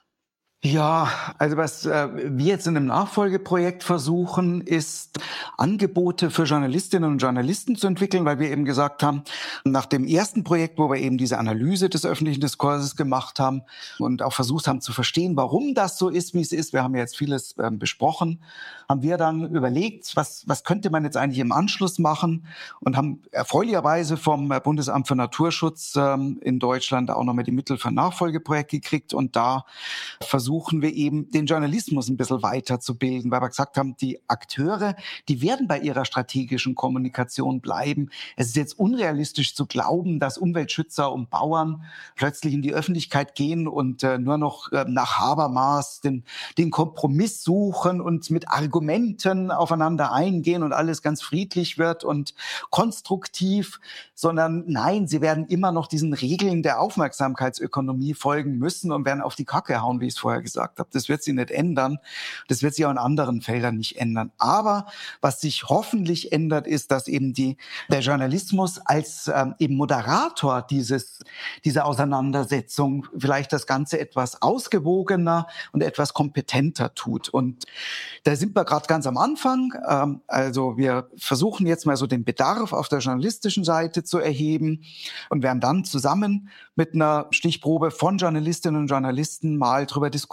Ja, 0.65 1.09
also 1.39 1.57
was 1.57 1.85
äh, 1.85 2.07
wir 2.13 2.45
jetzt 2.45 2.67
in 2.67 2.77
einem 2.77 2.85
Nachfolgeprojekt 2.85 3.83
versuchen, 3.83 4.61
ist 4.61 5.19
Angebote 5.57 6.31
für 6.31 6.43
Journalistinnen 6.43 7.11
und 7.11 7.17
Journalisten 7.17 7.75
zu 7.75 7.85
entwickeln, 7.85 8.23
weil 8.23 8.39
wir 8.39 8.49
eben 8.49 8.63
gesagt 8.63 9.03
haben, 9.03 9.23
nach 9.65 9.85
dem 9.85 10.05
ersten 10.07 10.45
Projekt, 10.45 10.79
wo 10.79 10.89
wir 10.89 11.01
eben 11.01 11.17
diese 11.17 11.37
Analyse 11.37 11.89
des 11.89 12.05
öffentlichen 12.05 12.39
Diskurses 12.39 12.95
gemacht 12.95 13.41
haben 13.41 13.63
und 13.99 14.21
auch 14.21 14.31
versucht 14.31 14.69
haben 14.69 14.79
zu 14.79 14.93
verstehen, 14.93 15.35
warum 15.35 15.75
das 15.75 15.97
so 15.97 16.07
ist, 16.07 16.33
wie 16.33 16.39
es 16.39 16.53
ist, 16.53 16.71
wir 16.71 16.81
haben 16.81 16.95
ja 16.95 17.01
jetzt 17.01 17.17
vieles 17.17 17.57
äh, 17.57 17.69
besprochen, 17.69 18.41
haben 18.87 19.01
wir 19.01 19.17
dann 19.17 19.53
überlegt, 19.53 20.15
was, 20.15 20.47
was 20.47 20.63
könnte 20.63 20.89
man 20.89 21.03
jetzt 21.03 21.17
eigentlich 21.17 21.39
im 21.39 21.51
Anschluss 21.51 21.99
machen 21.99 22.45
und 22.79 22.95
haben 22.95 23.21
erfreulicherweise 23.31 24.15
vom 24.15 24.47
Bundesamt 24.63 25.09
für 25.09 25.15
Naturschutz 25.17 25.93
ähm, 25.97 26.39
in 26.41 26.59
Deutschland 26.59 27.11
auch 27.11 27.25
nochmal 27.25 27.43
die 27.43 27.51
Mittel 27.51 27.77
für 27.77 27.89
ein 27.89 27.95
Nachfolgeprojekt 27.95 28.71
gekriegt 28.71 29.13
und 29.13 29.35
da 29.35 29.65
versuchen 30.53 30.83
wir 30.83 30.93
eben 30.93 31.31
den 31.31 31.47
Journalismus 31.47 32.09
ein 32.09 32.17
bisschen 32.17 32.43
weiterzubilden, 32.43 33.31
weil 33.31 33.41
wir 33.41 33.49
gesagt 33.49 33.75
haben, 33.75 33.97
die 33.97 34.19
Akteure, 34.27 34.95
die 35.27 35.41
werden 35.41 35.67
bei 35.67 35.79
ihrer 35.79 36.05
strategischen 36.05 36.75
Kommunikation 36.75 37.59
bleiben. 37.59 38.11
Es 38.35 38.49
ist 38.49 38.55
jetzt 38.55 38.77
unrealistisch 38.77 39.55
zu 39.55 39.65
glauben, 39.65 40.19
dass 40.19 40.37
Umweltschützer 40.37 41.11
und 41.11 41.31
Bauern 41.31 41.85
plötzlich 42.15 42.53
in 42.53 42.61
die 42.61 42.71
Öffentlichkeit 42.71 43.33
gehen 43.33 43.67
und 43.67 44.03
äh, 44.03 44.19
nur 44.19 44.37
noch 44.37 44.71
äh, 44.71 44.85
nach 44.87 45.17
Habermas 45.17 46.01
den, 46.01 46.23
den 46.59 46.69
Kompromiss 46.69 47.43
suchen 47.43 47.99
und 47.99 48.29
mit 48.29 48.47
Argumenten 48.49 49.49
aufeinander 49.49 50.13
eingehen 50.13 50.61
und 50.61 50.71
alles 50.71 51.01
ganz 51.01 51.23
friedlich 51.23 51.79
wird 51.79 52.03
und 52.03 52.35
konstruktiv, 52.69 53.79
sondern 54.13 54.65
nein, 54.67 55.07
sie 55.07 55.21
werden 55.21 55.47
immer 55.47 55.71
noch 55.71 55.87
diesen 55.87 56.13
Regeln 56.13 56.61
der 56.61 56.79
Aufmerksamkeitsökonomie 56.79 58.13
folgen 58.13 58.59
müssen 58.59 58.91
und 58.91 59.03
werden 59.05 59.21
auf 59.21 59.33
die 59.33 59.45
Kacke 59.45 59.81
hauen, 59.81 59.99
wie 59.99 60.05
ich 60.05 60.13
es 60.13 60.19
vorher 60.19 60.42
gesagt 60.43 60.79
habe. 60.79 60.89
Das 60.93 61.09
wird 61.09 61.23
sich 61.23 61.33
nicht 61.33 61.51
ändern. 61.51 61.97
Das 62.47 62.61
wird 62.61 62.75
sich 62.75 62.85
auch 62.85 62.91
in 62.91 62.97
anderen 62.97 63.41
Feldern 63.41 63.77
nicht 63.77 63.97
ändern. 63.97 64.31
Aber 64.37 64.85
was 65.21 65.41
sich 65.41 65.63
hoffentlich 65.69 66.31
ändert, 66.31 66.67
ist, 66.67 66.91
dass 66.91 67.07
eben 67.07 67.33
die, 67.33 67.57
der 67.89 68.01
Journalismus 68.01 68.79
als 68.79 69.31
ähm, 69.33 69.55
eben 69.59 69.75
Moderator 69.75 70.61
dieses, 70.61 71.19
dieser 71.65 71.85
Auseinandersetzung 71.85 73.07
vielleicht 73.17 73.53
das 73.53 73.67
Ganze 73.67 73.99
etwas 73.99 74.41
ausgewogener 74.41 75.47
und 75.71 75.81
etwas 75.81 76.13
kompetenter 76.13 76.93
tut. 76.93 77.29
Und 77.29 77.65
da 78.23 78.35
sind 78.35 78.55
wir 78.55 78.65
gerade 78.65 78.87
ganz 78.87 79.07
am 79.07 79.17
Anfang. 79.17 79.73
Ähm, 79.87 80.21
also 80.27 80.77
wir 80.77 81.09
versuchen 81.17 81.65
jetzt 81.65 81.85
mal 81.85 81.97
so 81.97 82.07
den 82.07 82.23
Bedarf 82.23 82.73
auf 82.73 82.89
der 82.89 82.99
journalistischen 82.99 83.63
Seite 83.63 84.03
zu 84.03 84.19
erheben 84.19 84.83
und 85.29 85.43
werden 85.43 85.59
dann 85.59 85.85
zusammen 85.85 86.49
mit 86.75 86.93
einer 86.93 87.27
Stichprobe 87.31 87.91
von 87.91 88.17
Journalistinnen 88.17 88.81
und 88.81 88.87
Journalisten 88.87 89.57
mal 89.57 89.85
darüber 89.85 90.09
diskutieren, 90.09 90.32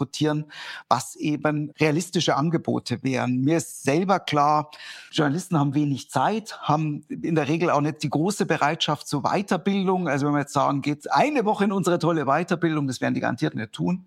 was 0.89 1.17
eben 1.17 1.73
realistische 1.79 2.37
Angebote 2.37 3.03
wären. 3.03 3.41
Mir 3.41 3.59
ist 3.59 3.83
selber 3.83 4.21
klar, 4.21 4.71
Journalisten 5.11 5.59
haben 5.59 5.75
wenig 5.75 6.11
Zeit, 6.11 6.59
haben 6.63 7.05
in 7.09 7.35
der 7.35 7.49
Regel 7.49 7.71
auch 7.71 7.81
nicht 7.81 8.03
die 8.03 8.11
große 8.11 8.47
Bereitschaft 8.47 9.07
zur 9.07 9.23
Weiterbildung. 9.23 10.09
Also 10.09 10.27
wenn 10.27 10.35
wir 10.35 10.41
jetzt 10.41 10.53
sagen, 10.53 10.83
geht 10.83 11.11
eine 11.13 11.45
Woche 11.45 11.65
in 11.65 11.73
unsere 11.73 11.99
tolle 11.99 12.27
Weiterbildung, 12.27 12.87
das 12.87 13.01
werden 13.01 13.15
die 13.15 13.21
garantiert 13.21 13.55
nicht 13.55 13.73
tun. 13.73 14.07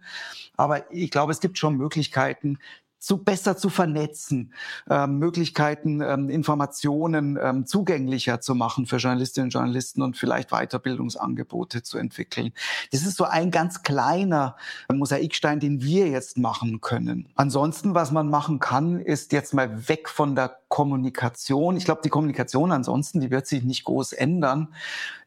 Aber 0.55 0.91
ich 0.91 1.09
glaube, 1.09 1.31
es 1.31 1.39
gibt 1.39 1.57
schon 1.57 1.75
Möglichkeiten, 1.75 2.59
zu 3.03 3.17
besser 3.17 3.57
zu 3.57 3.67
vernetzen, 3.67 4.53
äh, 4.89 5.07
Möglichkeiten, 5.07 5.99
ähm, 5.99 6.29
Informationen 6.29 7.37
ähm, 7.41 7.65
zugänglicher 7.65 8.39
zu 8.39 8.55
machen 8.55 8.85
für 8.85 8.95
Journalistinnen 8.95 9.47
und 9.47 9.53
Journalisten 9.53 10.01
und 10.01 10.15
vielleicht 10.15 10.51
Weiterbildungsangebote 10.51 11.83
zu 11.83 11.97
entwickeln. 11.97 12.53
Das 12.93 13.01
ist 13.01 13.17
so 13.17 13.25
ein 13.25 13.51
ganz 13.51 13.83
kleiner 13.83 14.55
Mosaikstein, 14.89 15.59
den 15.59 15.81
wir 15.81 16.07
jetzt 16.07 16.37
machen 16.37 16.79
können. 16.79 17.27
Ansonsten, 17.35 17.93
was 17.93 18.11
man 18.11 18.29
machen 18.29 18.59
kann, 18.59 19.01
ist 19.01 19.33
jetzt 19.33 19.53
mal 19.53 19.89
weg 19.89 20.07
von 20.07 20.33
der 20.33 20.55
Kommunikation. 20.69 21.75
Ich 21.75 21.83
glaube, 21.83 22.01
die 22.05 22.09
Kommunikation 22.09 22.71
ansonsten, 22.71 23.19
die 23.19 23.31
wird 23.31 23.47
sich 23.47 23.63
nicht 23.63 23.83
groß 23.83 24.13
ändern. 24.13 24.69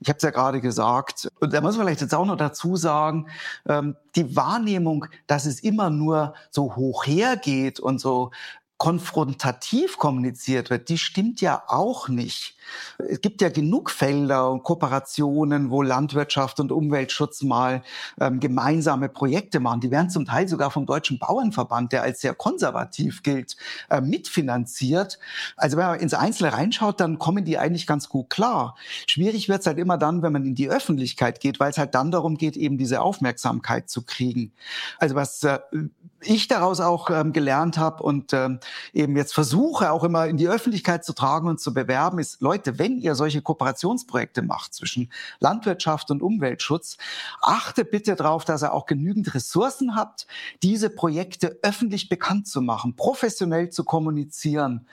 Ich 0.00 0.08
habe 0.08 0.16
es 0.16 0.22
ja 0.22 0.30
gerade 0.30 0.62
gesagt. 0.62 1.30
Und 1.40 1.52
da 1.52 1.60
muss 1.60 1.76
man 1.76 1.86
vielleicht 1.86 2.00
jetzt 2.00 2.14
auch 2.14 2.24
noch 2.24 2.36
dazu 2.36 2.74
sagen, 2.76 3.26
ähm, 3.68 3.96
die 4.16 4.34
Wahrnehmung, 4.34 5.06
dass 5.26 5.44
es 5.44 5.60
immer 5.60 5.90
nur 5.90 6.34
so 6.50 6.74
hoch 6.74 7.06
hergeht 7.06 7.65
und 7.80 8.00
so 8.00 8.30
konfrontativ 8.78 9.96
kommuniziert 9.96 10.68
wird, 10.68 10.90
die 10.90 10.98
stimmt 10.98 11.40
ja 11.40 11.62
auch 11.66 12.08
nicht. 12.08 12.56
Es 12.98 13.22
gibt 13.22 13.40
ja 13.40 13.48
genug 13.48 13.90
Felder 13.90 14.50
und 14.50 14.64
Kooperationen, 14.64 15.70
wo 15.70 15.80
Landwirtschaft 15.80 16.60
und 16.60 16.72
Umweltschutz 16.72 17.42
mal 17.42 17.82
ähm, 18.20 18.38
gemeinsame 18.38 19.08
Projekte 19.08 19.60
machen. 19.60 19.80
Die 19.80 19.90
werden 19.90 20.10
zum 20.10 20.26
Teil 20.26 20.46
sogar 20.46 20.70
vom 20.70 20.84
Deutschen 20.84 21.18
Bauernverband, 21.18 21.92
der 21.92 22.02
als 22.02 22.20
sehr 22.20 22.34
konservativ 22.34 23.22
gilt, 23.22 23.56
äh, 23.88 24.02
mitfinanziert. 24.02 25.18
Also 25.56 25.78
wenn 25.78 25.86
man 25.86 26.00
ins 26.00 26.12
Einzelne 26.12 26.52
reinschaut, 26.52 27.00
dann 27.00 27.18
kommen 27.18 27.46
die 27.46 27.56
eigentlich 27.56 27.86
ganz 27.86 28.10
gut 28.10 28.28
klar. 28.28 28.76
Schwierig 29.06 29.48
wird 29.48 29.60
es 29.60 29.66
halt 29.66 29.78
immer 29.78 29.96
dann, 29.96 30.22
wenn 30.22 30.32
man 30.32 30.44
in 30.44 30.54
die 30.54 30.68
Öffentlichkeit 30.68 31.40
geht, 31.40 31.60
weil 31.60 31.70
es 31.70 31.78
halt 31.78 31.94
dann 31.94 32.10
darum 32.10 32.36
geht, 32.36 32.58
eben 32.58 32.76
diese 32.76 33.00
Aufmerksamkeit 33.00 33.88
zu 33.88 34.02
kriegen. 34.02 34.52
Also 34.98 35.14
was 35.14 35.42
äh, 35.44 35.60
ich 36.26 36.48
daraus 36.48 36.80
auch 36.80 37.10
ähm, 37.10 37.32
gelernt 37.32 37.78
habe 37.78 38.02
und 38.02 38.32
ähm, 38.32 38.60
eben 38.92 39.16
jetzt 39.16 39.34
versuche 39.34 39.90
auch 39.90 40.04
immer 40.04 40.26
in 40.26 40.36
die 40.36 40.48
Öffentlichkeit 40.48 41.04
zu 41.04 41.12
tragen 41.12 41.48
und 41.48 41.60
zu 41.60 41.72
bewerben, 41.72 42.18
ist, 42.18 42.40
Leute, 42.40 42.78
wenn 42.78 42.98
ihr 42.98 43.14
solche 43.14 43.42
Kooperationsprojekte 43.42 44.42
macht 44.42 44.74
zwischen 44.74 45.10
Landwirtschaft 45.40 46.10
und 46.10 46.22
Umweltschutz, 46.22 46.96
achte 47.40 47.84
bitte 47.84 48.16
darauf, 48.16 48.44
dass 48.44 48.62
ihr 48.62 48.72
auch 48.72 48.86
genügend 48.86 49.34
Ressourcen 49.34 49.96
habt, 49.96 50.26
diese 50.62 50.90
Projekte 50.90 51.58
öffentlich 51.62 52.08
bekannt 52.08 52.48
zu 52.48 52.60
machen, 52.60 52.96
professionell 52.96 53.70
zu 53.70 53.84
kommunizieren. 53.84 54.86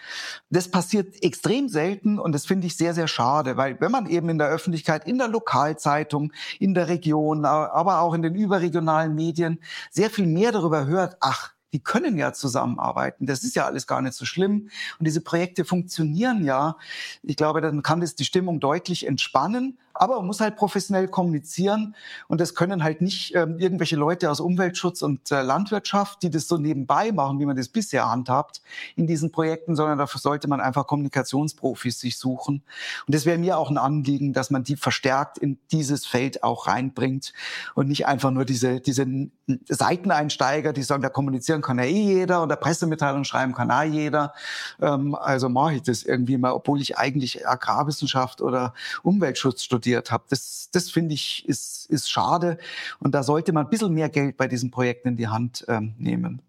Das 0.50 0.70
passiert 0.70 1.24
extrem 1.24 1.70
selten 1.70 2.20
und 2.20 2.34
das 2.34 2.46
finde 2.46 2.68
ich 2.68 2.78
sehr, 2.78 2.94
sehr 2.94 3.08
schade, 3.08 3.58
weil 3.58 3.80
wenn 3.80 3.92
man 3.92 4.08
eben 4.08 4.30
in 4.30 4.38
der 4.38 4.48
Öffentlichkeit, 4.48 5.08
in 5.08 5.18
der 5.18 5.28
Lokalzeitung, 5.28 6.32
in 6.60 6.74
der 6.74 6.88
Region, 6.88 7.46
aber 7.46 8.00
auch 8.02 8.14
in 8.14 8.22
den 8.22 8.36
überregionalen 8.36 9.16
Medien 9.16 9.60
sehr 9.90 10.10
viel 10.10 10.28
mehr 10.28 10.52
darüber 10.52 10.86
hört, 10.86 11.18
ach, 11.24 11.56
die 11.74 11.80
können 11.80 12.18
ja 12.18 12.32
zusammenarbeiten. 12.34 13.26
Das 13.26 13.44
ist 13.44 13.56
ja 13.56 13.66
alles 13.66 13.88
gar 13.88 14.02
nicht 14.02 14.14
so 14.14 14.26
schlimm. 14.26 14.70
Und 15.00 15.06
diese 15.06 15.22
Projekte 15.22 15.66
funktionieren 15.66 16.46
ja. 16.46 16.78
Ich 17.24 17.36
glaube, 17.36 17.62
dann 17.62 17.82
kann 17.82 18.00
das 18.00 18.16
die 18.16 18.26
Stimmung 18.26 18.60
deutlich 18.60 19.08
entspannen. 19.08 19.78
Aber 19.96 20.18
man 20.18 20.26
muss 20.26 20.40
halt 20.40 20.56
professionell 20.56 21.08
kommunizieren 21.08 21.96
und 22.28 22.42
das 22.42 22.56
können 22.56 22.84
halt 22.84 23.02
nicht 23.02 23.36
ähm, 23.36 23.60
irgendwelche 23.60 23.96
Leute 23.96 24.32
aus 24.32 24.40
Umweltschutz 24.40 25.04
und 25.04 25.32
äh, 25.32 25.44
Landwirtschaft, 25.44 26.24
die 26.24 26.32
das 26.32 26.48
so 26.48 26.58
nebenbei 26.58 27.12
machen, 27.12 27.40
wie 27.40 27.46
man 27.46 27.56
das 27.56 27.70
bisher 27.70 28.10
handhabt 28.10 28.64
in 28.96 29.06
diesen 29.06 29.32
Projekten, 29.32 29.76
sondern 29.76 30.00
dafür 30.00 30.20
sollte 30.20 30.48
man 30.48 30.62
einfach 30.62 30.88
Kommunikationsprofis 30.88 32.00
sich 32.00 32.18
suchen. 32.18 32.64
Und 33.06 33.16
das 33.16 33.28
wäre 33.28 33.38
mir 33.38 33.58
auch 33.60 33.70
ein 33.70 33.78
Anliegen, 33.78 34.34
dass 34.34 34.50
man 34.50 34.64
die 34.64 34.78
verstärkt 34.78 35.38
in 35.38 35.60
dieses 35.72 36.08
Feld 36.08 36.44
auch 36.44 36.66
reinbringt 36.66 37.34
und 37.76 37.88
nicht 37.88 38.08
einfach 38.08 38.32
nur 38.32 38.46
diese, 38.46 38.82
diese 38.82 39.06
Seiteneinsteiger, 39.70 40.74
die 40.74 40.82
sagen, 40.82 41.04
da 41.04 41.10
kommunizieren 41.10 41.62
kann 41.64 41.80
ja 41.80 41.86
eh 41.86 42.04
jeder 42.04 42.44
und 42.44 42.50
der 42.50 42.58
Pressemitteilung 42.58 43.24
schreiben 43.24 43.54
kann 43.54 43.72
auch 43.72 43.84
jeder. 43.84 44.34
Ähm, 44.82 45.16
also 45.16 45.50
mache 45.50 45.76
ich 45.76 45.82
das 45.82 46.04
irgendwie 46.04 46.38
mal, 46.38 46.52
obwohl 46.52 46.82
ich 46.82 46.98
eigentlich 46.98 47.48
Agrarwissenschaft 47.48 48.42
oder 48.42 48.74
Umweltschutz 49.02 49.64
studiert 49.64 50.12
habe. 50.12 50.26
Das, 50.30 50.70
das 50.72 50.92
finde 50.92 51.16
ich 51.16 51.48
ist, 51.48 51.90
ist 51.90 52.12
schade. 52.12 52.58
Und 53.00 53.16
da 53.16 53.24
sollte 53.24 53.54
man 53.54 53.66
ein 53.66 53.70
bisschen 53.70 53.94
mehr 53.94 54.10
Geld 54.10 54.38
bei 54.38 54.48
diesen 54.48 54.70
Projekten 54.70 55.10
in 55.10 55.16
die 55.16 55.28
Hand 55.28 55.66
ähm, 55.68 55.96
nehmen. 55.98 56.42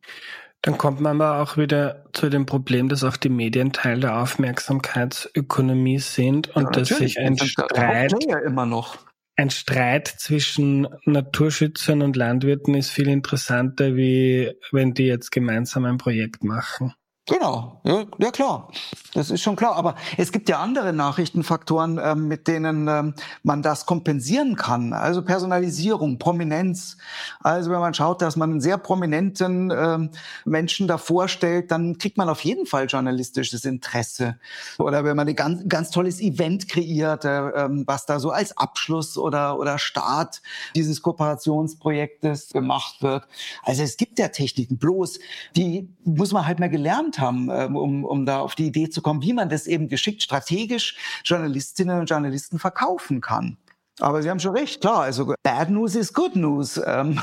Dann 0.65 0.79
kommt 0.79 1.01
man 1.01 1.21
aber 1.21 1.43
auch 1.43 1.59
wieder 1.59 2.07
zu 2.15 2.31
dem 2.31 2.47
Problem, 2.47 2.89
dass 2.89 3.05
auch 3.05 3.19
die 3.19 3.29
Medien 3.29 3.75
Teil 3.75 4.01
der 4.01 4.19
Aufmerksamkeitsökonomie 4.19 5.99
sind 5.99 6.57
und 6.57 6.65
ja, 6.65 6.71
dass 6.71 6.89
sich 6.89 7.19
ein 7.19 7.37
Streit 7.37 8.15
immer 8.47 8.65
noch. 8.65 8.97
Ein 9.37 9.51
Streit 9.51 10.07
zwischen 10.07 10.87
Naturschützern 11.05 12.03
und 12.03 12.14
Landwirten 12.14 12.74
ist 12.74 12.91
viel 12.91 13.09
interessanter, 13.09 13.97
wie 13.97 14.53
wenn 14.70 14.95
die 14.95 15.07
jetzt 15.07 15.32
gemeinsam 15.32 15.85
ein 15.87 15.99
Projekt 15.99 16.45
machen. 16.45 16.95
Genau, 17.27 17.81
ja, 17.85 18.05
ja 18.18 18.31
klar, 18.31 18.68
das 19.14 19.31
ist 19.31 19.41
schon 19.41 19.57
klar. 19.57 19.77
Aber 19.77 19.95
es 20.18 20.31
gibt 20.31 20.47
ja 20.51 20.59
andere 20.59 20.93
Nachrichtenfaktoren, 20.93 21.99
ähm, 22.03 22.29
mit 22.29 22.47
denen 22.49 22.87
ähm, 22.87 23.14
man 23.43 23.62
das 23.62 23.87
kompensieren 23.87 24.57
kann. 24.57 24.93
Also 24.93 25.22
Personalisierung, 25.22 26.18
Prominenz. 26.18 26.99
Also 27.41 27.70
wenn 27.70 27.81
man 27.81 27.95
schaut, 27.95 28.20
dass 28.20 28.37
man 28.37 28.51
einen 28.51 28.61
sehr 28.61 28.77
prominenten 28.77 29.72
ähm, 29.75 30.11
Menschen 30.45 30.87
da 30.87 30.99
vorstellt, 30.99 31.70
dann 31.70 31.97
kriegt 31.97 32.18
man 32.18 32.29
auf 32.29 32.45
jeden 32.45 32.66
Fall 32.66 32.89
journalistisches 32.89 33.64
Interesse. 33.64 34.39
Oder 34.77 35.05
wenn 35.05 35.16
man 35.16 35.27
ein 35.27 35.35
ganz, 35.35 35.62
ganz 35.66 35.91
tolles 35.91 36.20
Event 36.20 36.68
kreiert, 36.68 37.25
äh, 37.25 37.49
ähm, 37.53 37.85
was 37.87 38.05
da 38.05 38.18
so 38.18 38.33
als 38.33 38.55
Abschluss 38.59 39.16
oder, 39.16 39.59
oder 39.59 39.79
Start 39.79 40.43
dieses 40.77 41.01
Kooperationsprojektes 41.01 42.51
gemacht 42.51 42.97
wird. 43.01 43.27
Also 43.62 43.83
es 43.83 43.97
gibt 43.97 44.18
ja 44.18 44.29
Techniken, 44.29 44.77
bloß 44.77 45.20
die 45.57 45.89
muss 46.05 46.33
man 46.33 46.47
halt 46.47 46.61
mal 46.61 46.68
gelernt 46.68 47.14
gelernt 47.15 47.19
haben, 47.19 47.49
ähm, 47.51 47.77
um, 47.77 48.05
um 48.05 48.27
da 48.27 48.41
auf 48.41 48.55
die 48.55 48.67
Idee 48.67 48.91
zu 48.91 49.03
kommen, 49.03 49.23
wie 49.23 49.33
man 49.33 49.49
das 49.49 49.67
eben 49.67 49.89
geschickt 49.89 50.23
strategisch 50.23 50.97
Journalistinnen 51.25 52.01
und 52.01 52.11
Journalisten 52.11 52.59
verkaufen 52.59 53.21
kann. 53.21 53.57
Aber 54.01 54.23
Sie 54.23 54.31
haben 54.31 54.41
schon 54.41 54.57
recht, 54.57 54.81
klar. 54.81 55.03
Also 55.03 55.35
Bad 55.43 55.71
News 55.71 55.95
ist 55.95 56.15
Good 56.15 56.35
News. 56.35 56.81
Ähm, 56.85 57.21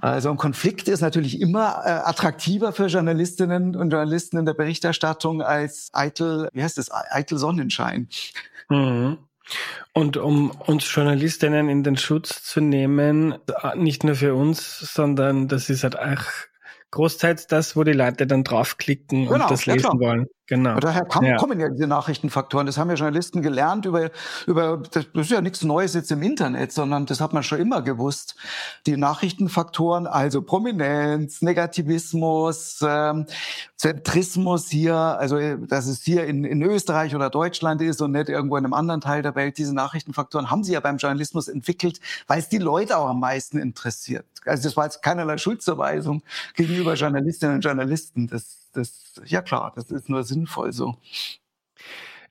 also 0.00 0.30
ein 0.30 0.36
Konflikt 0.36 0.88
ist 0.88 1.00
natürlich 1.00 1.40
immer 1.40 1.82
äh, 1.84 1.90
attraktiver 1.90 2.72
für 2.72 2.86
Journalistinnen 2.86 3.76
und 3.76 3.90
Journalisten 3.90 4.36
in 4.38 4.46
der 4.46 4.54
Berichterstattung 4.54 5.42
als 5.42 5.90
eitel, 5.92 6.48
wie 6.52 6.62
heißt 6.62 6.78
das, 6.78 6.90
eitel 6.90 7.38
Sonnenschein. 7.38 8.08
Mhm. 8.68 9.18
Und 9.92 10.16
um 10.16 10.50
uns 10.50 10.92
Journalistinnen 10.92 11.68
in 11.68 11.84
den 11.84 11.96
Schutz 11.96 12.42
zu 12.42 12.60
nehmen, 12.60 13.36
nicht 13.76 14.02
nur 14.02 14.16
für 14.16 14.34
uns, 14.34 14.80
sondern 14.80 15.46
das 15.46 15.70
ist 15.70 15.84
halt 15.84 15.96
auch 15.96 16.24
großteils 16.90 17.46
das, 17.46 17.76
wo 17.76 17.84
die 17.84 17.92
Leute 17.92 18.26
dann 18.26 18.44
draufklicken 18.44 19.26
genau, 19.26 19.44
und 19.44 19.50
das 19.50 19.66
lesen 19.66 19.90
ja 19.92 20.00
wollen. 20.00 20.26
Genau. 20.48 20.74
Und 20.74 20.84
daher 20.84 21.04
kam, 21.04 21.24
ja. 21.24 21.36
kommen 21.36 21.58
ja 21.58 21.68
diese 21.68 21.88
Nachrichtenfaktoren. 21.88 22.66
Das 22.66 22.78
haben 22.78 22.88
ja 22.88 22.94
Journalisten 22.94 23.42
gelernt 23.42 23.84
über, 23.84 24.10
über, 24.46 24.80
das 24.92 25.06
ist 25.12 25.30
ja 25.30 25.40
nichts 25.40 25.64
Neues 25.64 25.94
jetzt 25.94 26.12
im 26.12 26.22
Internet, 26.22 26.72
sondern 26.72 27.04
das 27.04 27.20
hat 27.20 27.32
man 27.32 27.42
schon 27.42 27.58
immer 27.58 27.82
gewusst. 27.82 28.36
Die 28.86 28.96
Nachrichtenfaktoren, 28.96 30.06
also 30.06 30.42
Prominenz, 30.42 31.42
Negativismus, 31.42 32.78
ähm, 32.86 33.26
Zentrismus 33.76 34.68
hier, 34.68 34.94
also 34.94 35.56
dass 35.56 35.86
es 35.88 36.02
hier 36.02 36.26
in, 36.26 36.44
in 36.44 36.62
Österreich 36.62 37.16
oder 37.16 37.28
Deutschland 37.28 37.82
ist 37.82 38.00
und 38.00 38.12
nicht 38.12 38.28
irgendwo 38.28 38.56
in 38.56 38.64
einem 38.64 38.74
anderen 38.74 39.00
Teil 39.00 39.22
der 39.22 39.34
Welt. 39.34 39.58
Diese 39.58 39.74
Nachrichtenfaktoren 39.74 40.48
haben 40.48 40.62
sie 40.62 40.74
ja 40.74 40.80
beim 40.80 40.98
Journalismus 40.98 41.48
entwickelt, 41.48 42.00
weil 42.28 42.38
es 42.38 42.48
die 42.48 42.58
Leute 42.58 42.98
auch 42.98 43.08
am 43.08 43.18
meisten 43.18 43.58
interessiert. 43.58 44.24
Also 44.44 44.62
das 44.62 44.76
war 44.76 44.84
jetzt 44.84 45.02
keinerlei 45.02 45.38
Schuldzuweisung 45.38 46.22
gegenüber 46.54 46.94
Journalistinnen 46.94 47.56
und 47.56 47.62
Journalisten. 47.62 48.28
Das 48.28 48.65
das, 48.76 49.20
ja 49.24 49.42
klar, 49.42 49.72
das 49.74 49.90
ist 49.90 50.08
nur 50.08 50.24
sinnvoll 50.24 50.72
so. 50.72 50.96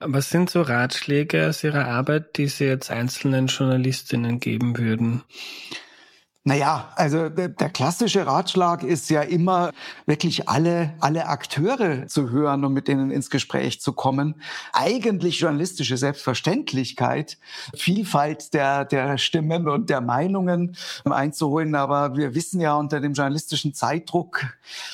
Was 0.00 0.30
sind 0.30 0.50
so 0.50 0.60
Ratschläge 0.60 1.48
aus 1.48 1.64
Ihrer 1.64 1.86
Arbeit, 1.86 2.36
die 2.36 2.48
Sie 2.48 2.66
jetzt 2.66 2.90
einzelnen 2.90 3.46
Journalistinnen 3.46 4.40
geben 4.40 4.76
würden? 4.76 5.22
Naja, 6.48 6.92
also 6.94 7.28
der, 7.28 7.48
klassische 7.48 8.24
Ratschlag 8.24 8.84
ist 8.84 9.10
ja 9.10 9.22
immer 9.22 9.72
wirklich 10.06 10.48
alle, 10.48 10.94
alle 11.00 11.26
Akteure 11.26 12.06
zu 12.06 12.30
hören 12.30 12.64
und 12.64 12.72
mit 12.72 12.86
denen 12.86 13.10
ins 13.10 13.30
Gespräch 13.30 13.80
zu 13.80 13.92
kommen. 13.92 14.40
Eigentlich 14.72 15.40
journalistische 15.40 15.96
Selbstverständlichkeit, 15.96 17.38
Vielfalt 17.74 18.54
der, 18.54 18.84
der 18.84 19.18
Stimmen 19.18 19.68
und 19.68 19.90
der 19.90 20.00
Meinungen 20.00 20.76
einzuholen. 21.04 21.74
Aber 21.74 22.16
wir 22.16 22.36
wissen 22.36 22.60
ja, 22.60 22.76
unter 22.76 23.00
dem 23.00 23.14
journalistischen 23.14 23.74
Zeitdruck 23.74 24.46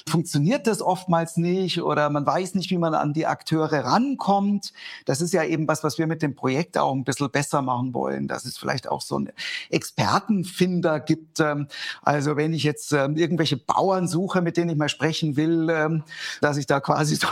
funktioniert 0.08 0.66
das 0.66 0.80
oftmals 0.80 1.36
nicht 1.36 1.82
oder 1.82 2.08
man 2.08 2.24
weiß 2.24 2.54
nicht, 2.54 2.70
wie 2.70 2.78
man 2.78 2.94
an 2.94 3.12
die 3.12 3.26
Akteure 3.26 3.84
rankommt. 3.84 4.72
Das 5.04 5.20
ist 5.20 5.34
ja 5.34 5.44
eben 5.44 5.68
was, 5.68 5.84
was 5.84 5.98
wir 5.98 6.06
mit 6.06 6.22
dem 6.22 6.34
Projekt 6.34 6.78
auch 6.78 6.94
ein 6.94 7.04
bisschen 7.04 7.30
besser 7.30 7.60
machen 7.60 7.92
wollen, 7.92 8.26
dass 8.26 8.46
es 8.46 8.56
vielleicht 8.56 8.88
auch 8.88 9.02
so 9.02 9.16
einen 9.16 9.32
Expertenfinder 9.68 10.98
gibt, 10.98 11.41
Ähm, 11.42 11.66
also 12.02 12.36
wenn 12.36 12.52
ich 12.52 12.62
jetzt 12.62 12.92
ähm, 12.92 13.16
irgendwelche 13.16 13.56
Bauern 13.56 14.08
suche, 14.08 14.40
mit 14.40 14.56
denen 14.56 14.70
ich 14.70 14.76
mal 14.76 14.88
sprechen 14.88 15.36
will, 15.36 15.68
ähm, 15.70 16.04
dass 16.40 16.56
ich 16.56 16.66
da 16.66 16.80
quasi 16.80 17.16
so, 17.16 17.28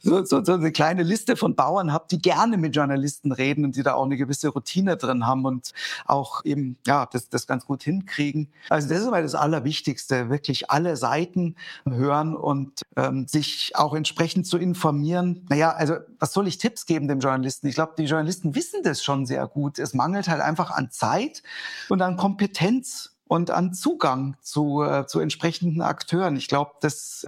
so, 0.00 0.24
so, 0.24 0.44
so 0.44 0.52
eine 0.54 0.72
kleine 0.72 1.02
Liste 1.02 1.36
von 1.36 1.54
Bauern 1.54 1.92
habe, 1.92 2.06
die 2.10 2.20
gerne 2.20 2.56
mit 2.56 2.74
Journalisten 2.74 3.32
reden 3.32 3.64
und 3.64 3.76
die 3.76 3.82
da 3.82 3.94
auch 3.94 4.04
eine 4.04 4.16
gewisse 4.16 4.48
Routine 4.48 4.96
drin 4.96 5.26
haben 5.26 5.44
und 5.44 5.72
auch 6.06 6.44
eben 6.44 6.76
ja 6.86 7.06
das, 7.06 7.28
das 7.28 7.46
ganz 7.46 7.66
gut 7.66 7.82
hinkriegen. 7.82 8.48
Also 8.68 8.88
das 8.88 9.00
ist 9.00 9.10
mal 9.10 9.22
das 9.22 9.34
Allerwichtigste, 9.34 10.30
wirklich 10.30 10.70
alle 10.70 10.96
Seiten 10.96 11.56
hören 11.88 12.34
und 12.34 12.82
ähm, 12.96 13.26
sich 13.28 13.72
auch 13.74 13.94
entsprechend 13.94 14.46
zu 14.46 14.58
informieren. 14.58 15.46
Naja, 15.48 15.72
also 15.72 15.96
was 16.18 16.32
soll 16.32 16.48
ich 16.48 16.58
Tipps 16.58 16.86
geben 16.86 17.08
dem 17.08 17.20
Journalisten? 17.20 17.66
Ich 17.66 17.74
glaube, 17.74 17.94
die 17.98 18.04
Journalisten 18.04 18.54
wissen 18.54 18.82
das 18.82 19.02
schon 19.02 19.26
sehr 19.26 19.46
gut. 19.46 19.78
Es 19.78 19.94
mangelt 19.94 20.28
halt 20.28 20.40
einfach 20.40 20.70
an 20.70 20.90
Zeit 20.90 21.42
und 21.88 22.02
an 22.02 22.16
Kompetenz 22.16 23.11
und 23.32 23.50
an 23.50 23.72
Zugang 23.72 24.36
zu, 24.42 24.82
äh, 24.82 25.06
zu 25.06 25.18
entsprechenden 25.18 25.80
Akteuren. 25.80 26.36
Ich 26.36 26.48
glaube, 26.48 26.72
das, 26.82 27.26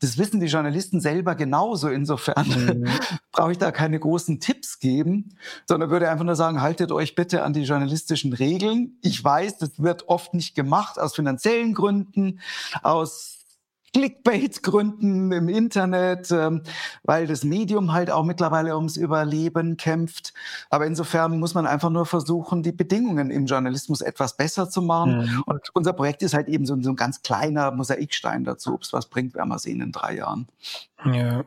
das 0.00 0.18
wissen 0.18 0.40
die 0.40 0.48
Journalisten 0.48 1.00
selber 1.00 1.36
genauso. 1.36 1.90
Insofern 1.90 2.48
mhm. 2.48 2.88
brauche 3.32 3.52
ich 3.52 3.58
da 3.58 3.70
keine 3.70 4.00
großen 4.00 4.40
Tipps 4.40 4.80
geben, 4.80 5.36
sondern 5.68 5.90
würde 5.90 6.10
einfach 6.10 6.24
nur 6.24 6.34
sagen, 6.34 6.60
haltet 6.60 6.90
euch 6.90 7.14
bitte 7.14 7.44
an 7.44 7.52
die 7.52 7.62
journalistischen 7.62 8.32
Regeln. 8.32 8.98
Ich 9.00 9.22
weiß, 9.22 9.58
das 9.58 9.80
wird 9.80 10.08
oft 10.08 10.34
nicht 10.34 10.56
gemacht 10.56 10.98
aus 10.98 11.14
finanziellen 11.14 11.72
Gründen, 11.72 12.40
aus 12.82 13.43
Clickbait-Gründen 13.94 15.30
im 15.30 15.48
Internet, 15.48 16.30
ähm, 16.32 16.62
weil 17.04 17.26
das 17.26 17.44
Medium 17.44 17.92
halt 17.92 18.10
auch 18.10 18.24
mittlerweile 18.24 18.76
ums 18.76 18.96
Überleben 18.96 19.76
kämpft. 19.76 20.34
Aber 20.68 20.86
insofern 20.86 21.38
muss 21.38 21.54
man 21.54 21.66
einfach 21.66 21.90
nur 21.90 22.04
versuchen, 22.04 22.62
die 22.62 22.72
Bedingungen 22.72 23.30
im 23.30 23.46
Journalismus 23.46 24.00
etwas 24.00 24.36
besser 24.36 24.68
zu 24.68 24.82
machen. 24.82 25.18
Mhm. 25.18 25.42
Und 25.46 25.70
unser 25.74 25.92
Projekt 25.92 26.22
ist 26.22 26.34
halt 26.34 26.48
eben 26.48 26.66
so, 26.66 26.76
so 26.82 26.90
ein 26.90 26.96
ganz 26.96 27.22
kleiner 27.22 27.70
Mosaikstein 27.70 28.44
dazu. 28.44 28.74
Ob 28.74 28.82
es 28.82 28.92
was 28.92 29.06
bringt, 29.06 29.34
werden 29.34 29.48
wir 29.48 29.58
sehen 29.60 29.80
in 29.80 29.92
drei 29.92 30.16
Jahren. 30.16 30.48
Ja, 31.04 31.44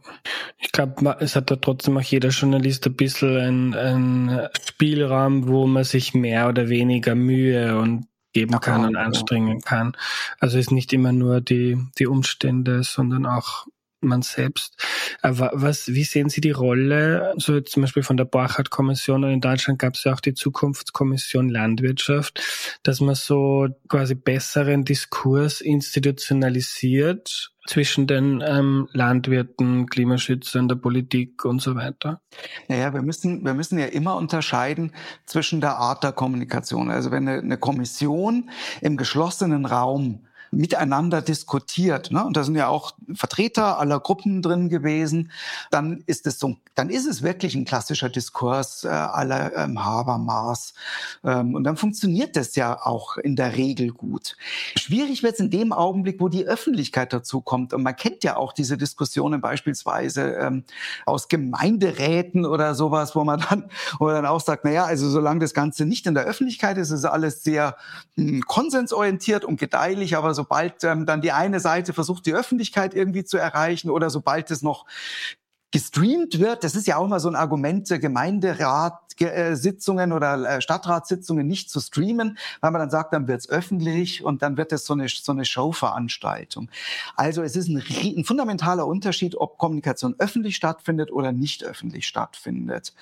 ich 0.60 0.72
glaube, 0.72 1.18
es 1.20 1.36
hat 1.36 1.52
da 1.52 1.56
trotzdem 1.56 1.98
auch 1.98 2.02
jeder 2.02 2.30
Journalist 2.30 2.86
ein 2.86 2.96
bisschen 2.96 3.74
einen 3.74 4.48
Spielraum, 4.66 5.48
wo 5.48 5.68
man 5.68 5.84
sich 5.84 6.14
mehr 6.14 6.48
oder 6.48 6.70
weniger 6.70 7.16
Mühe 7.16 7.78
und 7.78 8.08
geben 8.38 8.60
kann 8.60 8.86
und 8.86 8.96
anstrengen 8.96 9.62
kann. 9.62 9.94
Also 10.40 10.60
ist 10.60 10.70
nicht 10.70 10.94
immer 10.94 11.12
nur 11.12 11.42
die, 11.42 11.76
die 11.98 12.06
Umstände, 12.06 12.84
sondern 12.84 13.26
auch 13.26 13.66
man 14.02 14.22
selbst. 14.22 14.76
Aber 15.22 15.52
was, 15.54 15.88
wie 15.88 16.04
sehen 16.04 16.30
Sie 16.30 16.42
die 16.42 16.52
Rolle, 16.52 17.34
so 17.38 17.60
zum 17.62 17.82
Beispiel 17.82 18.04
von 18.04 18.18
der 18.18 18.26
Borchardt-Kommission 18.26 19.24
und 19.24 19.32
in 19.32 19.42
Deutschland 19.42 19.80
gab 19.80 19.96
es 19.96 20.04
ja 20.04 20.14
auch 20.14 20.20
die 20.20 20.34
Zukunftskommission 20.34 21.50
Landwirtschaft, 21.50 22.42
dass 22.84 23.02
man 23.02 23.16
so 23.16 23.68
quasi 23.90 24.16
besseren 24.16 24.86
Diskurs 24.86 25.62
institutionalisiert 25.62 27.52
zwischen 27.68 28.08
den 28.08 28.42
ähm, 28.46 28.88
Landwirten, 28.94 29.88
Klimaschützern, 29.88 30.68
der 30.68 30.76
Politik 30.76 31.44
und 31.44 31.62
so 31.62 31.76
weiter? 31.76 32.22
Naja, 32.68 32.94
wir 32.94 33.02
müssen, 33.02 33.44
wir 33.44 33.54
müssen 33.54 33.78
ja 33.78 33.88
immer 33.88 34.16
unterscheiden 34.16 34.94
zwischen 35.26 35.60
der 35.60 35.76
Art 35.76 36.04
der 36.04 36.14
Kommunikation. 36.14 36.90
Also 36.90 37.12
wenn 37.12 37.28
eine, 37.28 37.40
eine 37.42 37.58
Kommission 37.58 38.50
im 38.82 38.96
geschlossenen 38.96 39.66
Raum 39.66 40.27
miteinander 40.52 41.22
diskutiert, 41.22 42.12
ne? 42.12 42.26
und 42.26 42.38
da 42.38 42.44
sind 42.44 42.56
ja 42.56 42.68
auch 42.68 42.94
Vertreter 43.14 43.80
aller 43.80 44.00
Gruppen 44.00 44.42
drin 44.42 44.70
gewesen, 44.70 45.32
dann 45.72 46.04
ist 46.06 46.28
es 46.28 46.40
so, 46.40 46.56
dann 46.76 46.90
ist 46.90 47.06
es 47.06 47.24
wirklich 47.24 47.56
ein 47.56 47.66
klassischer 47.66 48.10
Diskurs 48.10 48.84
äh, 48.84 48.88
aller 48.88 49.56
ähm, 49.56 49.84
Habermas. 49.84 50.74
Ähm, 51.24 51.56
und 51.56 51.64
dann 51.64 51.76
funktioniert 51.76 52.36
das 52.36 52.56
ja 52.56 52.86
auch 52.86 53.18
in 53.18 53.36
der 53.36 53.58
Regel 53.58 53.90
gut. 53.90 54.38
Schwierig 54.78 55.24
wird 55.24 55.34
es 55.34 55.40
in 55.40 55.50
dem 55.50 55.74
Augenblick, 55.74 56.20
wo 56.20 56.30
die 56.30 56.46
Öffentlichkeit 56.46 57.14
dazu 57.14 57.42
kommt. 57.42 57.74
Und 57.74 57.84
man 57.84 57.96
kennt 57.96 58.24
ja 58.24 58.38
auch 58.38 58.54
diese 58.54 58.78
Diskussionen 58.78 59.42
beispielsweise 59.42 60.34
ähm, 60.34 60.64
aus 61.06 61.28
Gemeinderäten 61.28 62.46
oder 62.46 62.76
sowas, 62.76 63.16
wo 63.16 63.24
man 63.24 63.44
dann, 63.50 63.70
wo 64.00 64.06
man 64.06 64.16
dann 64.16 64.26
auch 64.26 64.42
sagt, 64.42 64.64
na 64.64 64.72
ja, 64.72 64.86
also 64.86 65.10
solange 65.10 65.40
das 65.40 65.54
Ganze 65.54 65.86
nicht 65.86 66.06
in 66.06 66.14
der 66.14 66.26
Öffentlichkeit 66.26 66.78
ist, 66.78 66.92
ist 66.92 67.06
alles 67.06 67.44
sehr 67.44 67.76
mh, 68.16 68.28
hm, 68.28 68.42
konsensorientiert 68.44 69.46
und 69.46 69.60
gedeihlich, 69.60 70.16
aber 70.16 70.34
sobald 70.38 70.84
ähm, 70.86 71.06
dann 71.06 71.20
die 71.20 71.34
eine 71.34 71.60
Seite 71.60 71.92
versucht, 71.92 72.26
die 72.26 72.34
Öffentlichkeit 72.34 72.94
irgendwie 72.94 73.26
zu 73.26 73.38
erreichen 73.38 73.90
oder 73.90 74.10
sobald 74.10 74.50
es 74.52 74.62
noch 74.62 74.86
gestreamt 75.72 76.40
wird, 76.40 76.64
das 76.64 76.76
ist 76.76 76.88
ja 76.88 76.98
auch 76.98 77.08
mal 77.08 77.20
so 77.20 77.28
ein 77.28 77.36
Argument 77.36 77.90
der 77.90 78.00
Gemeinderat, 78.00 79.08
Sitzungen 79.54 80.12
oder 80.12 80.58
äh, 80.58 80.62
Stadtratssitzungen 80.62 81.48
nicht 81.48 81.70
zu 81.70 81.80
streamen, 81.80 82.38
weil 82.62 82.72
man 82.72 82.80
dann 82.80 82.90
sagt, 82.90 83.14
dann 83.14 83.28
wird's 83.28 83.50
öffentlich 83.50 84.24
und 84.24 84.42
dann 84.42 84.58
wird 84.58 84.72
es 84.72 84.86
so 84.86 84.94
eine, 84.94 85.08
so 85.10 85.32
eine 85.32 85.46
Showveranstaltung. 85.46 86.70
Also 87.16 87.42
es 87.42 87.56
ist 87.56 87.68
ein, 87.68 87.84
ein 88.18 88.24
fundamentaler 88.24 88.86
Unterschied, 88.86 89.36
ob 89.36 89.58
Kommunikation 89.58 90.16
öffentlich 90.20 90.56
stattfindet 90.56 91.12
oder 91.12 91.32
nicht 91.32 91.64
öffentlich 91.64 92.08
stattfindet. 92.08 92.94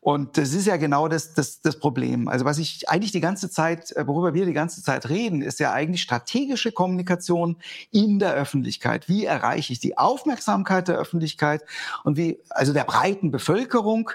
Und 0.00 0.36
das 0.36 0.52
ist 0.52 0.66
ja 0.66 0.76
genau 0.76 1.08
das, 1.08 1.34
das, 1.34 1.60
das 1.60 1.78
Problem. 1.78 2.28
Also 2.28 2.44
was 2.44 2.58
ich 2.58 2.88
eigentlich 2.88 3.12
die 3.12 3.20
ganze 3.20 3.50
Zeit, 3.50 3.92
äh, 3.92 4.06
worüber 4.06 4.34
wir 4.34 4.46
die 4.46 4.52
ganze 4.52 4.82
Zeit 4.82 5.08
reden, 5.08 5.42
ist 5.42 5.60
ja 5.60 5.72
eigentlich 5.72 6.02
strategische 6.02 6.72
Kommunikation 6.72 7.56
in 7.90 8.18
der 8.18 8.34
Öffentlichkeit. 8.34 9.08
Wie 9.08 9.24
erreiche 9.24 9.72
ich 9.72 9.78
die 9.78 9.96
Aufmerksamkeit 9.96 10.88
der 10.88 10.96
Öffentlichkeit 10.96 11.62
und 12.04 12.16
wie, 12.16 12.40
also 12.50 12.72
der 12.72 12.84
breiten 12.84 13.30
Bevölkerung 13.30 14.10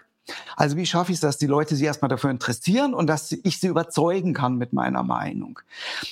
also 0.55 0.75
wie 0.77 0.85
schaffe 0.85 1.11
ich 1.11 1.17
es, 1.17 1.21
dass 1.21 1.37
die 1.37 1.47
Leute 1.47 1.75
sich 1.75 1.85
erstmal 1.85 2.09
dafür 2.09 2.29
interessieren 2.29 2.93
und 2.93 3.07
dass 3.07 3.31
ich 3.31 3.59
sie 3.59 3.67
überzeugen 3.67 4.33
kann 4.33 4.57
mit 4.57 4.73
meiner 4.73 5.03
Meinung. 5.03 5.59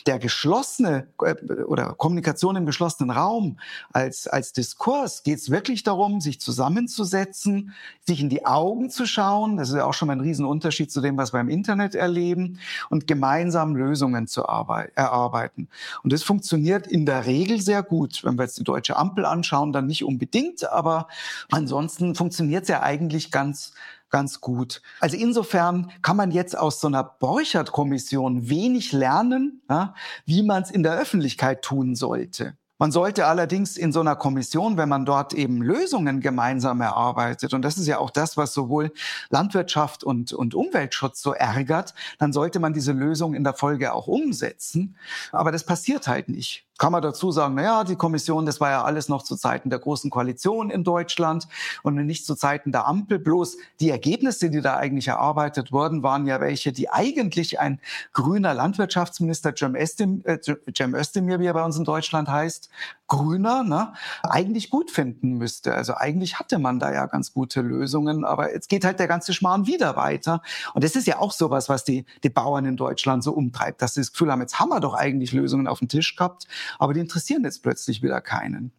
Der 0.05 0.19
geschlossene 0.19 1.07
äh, 1.21 1.33
oder 1.63 1.93
Kommunikation 1.93 2.55
im 2.55 2.65
geschlossenen 2.65 3.11
Raum 3.11 3.57
als, 3.91 4.27
als 4.27 4.53
Diskurs 4.53 5.23
geht 5.23 5.39
es 5.39 5.49
wirklich 5.49 5.83
darum, 5.83 6.21
sich 6.21 6.39
zusammenzusetzen, 6.39 7.73
sich 8.05 8.21
in 8.21 8.29
die 8.29 8.45
Augen 8.45 8.89
zu 8.89 9.05
schauen. 9.05 9.57
Das 9.57 9.69
ist 9.69 9.75
ja 9.75 9.85
auch 9.85 9.93
schon 9.93 10.07
mal 10.07 10.13
ein 10.13 10.21
Riesenunterschied 10.21 10.91
zu 10.91 11.01
dem, 11.01 11.17
was 11.17 11.33
wir 11.33 11.39
im 11.39 11.49
Internet 11.49 11.95
erleben 11.95 12.59
und 12.89 13.07
gemeinsam 13.07 13.75
Lösungen 13.75 14.27
zu 14.27 14.43
erarbeiten. 14.43 15.67
Und 16.03 16.13
das 16.13 16.23
funktioniert 16.23 16.87
in 16.87 17.05
der 17.05 17.25
Regel 17.25 17.61
sehr 17.61 17.83
gut. 17.83 18.23
Wenn 18.23 18.37
wir 18.37 18.43
jetzt 18.43 18.59
die 18.59 18.63
deutsche 18.63 18.95
Ampel 18.95 19.25
anschauen, 19.25 19.73
dann 19.73 19.87
nicht 19.87 20.03
unbedingt, 20.03 20.69
aber 20.69 21.07
ansonsten 21.51 22.15
funktioniert 22.15 22.63
es 22.63 22.69
ja 22.69 22.81
eigentlich 22.81 23.31
ganz 23.31 23.73
ganz 24.15 24.39
gut. 24.39 24.81
Also 25.01 25.17
insofern 25.17 25.91
kann 26.01 26.15
man 26.15 26.31
jetzt 26.31 26.57
aus 26.57 26.79
so 26.79 26.87
einer 26.87 27.03
Borchert-Kommission 27.03 28.47
wenig 28.47 28.93
lernen, 28.93 29.61
ja, 29.69 29.93
wie 30.25 30.41
man 30.41 30.63
es 30.63 30.71
in 30.71 30.83
der 30.83 30.97
Öffentlichkeit 30.97 31.63
tun 31.63 31.95
sollte. 31.95 32.55
Man 32.77 32.93
sollte 32.93 33.25
allerdings 33.25 33.75
in 33.75 33.91
so 33.91 33.99
einer 33.99 34.15
Kommission, 34.15 34.77
wenn 34.77 34.87
man 34.87 35.03
dort 35.03 35.33
eben 35.33 35.61
Lösungen 35.61 36.21
gemeinsam 36.21 36.79
erarbeitet, 36.79 37.53
und 37.53 37.61
das 37.61 37.77
ist 37.77 37.87
ja 37.87 37.97
auch 37.97 38.09
das, 38.09 38.37
was 38.37 38.53
sowohl 38.53 38.93
Landwirtschaft 39.31 40.05
und, 40.05 40.31
und 40.31 40.55
Umweltschutz 40.55 41.21
so 41.21 41.33
ärgert, 41.33 41.93
dann 42.17 42.31
sollte 42.31 42.61
man 42.61 42.71
diese 42.71 42.93
Lösung 42.93 43.33
in 43.33 43.43
der 43.43 43.53
Folge 43.53 43.91
auch 43.91 44.07
umsetzen. 44.07 44.95
Aber 45.33 45.51
das 45.51 45.65
passiert 45.65 46.07
halt 46.07 46.29
nicht 46.29 46.64
kann 46.77 46.91
man 46.91 47.01
dazu 47.01 47.31
sagen, 47.31 47.55
na 47.55 47.63
ja, 47.63 47.83
die 47.83 47.95
Kommission, 47.95 48.45
das 48.45 48.59
war 48.59 48.69
ja 48.69 48.83
alles 48.83 49.07
noch 49.07 49.23
zu 49.23 49.35
Zeiten 49.35 49.69
der 49.69 49.79
großen 49.79 50.09
Koalition 50.09 50.69
in 50.69 50.83
Deutschland 50.83 51.47
und 51.83 51.95
nicht 51.95 52.25
zu 52.25 52.35
Zeiten 52.35 52.71
der 52.71 52.85
Ampel. 52.85 53.19
Bloß 53.19 53.57
die 53.79 53.89
Ergebnisse, 53.89 54.49
die 54.49 54.61
da 54.61 54.75
eigentlich 54.75 55.07
erarbeitet 55.07 55.71
wurden, 55.71 56.03
waren 56.03 56.27
ja 56.27 56.41
welche, 56.41 56.73
die 56.73 56.89
eigentlich 56.89 57.59
ein 57.59 57.79
grüner 58.11 58.53
Landwirtschaftsminister 58.53 59.53
Cem 59.55 59.75
Özdemir, 59.75 61.35
äh, 61.35 61.39
wie 61.39 61.45
er 61.45 61.53
bei 61.53 61.63
uns 61.63 61.77
in 61.77 61.85
Deutschland 61.85 62.27
heißt, 62.27 62.69
Grüner, 63.07 63.63
ne, 63.63 63.93
eigentlich 64.23 64.69
gut 64.69 64.91
finden 64.91 65.37
müsste. 65.37 65.73
Also 65.73 65.95
eigentlich 65.95 66.39
hatte 66.39 66.59
man 66.59 66.79
da 66.79 66.93
ja 66.93 67.05
ganz 67.05 67.33
gute 67.33 67.61
Lösungen, 67.61 68.23
aber 68.25 68.53
jetzt 68.53 68.69
geht 68.69 68.85
halt 68.85 68.99
der 68.99 69.07
ganze 69.07 69.33
Schmarrn 69.33 69.67
wieder 69.67 69.95
weiter. 69.95 70.41
Und 70.73 70.83
das 70.83 70.95
ist 70.95 71.07
ja 71.07 71.19
auch 71.19 71.31
sowas, 71.31 71.69
was 71.69 71.83
die, 71.83 72.05
die 72.23 72.29
Bauern 72.29 72.65
in 72.65 72.77
Deutschland 72.77 73.23
so 73.23 73.33
umtreibt, 73.33 73.81
dass 73.81 73.93
sie 73.93 74.01
das 74.01 74.11
Gefühl 74.11 74.31
haben, 74.31 74.41
jetzt 74.41 74.59
haben 74.59 74.69
wir 74.69 74.79
doch 74.79 74.93
eigentlich 74.93 75.33
Lösungen 75.33 75.67
auf 75.67 75.79
dem 75.79 75.87
Tisch 75.87 76.15
gehabt 76.15 76.47
aber 76.79 76.93
die 76.93 76.99
interessieren 76.99 77.43
jetzt 77.43 77.63
plötzlich 77.63 78.01
wieder 78.01 78.21
keinen. 78.21 78.71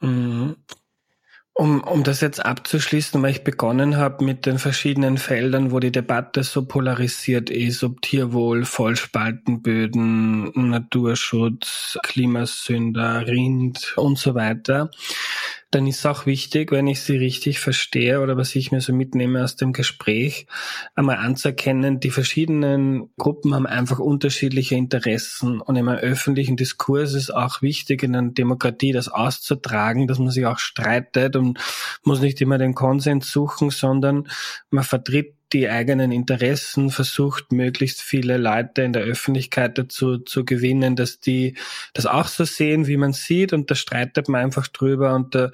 Mhm. 0.00 0.56
Um, 1.60 1.82
um 1.82 2.04
das 2.04 2.22
jetzt 2.22 2.42
abzuschließen, 2.42 3.20
weil 3.20 3.32
ich 3.32 3.44
begonnen 3.44 3.98
habe 3.98 4.24
mit 4.24 4.46
den 4.46 4.58
verschiedenen 4.58 5.18
Feldern, 5.18 5.72
wo 5.72 5.78
die 5.78 5.92
Debatte 5.92 6.42
so 6.42 6.64
polarisiert 6.64 7.50
ist, 7.50 7.84
ob 7.84 8.00
Tierwohl, 8.00 8.64
Vollspaltenböden, 8.64 10.52
Naturschutz, 10.70 11.98
Klimasünder, 12.02 13.26
Rind 13.26 13.92
und 13.98 14.16
so 14.16 14.34
weiter 14.34 14.90
dann 15.70 15.86
ist 15.86 16.04
auch 16.04 16.26
wichtig, 16.26 16.72
wenn 16.72 16.88
ich 16.88 17.00
sie 17.00 17.16
richtig 17.16 17.60
verstehe 17.60 18.20
oder 18.20 18.36
was 18.36 18.56
ich 18.56 18.72
mir 18.72 18.80
so 18.80 18.92
mitnehme 18.92 19.44
aus 19.44 19.54
dem 19.54 19.72
Gespräch, 19.72 20.46
einmal 20.96 21.18
anzuerkennen, 21.18 22.00
die 22.00 22.10
verschiedenen 22.10 23.10
Gruppen 23.16 23.54
haben 23.54 23.66
einfach 23.66 24.00
unterschiedliche 24.00 24.74
Interessen 24.74 25.60
und 25.60 25.76
im 25.76 25.88
öffentlichen 25.88 26.56
Diskurs 26.56 27.14
ist 27.14 27.30
auch 27.30 27.62
wichtig 27.62 28.02
in 28.02 28.16
einer 28.16 28.32
Demokratie 28.32 28.92
das 28.92 29.08
auszutragen, 29.08 30.08
dass 30.08 30.18
man 30.18 30.30
sich 30.30 30.46
auch 30.46 30.58
streitet 30.58 31.36
und 31.36 31.58
muss 32.02 32.20
nicht 32.20 32.40
immer 32.40 32.58
den 32.58 32.74
Konsens 32.74 33.30
suchen, 33.30 33.70
sondern 33.70 34.28
man 34.70 34.84
vertritt 34.84 35.34
die 35.52 35.68
eigenen 35.68 36.12
Interessen, 36.12 36.90
versucht 36.90 37.50
möglichst 37.52 38.02
viele 38.02 38.36
Leute 38.36 38.82
in 38.82 38.92
der 38.92 39.02
Öffentlichkeit 39.02 39.78
dazu 39.78 40.18
zu 40.18 40.44
gewinnen, 40.44 40.94
dass 40.94 41.18
die 41.18 41.56
das 41.92 42.06
auch 42.06 42.28
so 42.28 42.44
sehen, 42.44 42.86
wie 42.86 42.96
man 42.96 43.12
sieht 43.12 43.52
und 43.52 43.70
da 43.70 43.74
streitet 43.74 44.28
man 44.28 44.42
einfach 44.42 44.68
drüber 44.68 45.14
und, 45.14 45.34
äh, 45.34 45.50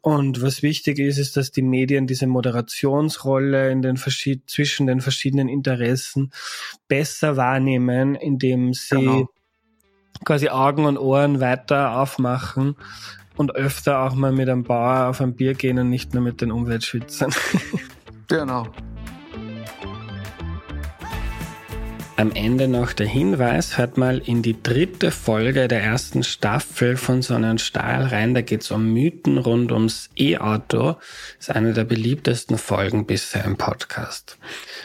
und 0.00 0.42
was 0.42 0.62
wichtig 0.62 0.98
ist, 0.98 1.18
ist, 1.18 1.36
dass 1.36 1.52
die 1.52 1.62
Medien 1.62 2.06
diese 2.06 2.26
Moderationsrolle 2.26 3.70
in 3.70 3.82
den 3.82 3.96
verschied 3.96 4.50
zwischen 4.50 4.86
den 4.86 5.00
verschiedenen 5.00 5.48
Interessen 5.48 6.32
besser 6.88 7.36
wahrnehmen, 7.36 8.16
indem 8.16 8.74
sie 8.74 8.96
genau. 8.96 9.28
quasi 10.24 10.48
Augen 10.48 10.84
und 10.84 10.98
Ohren 10.98 11.40
weiter 11.40 11.96
aufmachen 12.00 12.76
und 13.36 13.54
öfter 13.54 14.00
auch 14.00 14.14
mal 14.14 14.32
mit 14.32 14.48
einem 14.48 14.64
Bauer 14.64 15.06
auf 15.08 15.20
ein 15.20 15.36
Bier 15.36 15.54
gehen 15.54 15.78
und 15.78 15.90
nicht 15.90 16.12
nur 16.12 16.24
mit 16.24 16.40
den 16.40 16.50
Umweltschützern. 16.50 17.32
genau. 18.26 18.66
Am 22.18 22.32
Ende 22.32 22.66
noch 22.66 22.94
der 22.94 23.06
Hinweis, 23.06 23.78
hört 23.78 23.96
mal 23.96 24.18
in 24.18 24.42
die 24.42 24.60
dritte 24.60 25.12
Folge 25.12 25.68
der 25.68 25.84
ersten 25.84 26.24
Staffel 26.24 26.96
von 26.96 27.22
Sonnenstahl 27.22 28.06
rein. 28.06 28.34
Da 28.34 28.40
geht 28.40 28.62
es 28.62 28.72
um 28.72 28.92
Mythen 28.92 29.38
rund 29.38 29.70
ums 29.70 30.10
E-Auto. 30.16 30.96
Ist 31.38 31.52
eine 31.52 31.74
der 31.74 31.84
beliebtesten 31.84 32.58
Folgen 32.58 33.06
bisher 33.06 33.44
im 33.44 33.56
Podcast. 33.56 34.36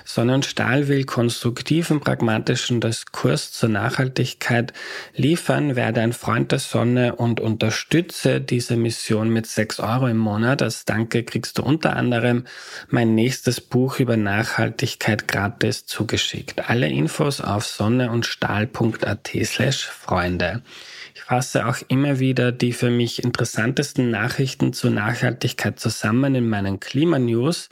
Sonnenstahl 0.05 0.87
will 0.89 1.05
konstruktiven, 1.05 2.01
pragmatischen 2.01 2.81
Diskurs 2.81 3.51
zur 3.51 3.69
Nachhaltigkeit 3.69 4.71
liefern, 5.15 5.75
werde 5.75 6.01
ein 6.01 6.13
Freund 6.13 6.51
der 6.51 6.59
Sonne 6.59 7.15
und 7.15 7.39
unterstütze 7.39 8.41
diese 8.41 8.77
Mission 8.77 9.29
mit 9.29 9.47
6 9.47 9.79
Euro 9.79 10.05
im 10.05 10.17
Monat. 10.17 10.61
Als 10.61 10.85
Danke 10.85 11.23
kriegst 11.23 11.57
du 11.57 11.63
unter 11.63 11.95
anderem 11.95 12.43
mein 12.89 13.15
nächstes 13.15 13.59
Buch 13.59 13.97
über 13.97 14.17
Nachhaltigkeit 14.17 15.27
gratis 15.27 15.87
zugeschickt. 15.87 16.69
Alle 16.69 16.89
Infos 16.89 17.22
Infos 17.23 17.39
auf 17.39 17.65
sonne 17.65 18.11
und 18.11 18.25
stahl.at 18.25 19.31
slash 19.45 19.85
Freunde. 19.85 20.61
Ich 21.15 21.21
fasse 21.21 21.65
auch 21.65 21.77
immer 21.87 22.19
wieder 22.19 22.51
die 22.51 22.73
für 22.73 22.89
mich 22.89 23.23
interessantesten 23.23 24.11
Nachrichten 24.11 24.73
zur 24.73 24.91
Nachhaltigkeit 24.91 25.79
zusammen 25.79 26.35
in 26.35 26.49
meinen 26.49 26.81
Klimanews. 26.81 27.69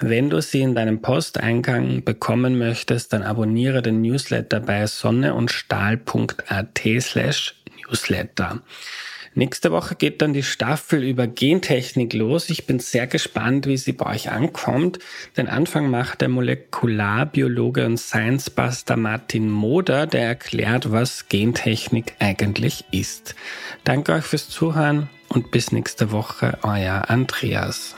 Wenn 0.00 0.30
du 0.30 0.40
sie 0.40 0.62
in 0.62 0.74
deinem 0.74 1.02
Posteingang 1.02 2.02
bekommen 2.02 2.56
möchtest, 2.56 3.12
dann 3.12 3.22
abonniere 3.22 3.82
den 3.82 4.00
Newsletter 4.00 4.60
bei 4.60 4.86
sonne 4.86 5.34
und 5.34 5.50
stahl.at 5.50 6.80
slash 7.00 7.56
Newsletter. 7.86 8.62
Nächste 9.36 9.72
Woche 9.72 9.96
geht 9.96 10.22
dann 10.22 10.32
die 10.32 10.44
Staffel 10.44 11.02
über 11.02 11.26
Gentechnik 11.26 12.12
los. 12.12 12.50
Ich 12.50 12.66
bin 12.66 12.78
sehr 12.78 13.08
gespannt, 13.08 13.66
wie 13.66 13.76
sie 13.76 13.92
bei 13.92 14.14
euch 14.14 14.30
ankommt. 14.30 15.00
Den 15.36 15.48
Anfang 15.48 15.90
macht 15.90 16.20
der 16.20 16.28
Molekularbiologe 16.28 17.84
und 17.84 17.98
Science-Buster 17.98 18.96
Martin 18.96 19.50
Moder, 19.50 20.06
der 20.06 20.28
erklärt, 20.28 20.92
was 20.92 21.28
Gentechnik 21.28 22.14
eigentlich 22.20 22.84
ist. 22.92 23.34
Danke 23.82 24.12
euch 24.12 24.24
fürs 24.24 24.48
Zuhören 24.48 25.08
und 25.28 25.50
bis 25.50 25.72
nächste 25.72 26.12
Woche, 26.12 26.58
euer 26.62 27.10
Andreas. 27.10 27.96